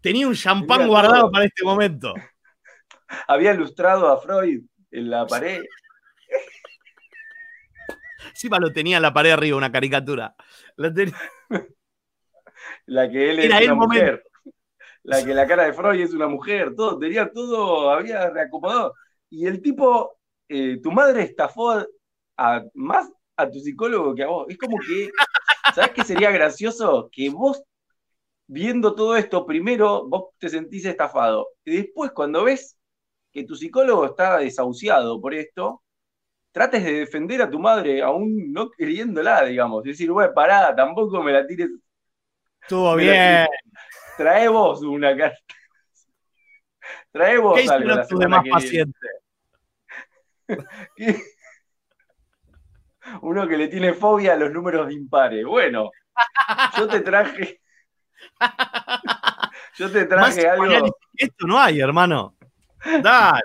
Tenía 0.00 0.28
un 0.28 0.34
champán 0.34 0.86
guardado 0.86 1.30
para 1.30 1.46
este 1.46 1.64
momento. 1.64 2.14
Había 3.26 3.52
ilustrado 3.52 4.08
a 4.08 4.20
Freud 4.20 4.62
en 4.92 5.10
la 5.10 5.26
pared. 5.26 5.62
Encima 8.38 8.60
lo 8.60 8.72
tenía 8.72 8.98
en 8.98 9.02
la 9.02 9.12
pared 9.12 9.32
arriba, 9.32 9.56
una 9.56 9.72
caricatura. 9.72 10.36
La, 12.86 13.10
que 13.10 13.30
él 13.30 13.40
es 13.40 13.66
una 13.66 13.74
mujer. 13.74 14.22
La 15.02 15.24
que 15.24 15.34
la 15.34 15.44
cara 15.44 15.64
de 15.64 15.72
Freud 15.72 16.00
es 16.00 16.14
una 16.14 16.28
mujer. 16.28 16.72
Todo, 16.76 17.00
tenía 17.00 17.32
todo, 17.32 17.90
había 17.90 18.30
reacomodado. 18.30 18.94
Y 19.28 19.44
el 19.46 19.60
tipo, 19.60 20.20
eh, 20.48 20.78
tu 20.80 20.92
madre 20.92 21.22
estafó 21.22 21.84
a, 22.36 22.62
más 22.74 23.10
a 23.36 23.50
tu 23.50 23.58
psicólogo 23.58 24.14
que 24.14 24.22
a 24.22 24.28
vos. 24.28 24.46
Es 24.48 24.56
como 24.56 24.78
que 24.78 25.10
¿Sabes 25.74 25.90
qué 25.90 26.04
sería 26.04 26.30
gracioso? 26.30 27.08
Que 27.10 27.30
vos, 27.30 27.60
viendo 28.46 28.94
todo 28.94 29.16
esto, 29.16 29.46
primero 29.46 30.06
vos 30.06 30.30
te 30.38 30.48
sentís 30.48 30.84
estafado. 30.84 31.48
Y 31.64 31.78
después, 31.78 32.12
cuando 32.12 32.44
ves 32.44 32.78
que 33.32 33.42
tu 33.42 33.56
psicólogo 33.56 34.06
está 34.06 34.38
desahuciado 34.38 35.20
por 35.20 35.34
esto, 35.34 35.82
trates 36.52 36.84
de 36.84 36.92
defender 37.00 37.42
a 37.42 37.50
tu 37.50 37.58
madre 37.58 38.02
aún 38.02 38.52
no 38.52 38.70
queriéndola, 38.70 39.44
digamos. 39.44 39.84
Es 39.84 39.92
decir, 39.92 40.10
güey, 40.10 40.28
pará, 40.34 40.74
tampoco 40.74 41.22
me 41.22 41.32
la 41.32 41.46
tires. 41.46 41.70
Estuvo 42.62 42.96
bien. 42.96 43.46
Trae 44.16 44.48
vos 44.48 44.82
una 44.82 45.16
carta. 45.16 45.38
Trae 47.12 47.38
vos 47.38 47.60
¿Qué 47.60 47.68
algo 47.68 47.88
la 47.88 48.06
tu 48.06 48.18
demás 48.18 48.44
paciente? 48.50 48.98
Uno 53.22 53.48
que 53.48 53.56
le 53.56 53.68
tiene 53.68 53.94
fobia 53.94 54.34
a 54.34 54.36
los 54.36 54.50
números 54.50 54.88
de 54.88 54.94
impares. 54.94 55.44
Bueno, 55.46 55.90
yo 56.76 56.88
te 56.88 57.00
traje. 57.00 57.60
Yo 59.76 59.90
te 59.90 60.04
traje 60.06 60.48
algo. 60.48 60.94
Esto 61.14 61.46
no 61.46 61.58
hay, 61.58 61.80
hermano. 61.80 62.34
Dale. 63.02 63.40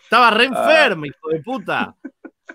Estaba 0.00 0.30
re 0.30 0.44
ah. 0.44 0.46
enfermo, 0.46 1.06
hijo 1.06 1.28
de 1.30 1.40
puta. 1.40 1.94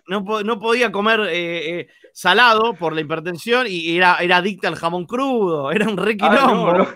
No, 0.08 0.60
podía 0.60 0.92
comer 0.92 1.22
eh, 1.22 1.80
eh, 1.80 1.88
salado 2.14 2.74
por 2.74 2.94
la 2.94 3.02
hipertensión 3.02 3.66
y 3.68 3.98
era, 3.98 4.18
era 4.18 4.38
adicta 4.38 4.68
al 4.68 4.76
jamón 4.76 5.06
crudo. 5.06 5.72
Era 5.72 5.88
un 5.88 5.98
re 5.98 6.18
ah, 6.22 6.96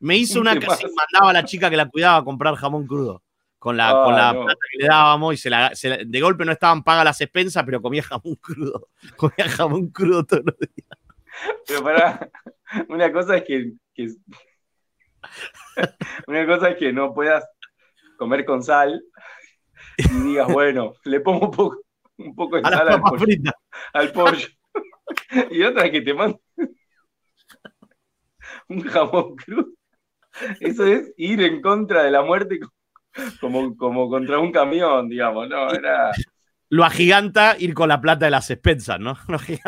Me 0.00 0.16
hizo 0.16 0.40
una 0.40 0.58
que 0.58 0.66
mandaba 0.66 1.30
a 1.30 1.32
la 1.32 1.44
chica 1.44 1.70
que 1.70 1.76
la 1.76 1.88
cuidaba 1.88 2.18
a 2.18 2.24
comprar 2.24 2.54
jamón 2.56 2.86
crudo. 2.86 3.22
Con 3.58 3.76
la, 3.76 3.92
con 3.92 4.16
la 4.16 4.32
plata 4.32 4.58
que 4.72 4.78
le 4.78 4.88
dábamos 4.88 5.34
y 5.34 5.36
se 5.36 5.48
la, 5.48 5.70
de 6.04 6.20
golpe 6.20 6.44
no 6.44 6.50
estaban 6.50 6.82
pagas 6.82 7.04
las 7.04 7.20
expensas, 7.20 7.62
pero 7.64 7.80
comía 7.80 8.02
jamón 8.02 8.34
crudo. 8.36 8.88
Comía 9.16 9.48
jamón 9.48 9.88
crudo 9.90 10.24
todos 10.24 10.42
los 10.46 10.58
días. 10.58 10.88
Pero 11.68 11.84
para, 11.84 12.28
una 12.88 13.12
cosa 13.12 13.36
es 13.36 13.44
que, 13.44 13.72
una 16.26 16.46
cosa 16.46 16.70
es 16.70 16.76
que 16.76 16.92
no 16.92 17.14
puedas 17.14 17.44
comer 18.18 18.44
con 18.44 18.62
sal 18.62 19.00
y 19.98 20.22
digas, 20.22 20.52
bueno, 20.52 20.94
le 21.04 21.20
pongo 21.20 21.46
un 21.46 21.52
poco, 21.52 21.82
un 22.18 22.34
poco 22.34 22.56
de 22.56 22.62
sal 22.62 22.88
al 22.88 23.00
pollo, 23.00 23.26
al 23.92 24.12
pollo. 24.12 24.48
Y 25.50 25.62
otra 25.62 25.86
es 25.86 25.92
que 25.92 26.00
te 26.00 26.14
manda 26.14 26.38
un 28.68 28.82
jamón 28.82 29.36
crudo. 29.36 29.68
Eso 30.60 30.86
es 30.86 31.12
ir 31.16 31.42
en 31.42 31.60
contra 31.60 32.04
de 32.04 32.10
la 32.10 32.22
muerte 32.22 32.60
como, 33.40 33.76
como 33.76 34.08
contra 34.08 34.38
un 34.38 34.50
camión, 34.50 35.08
digamos, 35.08 35.48
¿no? 35.48 35.70
Era... 35.70 36.12
Lo 36.70 36.84
agiganta 36.84 37.56
ir 37.58 37.74
con 37.74 37.88
la 37.88 38.00
plata 38.00 38.24
de 38.24 38.30
las 38.30 38.50
expensas, 38.50 38.98
¿no? 38.98 39.18
Lo 39.28 39.38
sí, 39.38 39.58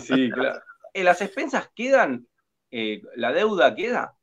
sí, 0.00 0.30
claro. 0.30 0.60
¿En 0.92 1.04
¿Las 1.04 1.20
expensas 1.20 1.70
quedan? 1.74 2.26
Eh, 2.70 3.02
¿La 3.16 3.32
deuda 3.32 3.74
queda? 3.74 4.13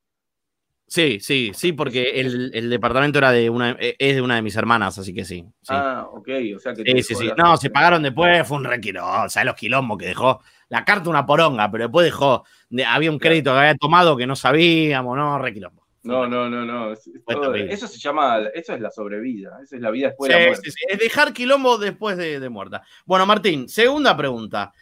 Sí, 0.92 1.22
sí, 1.22 1.52
sí, 1.54 1.72
porque 1.72 2.20
el, 2.20 2.70
departamento 2.70 3.18
era 3.18 3.32
de 3.32 3.50
una, 3.50 3.78
e, 3.80 3.96
es 3.98 4.16
de 4.16 4.22
una 4.22 4.36
de 4.36 4.42
mis 4.42 4.58
hermanas, 4.58 4.98
así 4.98 5.14
que 5.14 5.24
sí. 5.24 5.46
Ah, 5.70 6.06
ok, 6.12 6.28
o 6.58 6.60
sea 6.60 6.74
que. 6.74 6.84
Sí, 6.84 7.04
sí, 7.04 7.16
sí. 7.16 7.32
No, 7.38 7.56
se 7.56 7.70
pagaron 7.70 8.04
después, 8.04 8.46
fue 8.46 8.58
un 8.58 8.66
requiro. 8.66 9.08
O 9.24 9.30
sea, 9.30 9.46
los 9.46 9.56
quilombos 9.56 9.98
que 9.98 10.08
dejó. 10.08 10.42
La 10.68 10.84
carta 10.84 11.10
una 11.10 11.26
poronga, 11.26 11.72
pero 11.72 11.86
después 11.86 12.04
dejó. 12.04 12.44
había 12.86 13.10
un 13.10 13.20
crédito 13.20 13.54
que 13.54 13.60
había 13.60 13.76
tomado 13.76 14.18
que 14.18 14.28
no 14.28 14.36
sabíamos, 14.36 15.16
¿no? 15.16 15.39
Requilombo. 15.39 15.88
No, 16.04 16.28
no, 16.28 16.50
no, 16.50 16.66
no. 16.66 16.92
eso 16.92 17.88
se 17.88 17.98
llama, 17.98 18.39
eso 18.54 18.74
es 18.74 18.82
la 18.82 18.92
sobrevida, 18.92 19.60
esa 19.64 19.78
es 19.78 19.82
la 19.82 19.92
vida 19.92 20.08
después 20.08 20.30
de 20.30 20.38
la 20.38 20.46
muerte. 20.48 20.72
Sí, 20.72 20.78
sí, 20.78 20.86
es 20.89 21.00
dejar 21.00 21.32
quilombo 21.32 21.78
después 21.78 22.18
de, 22.18 22.50
muerta. 22.50 22.84
Bueno, 23.06 23.26
Martín, 23.26 23.70
segunda 23.70 24.18
pregunta. 24.18 24.74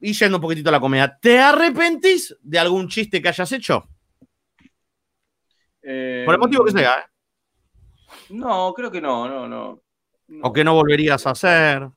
Y 0.00 0.12
yendo 0.12 0.38
un 0.38 0.42
poquitito 0.42 0.70
a 0.70 0.72
la 0.72 0.80
comedia, 0.80 1.16
¿te 1.22 1.38
arrepentís 1.38 2.36
de 2.42 2.58
algún 2.58 2.88
chiste 2.88 3.22
que 3.22 3.28
hayas 3.28 3.52
hecho? 3.52 3.88
Eh, 5.84 6.22
Por 6.24 6.34
el 6.34 6.40
motivo 6.40 6.64
que 6.64 6.72
sea, 6.72 6.98
¿eh? 6.98 7.04
No, 8.30 8.72
creo 8.74 8.90
que 8.90 9.00
no, 9.00 9.28
no, 9.28 9.48
no. 9.48 9.80
¿O 10.42 10.52
que 10.52 10.64
no 10.64 10.74
volverías 10.74 11.26
a 11.26 11.30
hacer? 11.30 11.88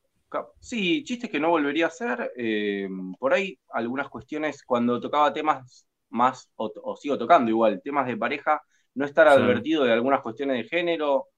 Sí, 0.60 1.02
chistes 1.04 1.30
que 1.30 1.40
no 1.40 1.50
volvería 1.50 1.86
a 1.86 1.88
hacer. 1.88 2.32
Eh, 2.36 2.88
por 3.18 3.32
ahí 3.32 3.58
algunas 3.70 4.08
cuestiones, 4.08 4.62
cuando 4.62 5.00
tocaba 5.00 5.32
temas 5.32 5.86
más, 6.10 6.50
o, 6.56 6.96
sigo 6.96 7.16
tocando 7.16 7.50
igual, 7.50 7.80
temas 7.82 8.06
de 8.06 8.16
pareja, 8.16 8.60
no 8.94 9.04
estar 9.04 9.28
advertido 9.28 9.84
de 9.84 9.92
algunas 9.92 10.20
cuestiones 10.20 10.56
de 10.58 10.68
género, 10.68 11.28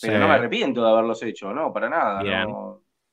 pero 0.00 0.18
no 0.18 0.28
me 0.28 0.34
arrepiento 0.34 0.82
de 0.82 0.90
haberlos 0.90 1.22
hecho, 1.22 1.52
no, 1.52 1.72
para 1.72 1.88
nada. 1.88 2.22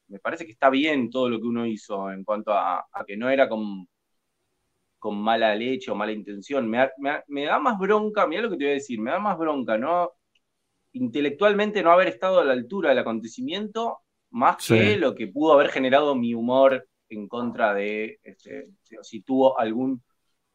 Me 0.08 0.20
parece 0.20 0.46
que 0.46 0.52
está 0.52 0.70
bien 0.70 1.10
todo 1.10 1.30
lo 1.30 1.40
que 1.40 1.48
uno 1.48 1.66
hizo 1.66 2.12
en 2.12 2.26
cuanto 2.26 2.52
a, 2.52 2.86
que 3.08 3.16
no 3.16 3.30
era 3.30 3.48
con, 3.48 3.88
con 5.02 5.20
mala 5.20 5.56
leche 5.56 5.90
o 5.90 5.96
mala 5.96 6.12
intención. 6.12 6.70
Me, 6.70 7.46
da 7.46 7.60
más 7.60 7.80
bronca, 7.80 8.28
mira 8.28 8.44
lo 8.44 8.52
que 8.52 8.58
te 8.58 8.66
voy 8.66 8.72
a 8.72 8.76
decir, 8.76 9.02
me 9.02 9.10
da 9.10 9.20
más 9.20 9.36
bronca, 9.36 9.76
¿no? 9.76 10.12
Intelectualmente 10.94 11.82
no 11.82 11.92
haber 11.92 12.10
estado 12.10 12.40
a 12.40 12.46
la 12.46 12.54
altura 12.54 12.90
del 12.90 13.00
acontecimiento, 13.00 13.98
más 14.30 14.68
que 14.68 14.98
lo 14.98 15.16
que 15.16 15.28
pudo 15.28 15.54
haber 15.54 15.70
generado 15.70 16.14
mi 16.14 16.36
humor 16.36 16.88
en 17.10 17.28
contra 17.28 17.74
de, 17.74 18.20
este, 18.22 18.68
si 19.02 19.24
tuvo 19.24 19.60
algún 19.60 20.04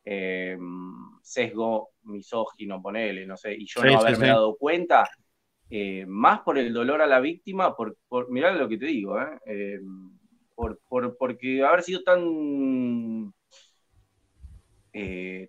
eh, 0.04 0.56
sesgo 1.22 1.90
misógino, 2.04 2.80
ponele, 2.80 3.26
no 3.26 3.36
sé, 3.36 3.52
y 3.52 3.66
yo 3.66 3.82
no 3.82 3.98
haberme 3.98 4.28
dado 4.28 4.56
cuenta, 4.56 5.10
eh, 5.68 6.06
más 6.06 6.42
por 6.42 6.56
el 6.56 6.72
dolor 6.72 7.02
a 7.02 7.08
la 7.08 7.18
víctima, 7.18 7.74
por, 7.74 7.96
por 8.06 8.30
mirá 8.30 8.52
lo 8.52 8.68
que 8.68 8.78
te 8.78 8.86
digo, 8.86 9.18
eh, 9.44 9.80
por, 10.54 10.78
porque 11.18 11.64
haber 11.64 11.82
sido 11.82 12.04
tan, 12.04 13.34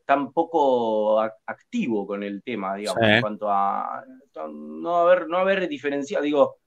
tan 0.05 0.31
poco 0.31 1.21
activo 1.21 2.05
con 2.05 2.23
el 2.23 2.43
tema, 2.43 2.75
digamos, 2.75 3.03
en 3.03 3.21
cuanto 3.21 3.49
a 3.49 4.03
no 4.49 4.95
haber, 4.97 5.27
no 5.27 5.37
haber 5.37 5.67
diferenciado, 5.67 6.23
digo, 6.23 6.57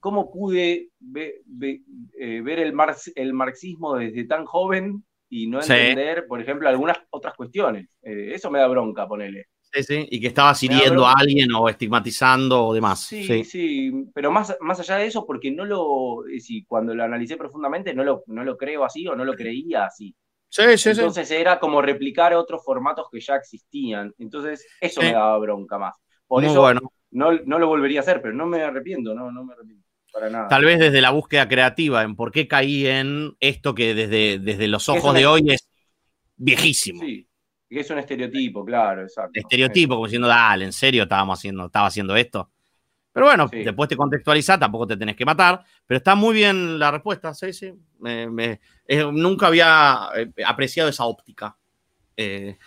¿cómo 0.00 0.30
pude 0.30 0.90
ver 0.98 1.34
el, 1.46 2.74
el 3.14 3.32
marxismo 3.34 3.96
desde 3.96 4.24
tan 4.24 4.44
joven 4.44 5.04
y 5.30 5.46
no 5.46 5.60
entender, 5.60 6.26
por 6.26 6.40
ejemplo, 6.40 6.68
algunas 6.68 6.98
otras 7.10 7.34
cuestiones. 7.34 7.88
Eh, 8.02 8.32
eso 8.34 8.50
me 8.50 8.58
da 8.58 8.66
bronca, 8.66 9.06
ponele. 9.06 9.48
Sí, 9.70 9.82
sí, 9.82 10.08
y 10.10 10.20
que 10.20 10.28
estabas 10.28 10.62
hiriendo 10.62 11.06
a 11.06 11.12
alguien 11.12 11.52
o 11.52 11.68
estigmatizando 11.68 12.68
o 12.68 12.72
demás. 12.72 13.00
Sí, 13.00 13.44
sí, 13.44 13.92
pero 14.14 14.30
más, 14.30 14.56
más 14.60 14.80
allá 14.80 14.96
de 14.96 15.06
eso, 15.06 15.26
porque 15.26 15.50
no 15.50 15.66
lo, 15.66 16.22
si 16.38 16.64
cuando 16.64 16.94
lo 16.94 17.04
analicé 17.04 17.36
profundamente, 17.36 17.92
no 17.92 18.02
lo, 18.02 18.24
no 18.28 18.44
lo 18.44 18.56
creo 18.56 18.84
así 18.84 19.06
o 19.06 19.14
no 19.14 19.26
lo 19.26 19.34
creía 19.34 19.84
así. 19.84 20.14
Sí, 20.50 20.78
sí, 20.78 20.90
Entonces 20.90 21.30
era 21.30 21.60
como 21.60 21.82
replicar 21.82 22.32
otros 22.34 22.64
formatos 22.64 23.08
que 23.12 23.20
ya 23.20 23.36
existían. 23.36 24.14
Entonces, 24.18 24.66
eso 24.80 25.02
me 25.02 25.12
daba 25.12 25.36
bronca 25.38 25.78
más. 25.78 25.94
Por 26.26 26.44
eso 26.44 26.60
bueno. 26.60 26.80
no, 27.10 27.32
no, 27.32 27.58
lo 27.58 27.66
volvería 27.68 28.00
a 28.00 28.02
hacer, 28.02 28.22
pero 28.22 28.34
no 28.34 28.46
me 28.46 28.62
arrepiento, 28.62 29.14
no, 29.14 29.30
no 29.30 29.44
me 29.44 29.52
arrepiento. 29.52 29.88
Tal 30.48 30.64
vez 30.64 30.78
desde 30.78 31.00
la 31.00 31.10
búsqueda 31.10 31.48
creativa, 31.48 32.02
en 32.02 32.16
por 32.16 32.32
qué 32.32 32.48
caí 32.48 32.86
en 32.86 33.36
esto 33.40 33.74
que 33.74 33.94
desde, 33.94 34.38
desde 34.38 34.66
los 34.66 34.88
ojos 34.88 35.14
de 35.14 35.26
hoy 35.26 35.52
es 35.52 35.68
viejísimo. 36.36 37.00
Sí, 37.02 37.28
que 37.68 37.80
es 37.80 37.90
un 37.90 37.98
estereotipo, 37.98 38.64
claro, 38.64 39.02
exacto. 39.02 39.32
Estereotipo, 39.34 39.94
como 39.94 40.06
diciendo, 40.06 40.28
dale, 40.28 40.64
en 40.64 40.72
serio 40.72 41.04
estábamos 41.04 41.38
haciendo, 41.38 41.66
estaba 41.66 41.86
haciendo 41.86 42.16
esto. 42.16 42.50
Pero 43.12 43.26
bueno, 43.26 43.48
después 43.50 43.88
te 43.88 43.96
contextualizás, 43.96 44.60
tampoco 44.60 44.86
te 44.86 44.96
tenés 44.96 45.16
que 45.16 45.24
matar, 45.24 45.64
pero 45.86 45.98
está 45.98 46.14
muy 46.14 46.34
bien 46.34 46.78
la 46.78 46.90
respuesta, 46.90 47.34
sí, 47.34 47.52
sí. 47.52 47.72
nunca 49.12 49.46
había 49.48 50.10
eh, 50.16 50.30
apreciado 50.44 50.88
esa 50.88 51.04
óptica. 51.04 51.56
Eh, 52.16 52.58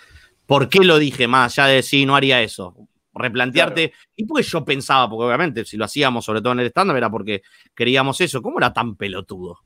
¿Por 0.46 0.68
qué 0.68 0.80
lo 0.80 0.98
dije 0.98 1.28
más 1.28 1.58
allá 1.58 1.74
de 1.74 1.84
sí, 1.84 2.06
no 2.06 2.16
haría 2.16 2.42
eso? 2.42 2.76
replantearte. 3.14 3.94
Y 4.16 4.26
pues 4.26 4.48
yo 4.50 4.64
pensaba, 4.64 5.10
porque 5.10 5.26
obviamente 5.26 5.66
si 5.66 5.78
lo 5.78 5.86
hacíamos, 5.86 6.26
sobre 6.26 6.42
todo 6.42 6.54
en 6.54 6.62
el 6.62 6.68
estándar, 6.68 6.98
era 6.98 7.10
porque 7.10 7.42
queríamos 7.76 8.20
eso. 8.22 8.42
¿Cómo 8.42 8.58
era 8.58 8.74
tan 8.74 8.96
pelotudo? 8.96 9.60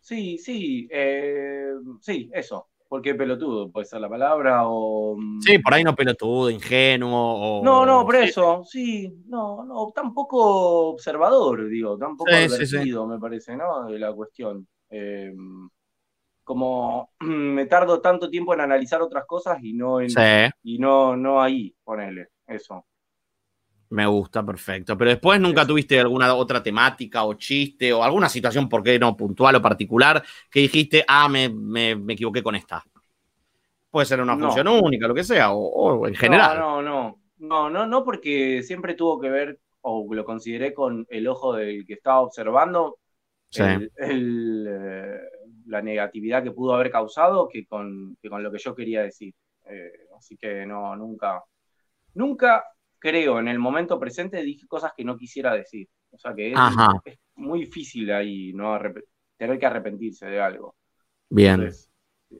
Sí, 0.00 0.38
sí, 0.38 0.88
eh, 0.90 1.72
sí, 2.00 2.30
eso. 2.34 2.68
Porque 2.92 3.14
pelotudo? 3.14 3.70
Puede 3.72 3.86
ser 3.86 4.02
la 4.02 4.08
palabra 4.10 4.66
o. 4.66 5.16
Mm, 5.16 5.40
sí, 5.40 5.58
por 5.60 5.72
ahí 5.72 5.82
no 5.82 5.94
pelotudo, 5.94 6.50
ingenuo. 6.50 7.62
No, 7.64 7.86
no, 7.86 8.04
por 8.04 8.16
eso, 8.16 8.64
sí, 8.66 9.10
no, 9.28 9.64
no, 9.64 9.90
tampoco 9.94 10.90
observador, 10.90 11.70
digo, 11.70 11.96
tampoco 11.96 12.30
sí, 12.30 12.92
me 13.08 13.18
parece, 13.18 13.56
¿no? 13.56 13.86
De 13.86 13.98
la 13.98 14.12
cuestión. 14.12 14.68
Eh, 14.90 15.32
como 16.44 17.08
me 17.20 17.64
tardo 17.64 18.02
tanto 18.02 18.28
tiempo 18.28 18.52
en 18.52 18.60
analizar 18.60 19.00
otras 19.00 19.24
cosas 19.24 19.56
y 19.62 19.72
no 19.72 20.02
en, 20.02 20.10
y 20.62 20.78
no, 20.78 21.16
no 21.16 21.40
ahí, 21.40 21.74
ponele 21.82 22.28
eso. 22.46 22.84
Me 23.92 24.06
gusta, 24.06 24.42
perfecto. 24.42 24.96
Pero 24.96 25.10
después 25.10 25.38
nunca 25.38 25.66
tuviste 25.66 26.00
alguna 26.00 26.34
otra 26.34 26.62
temática 26.62 27.24
o 27.24 27.34
chiste 27.34 27.92
o 27.92 28.02
alguna 28.02 28.26
situación, 28.26 28.66
¿por 28.66 28.82
qué 28.82 28.98
no? 28.98 29.14
Puntual 29.14 29.56
o 29.56 29.62
particular, 29.62 30.22
que 30.50 30.60
dijiste, 30.60 31.04
ah, 31.06 31.28
me, 31.28 31.90
equivoqué 32.08 32.42
con 32.42 32.54
esta. 32.54 32.82
Puede 33.90 34.06
ser 34.06 34.22
una 34.22 34.38
función 34.38 34.68
única, 34.68 35.06
lo 35.06 35.14
que 35.14 35.24
sea, 35.24 35.52
o, 35.52 36.06
en 36.06 36.14
general. 36.14 36.58
No, 36.58 36.80
no, 36.80 37.18
no, 37.36 37.68
no, 37.68 37.86
no, 37.86 38.02
porque 38.02 38.62
siempre 38.62 38.94
tuvo 38.94 39.20
que 39.20 39.28
ver, 39.28 39.60
o 39.82 40.06
lo 40.10 40.24
consideré 40.24 40.72
con 40.72 41.06
el 41.10 41.28
ojo 41.28 41.52
del 41.52 41.84
que 41.84 41.92
estaba 41.92 42.20
observando, 42.20 42.96
eh, 43.58 45.18
la 45.66 45.82
negatividad 45.82 46.42
que 46.42 46.52
pudo 46.52 46.74
haber 46.74 46.90
causado 46.90 47.46
que 47.46 47.66
con, 47.66 48.16
con 48.26 48.42
lo 48.42 48.50
que 48.50 48.58
yo 48.58 48.74
quería 48.74 49.02
decir. 49.02 49.34
Eh, 49.66 49.92
así 50.16 50.38
que 50.38 50.64
no, 50.64 50.96
nunca, 50.96 51.42
Nunca, 52.14 52.64
creo, 53.02 53.40
en 53.40 53.48
el 53.48 53.58
momento 53.58 53.98
presente 53.98 54.42
dije 54.42 54.66
cosas 54.68 54.92
que 54.96 55.04
no 55.04 55.16
quisiera 55.16 55.52
decir. 55.52 55.88
O 56.10 56.18
sea 56.18 56.32
que 56.34 56.52
es, 56.52 57.18
muy 57.34 57.60
difícil 57.60 58.12
ahí 58.12 58.52
no 58.52 58.78
tener 59.36 59.58
que 59.58 59.66
arrepentirse 59.66 60.26
de 60.26 60.40
algo. 60.40 60.76
Bien. 61.28 61.70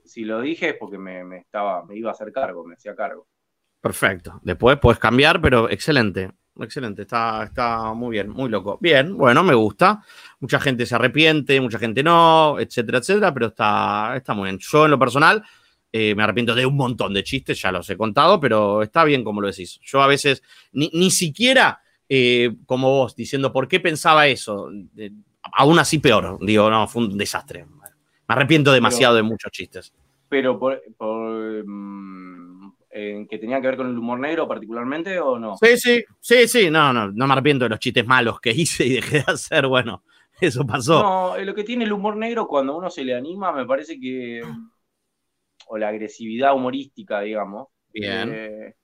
si 0.04 0.24
lo 0.24 0.40
dije 0.40 0.70
es 0.70 0.76
porque 0.78 0.98
me, 0.98 1.38
estaba, 1.38 1.84
me 1.84 1.96
iba 1.96 2.10
a 2.10 2.12
hacer 2.12 2.30
cargo, 2.30 2.64
me 2.64 2.74
hacía 2.74 2.94
cargo. 2.94 3.26
Perfecto. 3.80 4.38
Después 4.42 4.78
puedes 4.78 5.00
cambiar, 5.00 5.40
pero 5.40 5.68
excelente. 5.68 6.30
excelente, 6.60 7.02
está, 7.02 7.42
está 7.42 7.92
muy 7.94 8.12
bien, 8.12 8.28
muy 8.28 8.48
loco. 8.48 8.78
Bien, 8.80 9.16
bueno, 9.16 9.42
me 9.42 9.54
gusta. 9.54 10.04
Mucha 10.38 10.60
gente 10.60 10.86
se 10.86 10.94
arrepiente, 10.94 11.60
mucha 11.60 11.80
gente 11.80 12.04
no, 12.04 12.60
etcétera, 12.60 12.98
etcétera, 12.98 13.34
pero 13.34 13.46
está, 13.46 14.14
está 14.16 14.32
muy 14.32 14.44
bien. 14.44 14.58
Yo 14.60 14.84
en 14.84 14.92
lo 14.92 14.98
personal 14.98 15.42
eh, 15.92 16.14
me 16.14 16.22
arrepiento 16.22 16.54
de 16.54 16.64
un 16.64 16.76
montón 16.76 17.12
de 17.12 17.22
chistes, 17.22 17.60
ya 17.60 17.70
los 17.70 17.88
he 17.90 17.98
contado, 17.98 18.40
pero 18.40 18.82
está 18.82 19.04
bien 19.04 19.22
como 19.22 19.42
lo 19.42 19.48
decís. 19.48 19.78
Yo 19.82 20.00
a 20.00 20.06
veces 20.06 20.42
ni, 20.72 21.10
siquiera 21.10 21.82
eh, 22.08 22.56
como 22.64 22.90
vos, 22.90 23.14
diciendo 23.14 23.52
por 23.52 23.68
qué 23.68 23.78
pensaba 23.78 24.26
eso, 24.26 24.70
aún 25.52 25.78
así 25.78 25.98
peor, 25.98 26.38
digo, 26.40 26.70
no, 26.70 26.88
fue 26.88 27.04
un 27.04 27.18
desastre. 27.18 27.66
Me 27.66 28.34
arrepiento 28.34 28.72
demasiado 28.72 29.16
de 29.16 29.22
muchos 29.22 29.52
chistes. 29.52 29.92
Pero 30.30 30.58
por, 30.58 30.82
mm, 31.66 32.72
que 33.28 33.38
tenía 33.38 33.60
que 33.60 33.66
ver 33.66 33.76
con 33.76 33.88
el 33.88 33.98
humor 33.98 34.18
negro 34.18 34.48
particularmente 34.48 35.20
o 35.20 35.38
no? 35.38 35.58
Sí, 35.58 35.76
sí, 35.76 36.04
sí, 36.20 36.48
sí, 36.48 36.70
no, 36.70 36.92
no, 36.92 37.12
no 37.12 37.26
me 37.26 37.32
arrepiento 37.32 37.66
de 37.66 37.70
los 37.70 37.78
chistes 37.78 38.06
malos 38.06 38.40
que 38.40 38.50
hice 38.50 38.86
y 38.86 38.94
dejé 38.94 39.18
de 39.18 39.32
hacer, 39.32 39.66
bueno, 39.66 40.04
eso 40.40 40.66
pasó. 40.66 41.02
No, 41.02 41.38
lo 41.38 41.54
que 41.54 41.64
tiene 41.64 41.84
el 41.84 41.92
humor 41.92 42.16
negro 42.16 42.46
cuando 42.46 42.76
uno 42.76 42.88
se 42.88 43.04
le 43.04 43.14
anima, 43.14 43.52
me 43.52 43.66
parece 43.66 44.00
que, 44.00 44.42
o 45.72 45.78
la 45.78 45.88
agresividad 45.88 46.54
humorística, 46.54 47.20
digamos, 47.22 47.68
Bien. 47.94 48.30
Eh, 48.32 48.74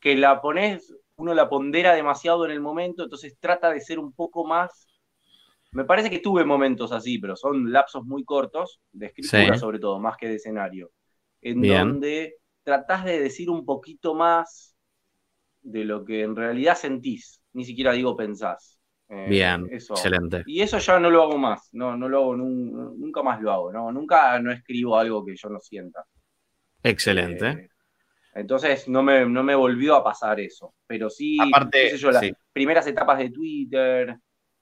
que 0.00 0.16
la 0.16 0.40
pones, 0.40 0.94
uno 1.16 1.34
la 1.34 1.48
pondera 1.48 1.94
demasiado 1.94 2.46
en 2.46 2.52
el 2.52 2.60
momento, 2.60 3.02
entonces 3.02 3.36
trata 3.38 3.70
de 3.70 3.80
ser 3.80 3.98
un 3.98 4.12
poco 4.12 4.46
más 4.46 4.86
me 5.72 5.84
parece 5.84 6.08
que 6.08 6.20
tuve 6.20 6.44
momentos 6.44 6.92
así, 6.92 7.18
pero 7.18 7.36
son 7.36 7.70
lapsos 7.70 8.04
muy 8.04 8.24
cortos, 8.24 8.80
de 8.92 9.06
escritura 9.06 9.58
sobre 9.58 9.78
todo, 9.78 10.00
más 10.00 10.16
que 10.16 10.28
de 10.28 10.36
escenario, 10.36 10.90
en 11.42 11.60
donde 11.60 12.36
tratás 12.62 13.04
de 13.04 13.20
decir 13.20 13.50
un 13.50 13.66
poquito 13.66 14.14
más 14.14 14.74
de 15.60 15.84
lo 15.84 16.04
que 16.04 16.22
en 16.22 16.34
realidad 16.34 16.74
sentís, 16.74 17.42
ni 17.52 17.64
siquiera 17.64 17.92
digo 17.92 18.16
pensás. 18.16 18.78
Eh, 19.10 19.26
Bien, 19.28 19.68
excelente. 19.70 20.42
Y 20.46 20.62
eso 20.62 20.78
ya 20.78 20.98
no 20.98 21.10
lo 21.10 21.22
hago 21.22 21.36
más, 21.36 21.68
no, 21.72 21.96
no 21.96 22.08
lo 22.08 22.18
hago, 22.18 22.36
nunca 22.36 23.22
más 23.22 23.40
lo 23.42 23.52
hago, 23.52 23.72
no, 23.72 23.92
nunca 23.92 24.40
no 24.40 24.50
escribo 24.50 24.96
algo 24.96 25.24
que 25.24 25.36
yo 25.36 25.50
no 25.50 25.60
sienta. 25.60 26.04
Excelente. 26.82 27.48
Eh, 27.48 27.68
entonces 28.34 28.88
no 28.88 29.02
me, 29.02 29.26
no 29.26 29.42
me 29.42 29.54
volvió 29.54 29.96
a 29.96 30.04
pasar 30.04 30.38
eso, 30.40 30.74
pero 30.86 31.10
sí, 31.10 31.36
Aparte, 31.40 31.96
yo, 31.96 32.10
las 32.10 32.30
primeras 32.52 32.86
etapas 32.86 33.18
de 33.18 33.30
Twitter, 33.30 34.16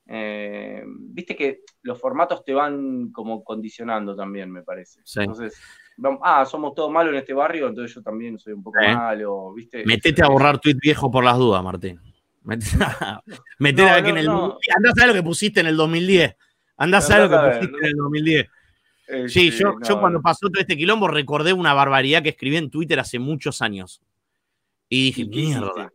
eh, 0.09 0.83
viste 0.87 1.35
que 1.35 1.62
los 1.83 2.01
formatos 2.01 2.45
te 2.45 2.55
van 2.55 3.11
como 3.11 3.43
condicionando 3.43 4.14
también, 4.14 4.51
me 4.51 4.62
parece. 4.62 5.01
Entonces, 5.17 5.61
ah, 6.23 6.47
somos 6.47 6.75
todos 6.75 6.91
malos 6.91 7.12
en 7.12 7.19
este 7.19 7.35
barrio, 7.35 7.69
entonces 7.69 7.95
yo 7.95 8.03
también 8.03 8.39
soy 8.39 8.53
un 8.53 8.62
poco 8.62 8.79
malo, 8.81 9.53
¿viste? 9.53 9.85
Metete 9.85 10.25
a 10.25 10.29
borrar 10.29 10.59
tweet 10.59 10.77
viejo 10.81 11.11
por 11.11 11.25
las 11.25 11.37
dudas, 11.37 11.62
Martín. 11.62 12.01
Metete, 12.45 13.91
a 13.91 14.03
que 14.03 14.11
en 14.11 14.19
el. 14.19 14.29
Andá 14.29 15.03
a 15.03 15.07
lo 15.07 15.12
que 15.12 15.23
pusiste 15.23 15.61
en 15.61 15.67
el 15.67 15.77
2010. 15.77 16.37
Andá 16.77 16.99
a 16.99 17.19
lo 17.19 17.29
que 17.29 17.59
pusiste 17.59 17.79
en 17.79 17.87
el 17.87 17.97
2010. 17.97 18.47
Sí, 19.28 19.50
yo, 19.50 19.74
yo 19.86 20.00
cuando 20.00 20.20
pasó 20.20 20.48
todo 20.48 20.61
este 20.61 20.76
quilombo 20.76 21.09
recordé 21.09 21.52
una 21.52 21.74
barbaridad 21.74 22.22
que 22.22 22.30
escribí 22.30 22.57
en 22.57 22.70
Twitter 22.70 22.98
hace 23.00 23.18
muchos 23.18 23.62
años. 23.62 24.00
Y 24.88 25.07
dije, 25.07 25.24
mierda. 25.24 25.92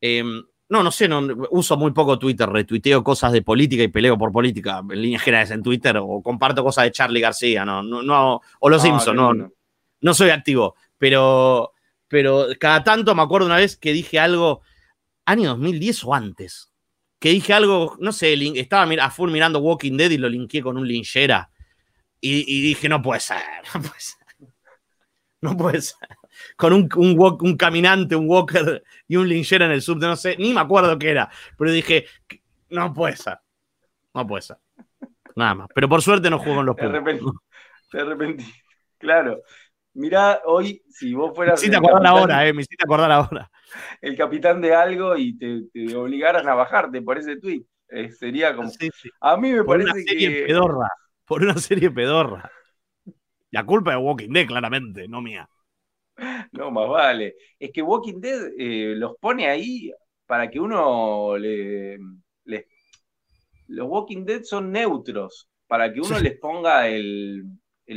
Eh, 0.00 0.24
no, 0.70 0.84
no 0.84 0.92
sé, 0.92 1.08
no, 1.08 1.26
uso 1.50 1.76
muy 1.76 1.90
poco 1.90 2.18
Twitter, 2.18 2.48
retuiteo 2.48 3.02
cosas 3.02 3.32
de 3.32 3.42
política 3.42 3.82
y 3.82 3.88
peleo 3.88 4.16
por 4.16 4.30
política 4.30 4.80
en 4.88 5.02
líneas 5.02 5.22
generales 5.22 5.50
en 5.50 5.64
Twitter 5.64 5.96
o 6.00 6.22
comparto 6.22 6.62
cosas 6.62 6.84
de 6.84 6.92
Charlie 6.92 7.20
García, 7.20 7.64
no, 7.64 7.82
no, 7.82 8.40
o 8.60 8.68
los 8.68 8.80
ah, 8.80 8.86
Simpsons, 8.86 9.16
no, 9.16 9.50
no, 10.00 10.14
soy 10.14 10.30
activo, 10.30 10.76
pero, 10.96 11.72
pero 12.06 12.46
cada 12.60 12.84
tanto 12.84 13.16
me 13.16 13.22
acuerdo 13.22 13.48
una 13.48 13.56
vez 13.56 13.76
que 13.76 13.92
dije 13.92 14.20
algo, 14.20 14.62
año 15.26 15.48
2010 15.50 16.04
o 16.04 16.14
antes, 16.14 16.72
que 17.18 17.30
dije 17.30 17.52
algo, 17.52 17.96
no 17.98 18.12
sé, 18.12 18.34
estaba 18.54 18.84
a 18.84 19.10
full 19.10 19.32
mirando 19.32 19.58
Walking 19.58 19.96
Dead 19.96 20.10
y 20.12 20.18
lo 20.18 20.28
linké 20.28 20.62
con 20.62 20.78
un 20.78 20.86
linchera 20.86 21.50
y, 22.20 22.44
y 22.46 22.62
dije, 22.62 22.88
no 22.88 23.02
puede 23.02 23.20
ser, 23.20 23.38
no 23.74 23.82
puede 23.82 24.00
ser. 24.00 24.20
No 25.42 25.56
puede 25.56 25.80
ser 25.80 26.08
con 26.56 26.72
un, 26.72 26.88
un, 26.96 27.56
caminante, 27.56 28.16
un 28.16 28.28
walker 28.28 28.82
y 29.08 29.16
un 29.16 29.28
linchera 29.28 29.66
en 29.66 29.72
el 29.72 29.82
subte, 29.82 30.06
no 30.06 30.16
sé, 30.16 30.36
ni 30.38 30.52
me 30.52 30.60
acuerdo 30.60 30.98
qué 30.98 31.10
era, 31.10 31.30
pero 31.58 31.70
dije, 31.70 32.06
no 32.70 32.92
puede 32.92 33.16
ser, 33.16 33.38
no 34.14 34.26
puede 34.26 34.42
ser. 34.42 34.58
Nada 35.36 35.54
más. 35.54 35.68
Pero 35.74 35.88
por 35.88 36.02
suerte 36.02 36.28
no 36.28 36.38
juego 36.38 36.60
en 36.60 36.66
los 36.66 36.76
puntos. 36.76 37.34
Te 37.90 38.00
arrepentí. 38.00 38.44
Claro. 38.98 39.42
Mirá, 39.94 40.40
hoy, 40.44 40.82
si 40.88 41.14
vos 41.14 41.32
fueras. 41.34 41.60
Me 41.60 41.66
hiciste 41.66 41.76
acordar 41.76 42.06
ahora, 42.06 42.46
eh, 42.46 42.52
me 42.52 42.62
hiciste 42.62 42.84
acordar 42.84 43.10
ahora. 43.10 43.50
El 44.00 44.16
capitán 44.16 44.60
de 44.60 44.74
algo 44.74 45.16
y 45.16 45.36
te, 45.36 45.62
te 45.72 45.96
obligaran 45.96 46.48
a 46.48 46.54
bajarte 46.54 47.02
por 47.02 47.18
ese 47.18 47.36
tweet. 47.36 47.64
Eh, 47.88 48.10
sería 48.10 48.54
como. 48.54 48.70
A 49.20 49.36
mí 49.36 49.50
me 49.52 49.64
por 49.64 49.78
parece 49.78 49.90
una 49.90 50.02
serie 50.02 50.46
Pedorra. 50.46 50.88
Por 51.30 51.44
una 51.44 51.54
serie 51.58 51.92
pedorra. 51.92 52.50
La 53.52 53.64
culpa 53.64 53.92
de 53.92 53.98
Walking 53.98 54.30
Dead, 54.30 54.48
claramente, 54.48 55.06
no 55.06 55.22
mía. 55.22 55.48
No, 56.50 56.72
más 56.72 56.88
vale. 56.88 57.36
Es 57.56 57.70
que 57.72 57.82
Walking 57.82 58.20
Dead 58.20 58.48
eh, 58.58 58.94
los 58.96 59.14
pone 59.20 59.46
ahí 59.46 59.92
para 60.26 60.50
que 60.50 60.58
uno 60.58 61.38
le, 61.38 62.00
Los 63.68 63.86
Walking 63.88 64.24
Dead 64.24 64.42
son 64.42 64.72
neutros, 64.72 65.48
para 65.68 65.92
que 65.92 66.00
uno 66.00 66.18
les 66.18 66.36
ponga 66.36 66.88
el, 66.88 67.44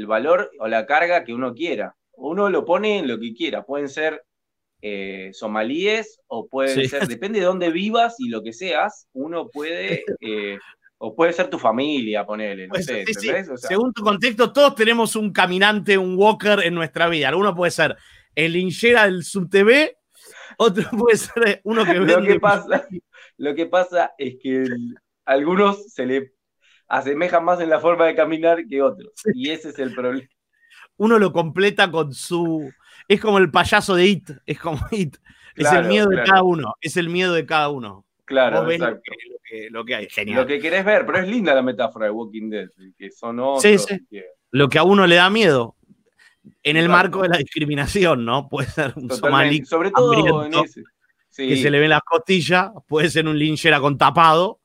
valor 0.05 0.51
o 0.59 0.67
la 0.67 0.85
carga 0.85 1.23
que 1.23 1.33
uno 1.33 1.55
quiera. 1.55 1.95
Uno 2.11 2.51
lo 2.51 2.63
pone 2.63 2.99
en 2.99 3.07
lo 3.07 3.19
que 3.19 3.33
quiera. 3.33 3.65
Pueden 3.65 3.89
ser 3.89 4.23
eh, 4.83 5.31
somalíes 5.33 6.19
o 6.27 6.47
pueden 6.47 6.87
ser, 6.87 7.07
depende 7.07 7.39
de 7.39 7.45
dónde 7.45 7.71
vivas 7.71 8.15
y 8.19 8.29
lo 8.29 8.43
que 8.43 8.53
seas, 8.53 9.07
uno 9.11 9.49
puede 9.49 10.03
eh, 10.21 10.59
o 11.05 11.13
puede 11.13 11.33
ser 11.33 11.49
tu 11.49 11.59
familia, 11.59 12.25
ponele, 12.25 12.65
no 12.65 12.75
sé, 12.75 13.03
Según 13.57 13.91
tu 13.91 14.01
contexto, 14.01 14.53
todos 14.53 14.73
tenemos 14.73 15.17
un 15.17 15.33
caminante, 15.33 15.97
un 15.97 16.15
walker 16.17 16.61
en 16.63 16.73
nuestra 16.73 17.09
vida. 17.09 17.27
Alguno 17.27 17.53
puede 17.53 17.71
ser 17.71 17.97
el 18.33 18.55
hinchera 18.55 19.03
del 19.03 19.25
subtv, 19.25 19.97
otro 20.57 20.83
puede 20.97 21.17
ser 21.17 21.59
uno 21.65 21.83
que 21.83 21.95
Lo 21.95 22.23
que 22.23 22.39
pasa, 22.39 22.87
lo 23.35 23.53
que 23.53 23.65
pasa 23.65 24.13
es 24.17 24.37
que 24.41 24.63
algunos 25.25 25.91
se 25.91 26.05
le 26.05 26.31
asemejan 26.87 27.43
más 27.43 27.59
en 27.59 27.69
la 27.69 27.81
forma 27.81 28.05
de 28.05 28.15
caminar 28.15 28.65
que 28.65 28.81
otros. 28.81 29.11
Y 29.35 29.49
ese 29.49 29.69
es 29.69 29.79
el 29.79 29.93
problema. 29.93 30.29
Uno 30.95 31.19
lo 31.19 31.33
completa 31.33 31.91
con 31.91 32.13
su. 32.13 32.71
Es 33.09 33.19
como 33.19 33.39
el 33.39 33.51
payaso 33.51 33.95
de 33.95 34.05
It. 34.05 34.29
Es 34.45 34.57
como 34.57 34.79
It. 34.91 35.17
es 35.57 35.69
el 35.69 35.83
miedo 35.83 36.07
de 36.07 36.23
cada 36.23 36.43
uno. 36.43 36.75
Es 36.79 36.95
el 36.95 37.09
miedo 37.09 37.33
de 37.33 37.45
cada 37.45 37.67
uno. 37.67 38.05
Claro, 38.25 38.69
exacto 38.69 39.11
lo 39.69 39.85
que 39.85 39.95
hay. 39.95 40.07
Genial. 40.09 40.41
Lo 40.41 40.47
que 40.47 40.59
querés 40.59 40.85
ver, 40.85 41.05
pero 41.05 41.19
es 41.19 41.27
linda 41.27 41.53
la 41.53 41.61
metáfora 41.61 42.05
de 42.05 42.11
Walking 42.11 42.49
Dead, 42.49 42.69
que 42.97 43.11
son 43.11 43.39
otros. 43.39 43.61
Sí, 43.61 43.77
sí. 43.77 44.23
Lo 44.51 44.69
que 44.69 44.77
a 44.77 44.83
uno 44.83 45.07
le 45.07 45.15
da 45.15 45.29
miedo. 45.29 45.75
En 46.61 46.75
el 46.75 46.89
marco 46.89 47.21
de 47.21 47.29
la 47.29 47.37
discriminación, 47.37 48.25
¿no? 48.25 48.49
Puede 48.49 48.67
ser 48.67 48.93
un 48.95 49.09
somalí 49.09 49.65
sobre 49.65 49.91
todo 49.91 50.45
en 50.45 50.53
ese. 50.53 50.83
que 51.35 51.57
se 51.57 51.71
le 51.71 51.79
ven 51.79 51.89
las 51.89 52.01
costillas, 52.01 52.71
puede 52.87 53.09
ser 53.09 53.27
un 53.27 53.39
linchera 53.39 53.79
con 53.79 53.97
tapado, 53.97 54.59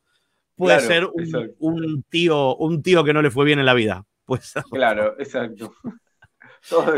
puede 0.56 0.80
ser 0.80 1.08
un, 1.58 2.04
tío, 2.08 2.56
un 2.56 2.82
tío 2.82 3.04
que 3.04 3.12
no 3.12 3.22
le 3.22 3.30
fue 3.30 3.44
bien 3.44 3.60
en 3.60 3.66
la 3.66 3.74
vida. 3.74 4.04
claro, 4.70 5.14
exacto. 5.20 5.72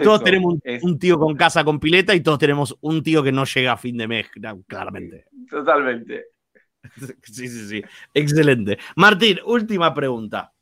todos 0.02 0.24
tenemos 0.24 0.54
un, 0.82 0.98
tío 0.98 1.18
con 1.18 1.36
casa 1.36 1.62
con 1.62 1.78
pileta 1.78 2.14
y 2.14 2.22
todos 2.22 2.38
tenemos 2.38 2.76
un 2.80 3.02
tío 3.02 3.22
que 3.22 3.32
no 3.32 3.44
llega 3.44 3.72
a 3.72 3.76
fin 3.76 3.98
de 3.98 4.08
mes, 4.08 4.30
claramente. 4.66 5.26
Totalmente. 5.48 6.24
Sí, 7.22 7.48
sí, 7.48 7.68
sí. 7.68 7.82
Excelente. 8.14 8.78
Martín, 8.96 9.38
última 9.44 9.94
pregunta. 9.94 10.52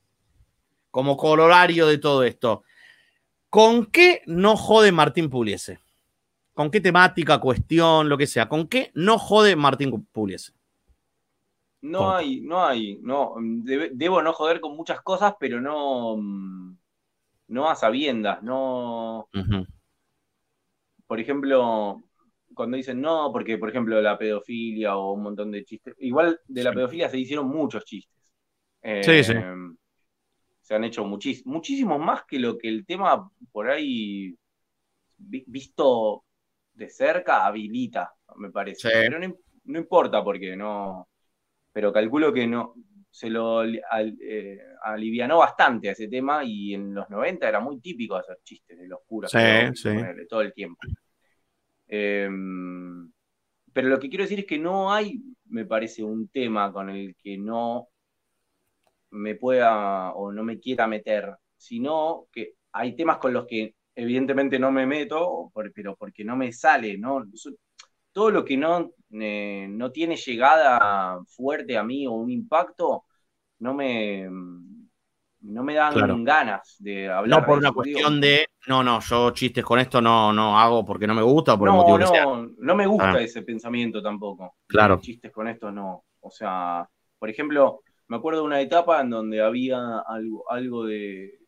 Como 0.90 1.16
colorario 1.16 1.86
de 1.86 1.98
todo 1.98 2.24
esto. 2.24 2.64
¿Con 3.50 3.86
qué 3.86 4.22
no 4.26 4.56
jode 4.56 4.92
Martín 4.92 5.30
Puliese? 5.30 5.78
¿Con 6.54 6.70
qué 6.70 6.80
temática, 6.80 7.38
cuestión, 7.38 8.08
lo 8.08 8.18
que 8.18 8.26
sea? 8.26 8.48
¿Con 8.48 8.66
qué 8.66 8.90
no 8.94 9.18
jode 9.18 9.56
Martín 9.56 10.06
Puliese? 10.12 10.52
No 11.80 12.12
hay, 12.12 12.40
no 12.40 12.64
hay, 12.64 12.98
no. 13.02 13.36
debo 13.38 14.20
no 14.20 14.32
joder 14.32 14.60
con 14.60 14.76
muchas 14.76 15.00
cosas, 15.00 15.34
pero 15.38 15.60
no, 15.60 16.16
no 17.46 17.70
a 17.70 17.76
sabiendas, 17.76 18.42
no. 18.42 19.28
Por 21.06 21.20
ejemplo, 21.20 22.02
cuando 22.58 22.76
dicen 22.76 23.00
no, 23.00 23.30
porque 23.32 23.56
por 23.56 23.68
ejemplo 23.68 24.02
la 24.02 24.18
pedofilia 24.18 24.96
o 24.96 25.12
un 25.12 25.22
montón 25.22 25.52
de 25.52 25.64
chistes, 25.64 25.94
igual 26.00 26.40
de 26.48 26.64
la 26.64 26.72
pedofilia 26.72 27.08
se 27.08 27.16
hicieron 27.16 27.46
muchos 27.48 27.84
chistes. 27.84 28.32
sí, 28.82 29.22
sí. 29.22 29.32
Eh, 29.32 29.54
se 30.60 30.74
han 30.74 30.82
hecho 30.82 31.04
muchísimos 31.04 32.00
más 32.00 32.24
que 32.24 32.40
lo 32.40 32.58
que 32.58 32.68
el 32.68 32.84
tema 32.84 33.30
por 33.52 33.70
ahí 33.70 34.36
visto 35.16 36.24
de 36.74 36.90
cerca 36.90 37.46
habilita, 37.46 38.12
me 38.36 38.50
parece. 38.50 38.88
Pero 38.90 39.20
no, 39.64 39.78
importa 39.78 40.22
porque 40.22 40.56
no, 40.56 41.08
pero 41.72 41.92
calculo 41.92 42.32
que 42.32 42.48
no, 42.48 42.74
se 43.08 43.30
lo 43.30 43.64
eh, 43.64 44.60
alivianó 44.82 45.38
bastante 45.38 45.90
a 45.90 45.92
ese 45.92 46.08
tema 46.08 46.42
y 46.44 46.74
en 46.74 46.92
los 46.92 47.08
90 47.08 47.48
era 47.48 47.60
muy 47.60 47.78
típico 47.80 48.16
hacer 48.16 48.38
chistes 48.42 48.76
de 48.76 48.88
los 48.88 48.98
curas 49.06 49.30
sí, 49.30 49.88
todo 50.28 50.40
el 50.40 50.52
tiempo. 50.52 50.80
Em, 51.88 53.10
pero 53.72 53.88
lo 53.88 53.98
que 53.98 54.08
quiero 54.08 54.24
decir 54.24 54.40
es 54.40 54.46
que 54.46 54.58
no 54.58 54.92
hay, 54.92 55.20
me 55.46 55.64
parece, 55.66 56.02
un 56.04 56.28
tema 56.28 56.72
con 56.72 56.90
el 56.90 57.16
que 57.16 57.38
no 57.38 57.88
me 59.10 59.34
pueda 59.36 60.12
o 60.12 60.32
no 60.32 60.44
me 60.44 60.58
quiera 60.60 60.86
meter, 60.86 61.34
sino 61.56 62.26
que 62.32 62.54
hay 62.72 62.94
temas 62.96 63.18
con 63.18 63.32
los 63.32 63.46
que 63.46 63.74
evidentemente 63.94 64.58
no 64.58 64.70
me 64.70 64.86
meto, 64.86 65.50
pero 65.74 65.96
porque 65.96 66.24
no 66.24 66.36
me 66.36 66.52
sale, 66.52 66.98
¿no? 66.98 67.24
Todo 68.12 68.30
lo 68.30 68.44
que 68.44 68.56
no, 68.56 68.92
eh, 69.10 69.66
no 69.70 69.90
tiene 69.92 70.16
llegada 70.16 71.20
fuerte 71.26 71.76
a 71.76 71.82
mí 71.84 72.06
o 72.06 72.12
un 72.12 72.30
impacto, 72.30 73.04
no 73.60 73.74
me, 73.74 74.28
no 75.40 75.62
me 75.62 75.74
dan 75.74 76.24
ganas 76.24 76.76
de 76.78 77.08
hablar. 77.08 77.40
No 77.40 77.46
por 77.46 77.58
una 77.58 77.72
cuestión 77.72 78.20
de, 78.20 78.48
no, 78.66 78.82
no, 78.82 79.00
yo 79.00 79.30
chistes 79.30 79.64
con 79.64 79.78
esto 79.78 80.00
no, 80.00 80.32
no 80.32 80.58
hago 80.58 80.84
porque 80.84 81.06
no 81.06 81.14
me 81.14 81.22
gusta 81.22 81.54
o 81.54 81.58
por 81.58 81.68
el 81.68 81.74
motivo 81.74 81.98
no, 81.98 82.04
que 82.04 82.10
sea. 82.10 82.26
No 82.58 82.74
me 82.74 82.86
gusta 82.86 83.12
ah. 83.12 83.20
ese 83.20 83.42
pensamiento 83.42 84.02
tampoco. 84.02 84.56
Claro. 84.66 84.98
Chistes 85.00 85.32
con 85.32 85.48
esto 85.48 85.70
no. 85.70 86.04
O 86.20 86.30
sea, 86.30 86.88
por 87.18 87.30
ejemplo, 87.30 87.82
me 88.08 88.16
acuerdo 88.16 88.40
de 88.40 88.46
una 88.46 88.60
etapa 88.60 89.00
en 89.00 89.10
donde 89.10 89.40
había 89.40 90.00
algo, 90.00 90.50
algo 90.50 90.84
de. 90.84 91.38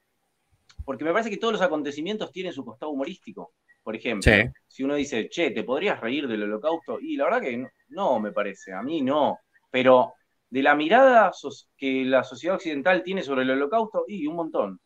Porque 0.85 1.05
me 1.05 1.13
parece 1.13 1.31
que 1.31 1.37
todos 1.37 1.53
los 1.53 1.63
acontecimientos 1.63 2.31
tienen 2.33 2.53
su 2.53 2.65
costado 2.65 2.93
humorístico. 2.93 3.53
Por 3.83 3.97
ejemplo, 3.97 4.33
si 4.69 4.83
uno 4.83 4.95
dice, 4.95 5.29
che, 5.29 5.51
¿te 5.51 5.65
podrías 5.65 6.01
reír 6.01 6.29
del 6.29 6.43
holocausto? 6.43 7.01
Y 7.01 7.17
la 7.17 7.25
verdad 7.25 7.41
que 7.41 7.67
no 7.89 8.21
me 8.21 8.31
parece, 8.31 8.73
a 8.73 8.83
mí 8.83 9.03
no. 9.03 9.39
Pero 9.71 10.15
de 10.51 10.63
la 10.63 10.75
mirada 10.75 11.31
que 11.77 12.05
la 12.05 12.25
sociedad 12.25 12.57
occidental 12.57 13.03
tiene 13.03 13.23
sobre 13.23 13.43
el 13.43 13.51
holocausto, 13.51 14.05
y 14.09 14.27
un 14.27 14.37
montón. 14.37 14.81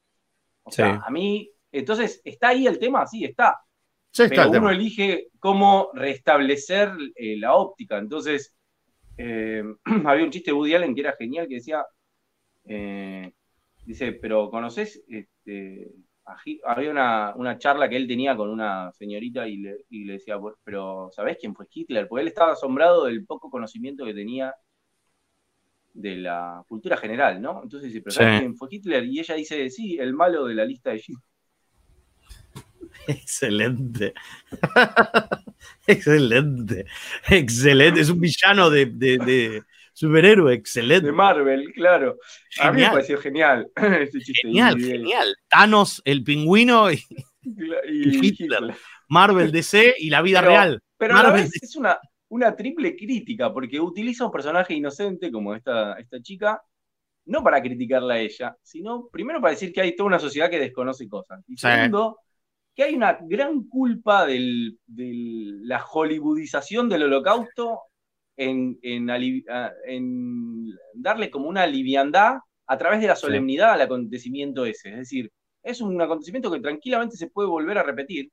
O 0.62 0.70
sea, 0.70 1.02
a 1.04 1.10
mí, 1.10 1.50
entonces, 1.72 2.20
¿está 2.24 2.48
ahí 2.48 2.66
el 2.66 2.78
tema? 2.78 3.06
Sí, 3.06 3.24
está. 3.24 3.58
pero 4.16 4.50
uno 4.50 4.70
elige 4.70 5.28
cómo 5.38 5.90
restablecer 5.94 6.90
eh, 7.16 7.36
la 7.38 7.54
óptica. 7.54 7.98
Entonces, 7.98 8.54
eh, 9.16 9.62
había 10.04 10.24
un 10.24 10.30
chiste 10.30 10.50
de 10.50 10.56
Woody 10.56 10.74
Allen 10.74 10.94
que 10.94 11.00
era 11.00 11.16
genial, 11.18 11.48
que 11.48 11.56
decía, 11.56 11.84
eh, 12.64 13.32
dice, 13.84 14.12
pero 14.12 14.50
¿conoces? 14.50 15.02
Este, 15.08 15.90
había 16.64 16.90
una, 16.90 17.58
charla 17.58 17.88
que 17.88 17.96
él 17.96 18.08
tenía 18.08 18.36
con 18.36 18.48
una 18.48 18.92
señorita 18.92 19.46
y 19.46 19.58
le, 19.58 19.76
y 19.90 20.04
le 20.04 20.14
decía, 20.14 20.38
pero 20.62 21.10
¿sabés 21.12 21.36
quién 21.38 21.54
fue 21.54 21.66
Hitler? 21.70 22.08
Porque 22.08 22.22
él 22.22 22.28
estaba 22.28 22.52
asombrado 22.52 23.04
del 23.04 23.26
poco 23.26 23.50
conocimiento 23.50 24.04
que 24.04 24.14
tenía 24.14 24.54
de 25.94 26.16
la 26.16 26.62
cultura 26.68 26.96
general, 26.96 27.40
¿no? 27.40 27.62
Entonces 27.62 27.92
dice, 27.92 28.02
pero 28.04 28.38
quién 28.38 28.56
fue 28.56 28.68
Hitler? 28.70 29.04
Y 29.06 29.20
ella 29.20 29.36
dice, 29.36 29.70
sí, 29.70 29.96
el 29.98 30.12
malo 30.12 30.44
de 30.44 30.54
la 30.54 30.64
lista 30.64 30.90
de 30.90 30.98
Schindler. 30.98 31.24
Excelente. 33.06 34.14
excelente. 35.86 36.86
Excelente. 37.28 38.00
Es 38.00 38.10
un 38.10 38.20
villano 38.20 38.70
de, 38.70 38.86
de, 38.86 39.62
superhéroe, 39.92 40.54
excelente. 40.54 41.06
De 41.06 41.12
Marvel, 41.12 41.72
claro. 41.74 42.18
A 42.60 42.72
mí 42.72 42.82
me 42.82 42.90
pareció 42.90 43.18
genial. 43.18 43.70
genial, 44.42 44.80
genial. 44.80 45.36
Thanos, 45.48 46.02
el 46.04 46.24
pingüino 46.24 46.90
y, 46.90 47.02
Hitler. 47.84 48.74
Marvel 49.08 49.52
DC 49.52 49.94
y 49.98 50.10
la 50.10 50.22
vida 50.22 50.40
real. 50.40 50.82
Pero 50.96 51.16
a 51.16 51.22
la 51.22 51.30
vez 51.30 51.50
es 51.62 51.76
una, 51.76 51.98
una 52.28 52.54
triple 52.56 52.96
crítica, 52.96 53.52
porque 53.52 53.80
utiliza 53.80 54.26
un 54.26 54.32
personaje 54.32 54.74
inocente 54.74 55.30
como 55.30 55.54
esta, 55.54 55.94
esta 55.94 56.20
chica, 56.20 56.62
no 57.26 57.42
para 57.42 57.62
criticarla 57.62 58.14
a 58.14 58.20
ella, 58.20 58.56
sino 58.62 59.08
primero 59.08 59.40
para 59.40 59.52
decir 59.52 59.72
que 59.72 59.80
hay 59.80 59.96
toda 59.96 60.08
una 60.08 60.18
sociedad 60.18 60.50
que 60.50 60.58
desconoce 60.58 61.08
cosas. 61.08 61.42
Y 61.46 61.56
segundo, 61.56 62.18
que 62.74 62.84
hay 62.84 62.94
una 62.94 63.18
gran 63.22 63.64
culpa 63.68 64.26
de 64.26 64.74
la 64.86 65.82
hollywoodización 65.84 66.88
del 66.88 67.04
holocausto 67.04 67.82
en, 68.36 68.78
en, 68.82 69.06
darle 70.94 71.30
como 71.30 71.48
una 71.48 71.66
liviandad 71.66 72.38
a 72.66 72.78
través 72.78 73.00
de 73.00 73.06
la 73.06 73.16
solemnidad 73.16 73.72
al 73.72 73.82
acontecimiento 73.82 74.66
ese. 74.66 74.90
Es 74.90 74.96
decir, 74.96 75.30
es 75.62 75.80
un 75.80 76.00
acontecimiento 76.00 76.50
que 76.50 76.60
tranquilamente 76.60 77.16
se 77.16 77.28
puede 77.28 77.48
volver 77.48 77.78
a 77.78 77.82
repetir. 77.82 78.30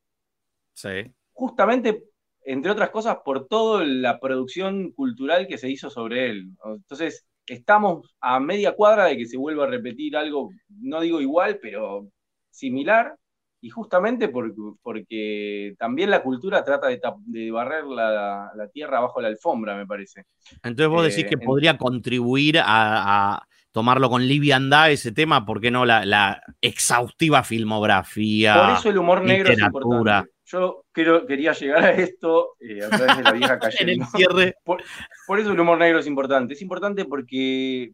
Sí. 0.74 1.14
Justamente 1.34 2.11
entre 2.44 2.72
otras 2.72 2.90
cosas, 2.90 3.18
por 3.24 3.48
toda 3.48 3.86
la 3.86 4.20
producción 4.20 4.92
cultural 4.92 5.48
que 5.48 5.58
se 5.58 5.70
hizo 5.70 5.90
sobre 5.90 6.30
él. 6.30 6.52
Entonces, 6.66 7.26
estamos 7.48 8.16
a 8.20 8.40
media 8.40 8.74
cuadra 8.74 9.06
de 9.06 9.18
que 9.18 9.26
se 9.26 9.38
vuelva 9.38 9.66
a 9.66 9.70
repetir 9.70 10.16
algo, 10.16 10.50
no 10.70 11.02
digo 11.02 11.22
igual, 11.22 11.60
pero 11.62 12.08
similar, 12.50 13.16
y 13.64 13.70
justamente 13.70 14.30
porque, 14.30 15.76
también 15.78 16.10
la 16.10 16.24
cultura 16.24 16.64
trata 16.64 16.88
de, 16.88 17.52
barrer 17.52 17.86
la, 17.86 18.52
tierra 18.74 19.00
bajo 19.02 19.22
la 19.22 19.28
alfombra, 19.28 19.76
me 19.76 19.86
parece. 19.86 20.26
Entonces 20.64 20.88
vos 20.88 21.04
decís 21.04 21.26
que 21.26 21.36
eh, 21.36 21.46
podría 21.46 21.78
contribuir 21.78 22.60
a, 22.60 23.46
tomarlo 23.72 24.10
con 24.10 24.28
liviandad 24.28 24.92
ese 24.92 25.14
tema, 25.14 25.46
¿por 25.46 25.62
qué 25.62 25.72
no 25.72 25.86
la, 25.86 26.42
exhaustiva 26.60 27.44
filmografía? 27.44 28.66
Por 28.66 28.74
eso 28.78 28.90
el 28.90 28.98
humor 28.98 29.24
negro 29.24 29.54
es 29.54 29.60
importante 29.60 30.30
yo 30.52 30.86
quería 30.94 31.54
llegar 31.54 31.84
a 31.84 31.92
esto 31.92 32.56
eh, 32.60 32.84
a 32.84 32.90
través 32.90 33.18
de 33.18 33.24
la 33.24 33.32
vieja 33.32 33.60
calle. 33.60 34.56
Por, 34.64 35.40
eso 35.40 35.52
el 35.52 35.60
humor 35.60 35.78
negro 35.78 36.00
es 36.00 36.08
importante. 36.08 36.54
Es 36.54 36.62
importante 36.62 37.06
porque 37.06 37.92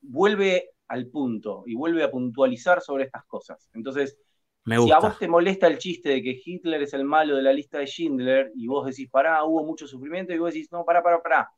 vuelve 0.00 0.70
al 0.88 1.06
punto 1.08 1.64
y 1.66 1.74
vuelve 1.74 2.04
a 2.04 2.10
puntualizar 2.10 2.80
sobre 2.80 3.04
estas 3.04 3.24
cosas. 3.24 3.68
Entonces, 3.72 4.18
si 4.64 4.92
a 4.92 4.98
vos 4.98 5.18
te 5.18 5.26
molesta 5.26 5.66
el 5.66 5.78
chiste 5.78 6.10
de 6.10 6.22
que 6.22 6.40
Hitler 6.44 6.82
es 6.82 6.94
el 6.94 7.04
malo 7.04 7.36
de 7.36 7.42
la 7.42 7.52
lista 7.52 7.78
de 7.78 7.86
Schindler 7.86 8.52
y 8.54 8.66
vos 8.66 8.86
decís, 8.86 9.08
pará, 9.10 9.42
hubo 9.44 9.64
mucho 9.64 9.86
sufrimiento, 9.86 10.32
y 10.32 10.38
vos 10.38 10.52
decís, 10.52 10.70
no, 10.70 10.84
pará, 10.84 11.02
pará, 11.02 11.20
pará. 11.22 11.48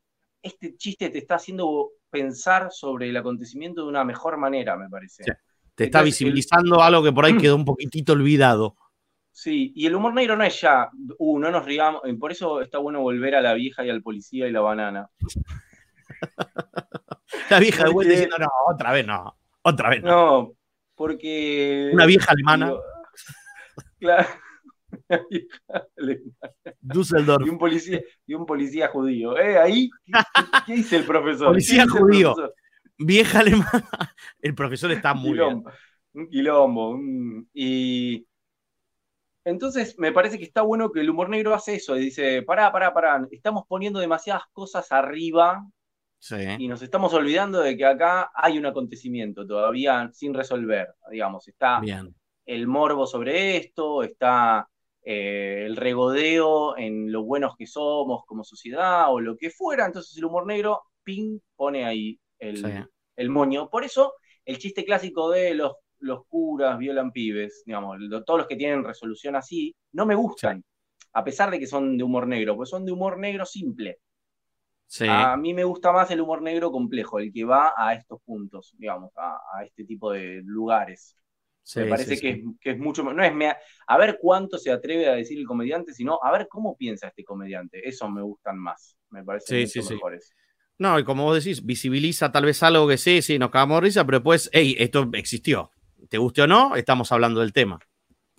Este 0.41 0.75
chiste 0.75 1.09
te 1.09 1.19
está 1.19 1.35
haciendo 1.35 1.91
pensar 2.09 2.69
sobre 2.71 3.09
el 3.09 3.17
acontecimiento 3.17 3.83
de 3.83 3.89
una 3.89 4.03
mejor 4.03 4.37
manera, 4.37 4.77
me 4.77 4.89
parece. 4.89 5.23
Te 5.75 5.83
está 5.83 6.01
visibilizando 6.01 6.81
algo 6.81 7.03
que 7.03 7.11
por 7.11 7.25
ahí 7.25 7.35
quedó 7.37 7.55
un 7.55 7.65
poquitito 7.65 8.13
olvidado. 8.13 8.75
Sí, 9.37 9.73
y 9.75 9.85
el 9.85 9.95
humor 9.95 10.13
negro 10.13 10.37
no 10.37 10.45
es 10.45 10.61
ya, 10.61 10.89
uh, 11.17 11.39
no 11.39 11.51
nos 11.51 11.65
rigamos, 11.65 12.01
eh, 12.05 12.13
por 12.13 12.31
eso 12.31 12.61
está 12.61 12.77
bueno 12.77 13.01
volver 13.01 13.35
a 13.35 13.41
la 13.41 13.53
vieja 13.53 13.85
y 13.85 13.89
al 13.89 14.01
policía 14.01 14.47
y 14.47 14.51
la 14.53 14.61
banana. 14.61 15.09
la 17.49 17.59
vieja 17.59 17.83
de 17.83 17.89
vuelta 17.91 18.13
diciendo, 18.13 18.37
no, 18.39 18.47
otra 18.65 18.93
vez 18.93 19.05
no, 19.05 19.37
otra 19.61 19.89
vez 19.89 20.01
no. 20.01 20.09
No, 20.09 20.53
porque... 20.95 21.89
Una 21.91 22.05
vieja 22.05 22.31
alemana. 22.31 22.75
claro. 23.99 24.25
Una 25.09 25.21
vieja 25.29 25.57
alemana. 25.69 26.77
Düsseldorf. 26.79 27.45
Y 27.45 27.49
un 27.49 27.57
policía, 27.57 28.01
y 28.25 28.33
un 28.35 28.45
policía 28.45 28.87
judío. 28.87 29.37
Eh, 29.37 29.57
ahí, 29.57 29.89
¿qué, 30.65 30.75
dice 30.75 30.95
el 30.95 31.03
profesor? 31.03 31.47
Policía 31.47 31.85
judío. 31.85 32.33
Vieja 32.97 33.39
alemana. 33.39 34.15
El 34.41 34.55
profesor 34.55 34.93
está 34.93 35.13
muy 35.13 35.33
bien. 35.33 35.61
Un 36.13 36.29
quilombo. 36.29 36.97
y 37.53 38.25
entonces, 39.45 39.97
me 39.99 40.11
parece 40.11 40.39
que 40.39 40.43
está 40.43 40.63
bueno 40.63 40.91
que 40.91 41.01
el 41.01 41.09
humor 41.09 41.29
negro 41.29 41.53
hace 41.53 41.75
eso, 41.75 41.93
dice, 41.93 42.41
pará, 42.41 42.71
pará, 42.71 42.93
pará, 42.93 43.27
estamos 43.29 43.65
poniendo 43.67 43.99
demasiadas 43.99 44.43
cosas 44.51 44.91
arriba 44.91 45.63
y 46.57 46.67
nos 46.67 46.81
estamos 46.81 47.13
olvidando 47.13 47.59
de 47.59 47.77
que 47.77 47.85
acá 47.85 48.31
hay 48.33 48.57
un 48.57 48.65
acontecimiento 48.65 49.45
todavía 49.45 50.09
sin 50.11 50.33
resolver, 50.33 50.87
digamos, 51.11 51.47
está 51.47 51.79
el 52.47 52.67
morbo 52.67 53.05
sobre 53.05 53.57
esto, 53.57 54.01
está 54.01 54.67
eh, 55.03 55.63
el 55.67 55.75
regodeo 55.75 56.75
en 56.75 57.11
lo 57.11 57.23
buenos 57.23 57.55
que 57.55 57.67
somos 57.67 58.23
como 58.25 58.43
sociedad 58.43 59.13
o 59.13 59.19
lo 59.19 59.37
que 59.37 59.51
fuera, 59.51 59.85
entonces 59.85 60.17
el 60.17 60.25
humor 60.25 60.47
negro, 60.47 60.81
ping, 61.03 61.37
pone 61.55 61.85
ahí 61.85 62.19
el, 62.39 62.87
el 63.15 63.29
moño. 63.29 63.69
Por 63.69 63.83
eso, 63.83 64.15
el 64.43 64.57
chiste 64.57 64.83
clásico 64.83 65.29
de 65.29 65.53
los 65.53 65.73
los 65.99 66.25
curas 66.27 66.77
violan 66.77 67.11
pibes, 67.11 67.63
digamos, 67.65 67.97
todos 68.25 68.39
los 68.39 68.47
que 68.47 68.55
tienen 68.55 68.83
resolución 68.83 69.35
así, 69.35 69.75
no 69.91 70.05
me 70.05 70.15
gustan, 70.15 70.63
a 71.13 71.23
pesar 71.23 71.49
de 71.49 71.59
que 71.59 71.67
son 71.67 71.97
de 71.97 72.03
humor 72.03 72.27
negro, 72.27 72.55
pues 72.55 72.69
son 72.69 72.85
de 72.85 72.91
humor 72.91 73.17
negro 73.17 73.45
simple. 73.45 73.99
A 75.09 75.35
mí 75.37 75.53
me 75.53 75.63
gusta 75.63 75.91
más 75.91 76.11
el 76.11 76.21
humor 76.21 76.41
negro 76.41 76.71
complejo, 76.71 77.19
el 77.19 77.31
que 77.33 77.43
va 77.43 77.73
a 77.75 77.93
estos 77.93 78.21
puntos, 78.23 78.73
digamos, 78.77 79.11
a, 79.17 79.63
este 79.63 79.83
tipo 79.83 80.11
de 80.11 80.41
lugares. 80.45 81.17
me 81.75 81.85
parece 81.85 82.19
que, 82.19 82.43
es, 82.61 82.77
mucho 82.77 83.03
más. 83.03 83.15
No 83.15 83.23
es 83.23 83.33
a 83.87 83.97
ver 83.97 84.17
cuánto 84.21 84.57
se 84.57 84.71
atreve 84.71 85.07
a 85.07 85.13
decir 85.13 85.39
el 85.39 85.45
comediante, 85.45 85.93
sino 85.93 86.19
a 86.21 86.31
ver 86.31 86.47
cómo 86.49 86.77
piensa 86.77 87.07
este 87.07 87.23
comediante. 87.23 87.87
Eso 87.87 88.09
me 88.09 88.21
gustan 88.21 88.57
más. 88.57 88.97
Me 89.09 89.23
parece 89.23 89.61
mucho 89.61 89.93
mejores. 89.93 90.33
No, 90.77 90.99
y 90.99 91.05
como 91.05 91.23
vos 91.23 91.43
decís, 91.43 91.65
visibiliza 91.65 92.31
tal 92.33 92.43
vez 92.43 92.61
algo 92.61 92.87
que 92.87 92.97
sí, 92.97 93.21
sí, 93.21 93.39
nos 93.39 93.49
cagamos 93.49 93.81
risa, 93.81 94.05
pero 94.05 94.19
después, 94.19 94.49
hey, 94.51 94.75
esto 94.77 95.09
existió 95.13 95.71
te 96.15 96.19
guste 96.19 96.41
o 96.43 96.47
no, 96.47 96.77
estamos 96.77 97.11
hablando 97.11 97.41
del 97.41 97.51
tema. 97.51 97.77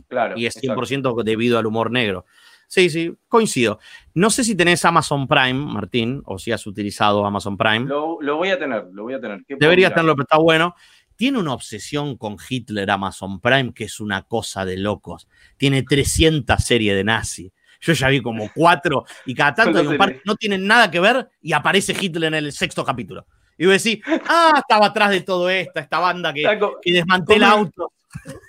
Claro. 0.09 0.35
Y 0.39 0.47
es 0.47 0.57
100% 0.57 1.23
debido 1.23 1.59
al 1.59 1.67
humor 1.67 1.91
negro. 1.91 2.25
Sí, 2.69 2.89
sí, 2.89 3.15
coincido. 3.29 3.81
No 4.15 4.31
sé 4.31 4.45
si 4.45 4.57
tenés 4.57 4.83
Amazon 4.87 5.29
Prime, 5.29 5.53
Martín, 5.53 6.23
o 6.25 6.39
si 6.39 6.53
has 6.53 6.67
utilizado 6.67 7.27
Amazon 7.27 7.59
Prime. 7.59 7.81
Lo, 7.81 8.17
voy 8.37 8.49
a 8.49 8.59
tener, 8.59 8.87
lo 8.93 9.03
voy 9.03 9.13
a 9.13 9.21
tener. 9.21 9.45
Debería 9.47 9.91
tenerlo, 9.91 10.15
pero 10.15 10.23
está 10.23 10.39
bueno. 10.39 10.75
Tiene 11.17 11.39
una 11.39 11.53
obsesión 11.53 12.17
con 12.17 12.39
Hitler 12.49 12.91
Amazon 12.91 13.41
Prime 13.43 13.75
que 13.75 13.85
es 13.85 14.01
una 14.01 14.23
cosa 14.23 14.65
de 14.65 14.79
locos. 14.79 15.29
Tiene 15.59 15.83
300 15.83 16.59
series 16.65 16.97
de 16.97 17.05
nazi. 17.05 17.53
Yo 17.83 17.93
ya 17.93 18.09
vi 18.09 18.23
como 18.23 18.51
cuatro 18.55 19.05
y 19.27 19.35
cada 19.35 19.53
tanto 19.53 19.79
hay 19.81 19.87
un 19.87 19.99
par 19.99 20.15
que 20.15 20.23
no 20.25 20.35
tienen 20.35 20.67
nada 20.67 20.91
que 20.91 20.99
ver 20.99 21.29
y 21.43 21.53
aparece 21.53 21.95
Hitler 22.01 22.33
en 22.33 22.47
el 22.47 22.53
sexto 22.53 22.87
capítulo. 22.87 23.27
Y 23.59 23.67
vos 23.67 23.83
decís, 23.83 24.03
ah, 24.29 24.55
estaba 24.59 24.87
atrás 24.87 25.11
de 25.11 25.23
todo 25.23 25.49
esto, 25.49 25.81
esta 25.81 25.99
banda 25.99 26.33
que, 26.33 26.43
que 26.83 26.93
desmantela 26.93 27.51
autos. 27.51 27.89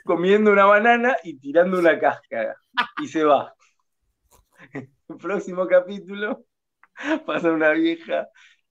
Comiendo 0.03 0.51
una 0.51 0.65
banana 0.65 1.15
y 1.23 1.37
tirando 1.37 1.79
una 1.79 1.99
cáscara. 1.99 2.55
Y 3.01 3.07
se 3.07 3.23
va. 3.23 3.53
El 4.73 4.89
próximo 5.17 5.67
capítulo 5.67 6.45
pasa 7.25 7.51
una 7.51 7.71
vieja. 7.71 8.27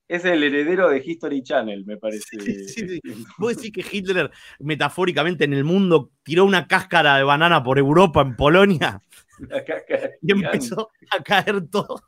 Es 0.09 0.25
el 0.25 0.43
heredero 0.45 0.89
de 0.89 1.03
History 1.05 1.43
Channel, 1.43 1.85
me 1.85 1.97
parece. 1.97 2.39
Sí, 2.39 2.69
sí, 2.69 3.03
Vos 3.39 3.57
decís 3.57 3.73
que 3.73 3.85
Hitler, 3.97 4.31
metafóricamente 4.61 5.45
en 5.45 5.53
el 5.53 5.65
mundo, 5.65 6.13
tiró 6.23 6.45
una 6.45 6.69
cáscara 6.69 7.17
de 7.17 7.25
banana 7.25 7.65
por 7.65 7.79
Europa, 7.79 8.21
en 8.21 8.37
Polonia. 8.37 9.03
y 10.23 10.33
empezó 10.33 10.91
a 11.11 11.23
caer 11.23 11.69
todo. 11.69 12.01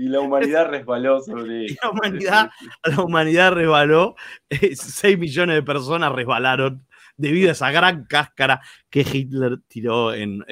Y 0.00 0.08
la 0.08 0.20
humanidad 0.20 0.70
resbaló 0.70 1.20
sobre 1.22 1.66
la 1.82 1.90
humanidad, 1.90 2.50
la 2.84 3.02
humanidad 3.02 3.52
resbaló. 3.52 4.16
6 4.50 5.04
eh, 5.04 5.16
millones 5.18 5.56
de 5.56 5.62
personas 5.62 6.10
resbalaron 6.12 6.86
debido 7.18 7.50
a 7.50 7.52
esa 7.52 7.70
gran 7.70 8.04
cáscara 8.06 8.62
que 8.88 9.00
Hitler 9.00 9.58
tiró 9.68 10.14
en, 10.14 10.42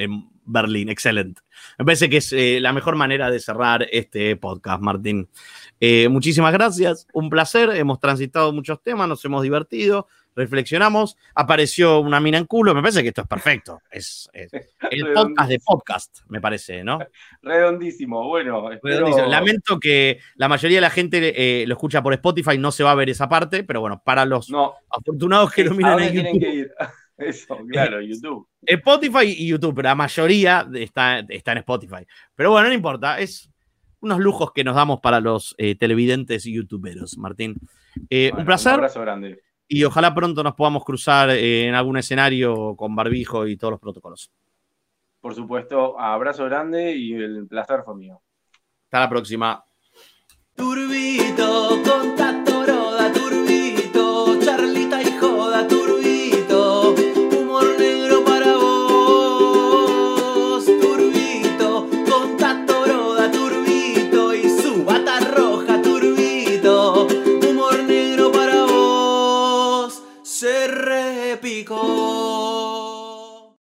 Berlín. 0.45 0.91
Excelente. 0.91 1.41
Me 1.79 1.87
parece 1.87 2.11
que 2.11 2.19
es 2.19 2.31
eh, 2.35 2.59
la 2.61 2.75
mejor 2.75 2.97
manera 2.97 3.31
de 3.31 3.41
cerrar 3.41 3.87
este 3.91 4.37
podcast, 4.37 4.83
Martín. 4.83 5.31
Eh, 5.81 6.09
muchísimas 6.11 6.53
gracias, 6.53 7.07
un 7.15 7.31
placer. 7.31 7.71
Hemos 7.71 8.01
transitado 8.01 8.53
muchos 8.53 8.83
temas, 8.83 9.09
nos 9.09 9.25
hemos 9.25 9.43
divertido 9.43 10.09
reflexionamos, 10.39 11.17
apareció 11.35 12.01
una 12.01 12.21
mina 12.21 12.39
en 12.39 12.47
culo, 12.47 12.75
me 12.75 12.81
parece 12.81 13.03
que 13.03 13.09
esto 13.09 13.23
es 13.23 13.27
perfecto. 13.27 13.83
Es, 13.91 14.31
el 14.91 15.13
podcast 15.13 15.51
de 15.51 15.61
podcast, 15.65 16.19
me 16.29 16.41
parece, 16.41 16.85
¿no? 16.85 17.01
Redondísimo, 17.43 18.27
bueno. 18.27 18.71
Lamento 19.27 19.79
que 19.79 20.21
la 20.37 20.49
mayoría 20.49 20.79
de 20.79 20.83
la 20.83 20.91
gente 20.91 21.63
eh, 21.63 21.67
lo 21.67 21.75
escucha 21.75 22.03
por 22.03 22.15
Spotify, 22.15 22.57
no 22.57 22.71
se 22.71 22.85
va 22.85 22.93
a 22.93 22.95
ver 22.95 23.11
esa 23.11 23.29
parte, 23.29 23.65
pero 23.65 23.81
bueno, 23.81 24.01
para 24.05 24.25
los 24.25 24.51
afortunados 24.91 25.53
que 25.53 25.65
lo 25.65 25.75
miran 25.75 26.01
en 26.01 26.15
YouTube. 26.15 26.71
Eso, 27.19 27.59
claro, 27.69 28.01
YouTube. 28.01 28.47
Spotify 28.65 29.35
y 29.37 29.49
YouTube, 29.49 29.75
pero 29.75 29.89
la 29.89 29.97
mayoría 29.97 30.69
está, 30.75 31.19
está 31.29 31.51
en 31.51 31.59
Spotify. 31.59 32.07
Pero 32.37 32.53
bueno, 32.53 32.69
no 32.69 32.75
importa, 32.75 33.19
es 33.19 33.51
unos 34.01 34.21
lujos 34.21 34.53
que 34.53 34.63
nos 34.63 34.77
damos 34.77 35.01
para 35.01 35.19
los 35.19 35.57
eh, 35.59 35.75
televidentes 35.75 36.47
y 36.47 36.55
youtuberos, 36.55 37.19
Martín. 37.19 37.57
Eh, 38.09 38.31
un 38.33 38.45
placer. 38.45 38.75
Un 38.75 38.79
abrazo 38.79 39.01
grande 39.01 39.48
y 39.69 39.85
ojalá 39.85 40.15
pronto 40.15 40.43
nos 40.43 40.55
podamos 40.55 40.85
cruzar 40.85 41.31
eh, 41.31 41.69
en 41.69 41.75
algún 41.75 41.99
escenario 41.99 42.75
con 42.75 42.97
barbijo 42.97 43.47
y 43.47 43.57
todos 43.57 43.73
los 43.73 43.81
protocolos. 43.81 44.33
Por 45.21 45.35
supuesto, 45.35 45.99
abrazo 46.01 46.45
grande 46.47 46.97
y 46.97 47.13
el 47.13 47.47
placer 47.47 47.83
fue 47.85 47.95
mío. 47.97 48.21
Hasta 48.85 49.01
la 49.01 49.09
próxima. 49.09 49.65
Turbito, 50.55 51.83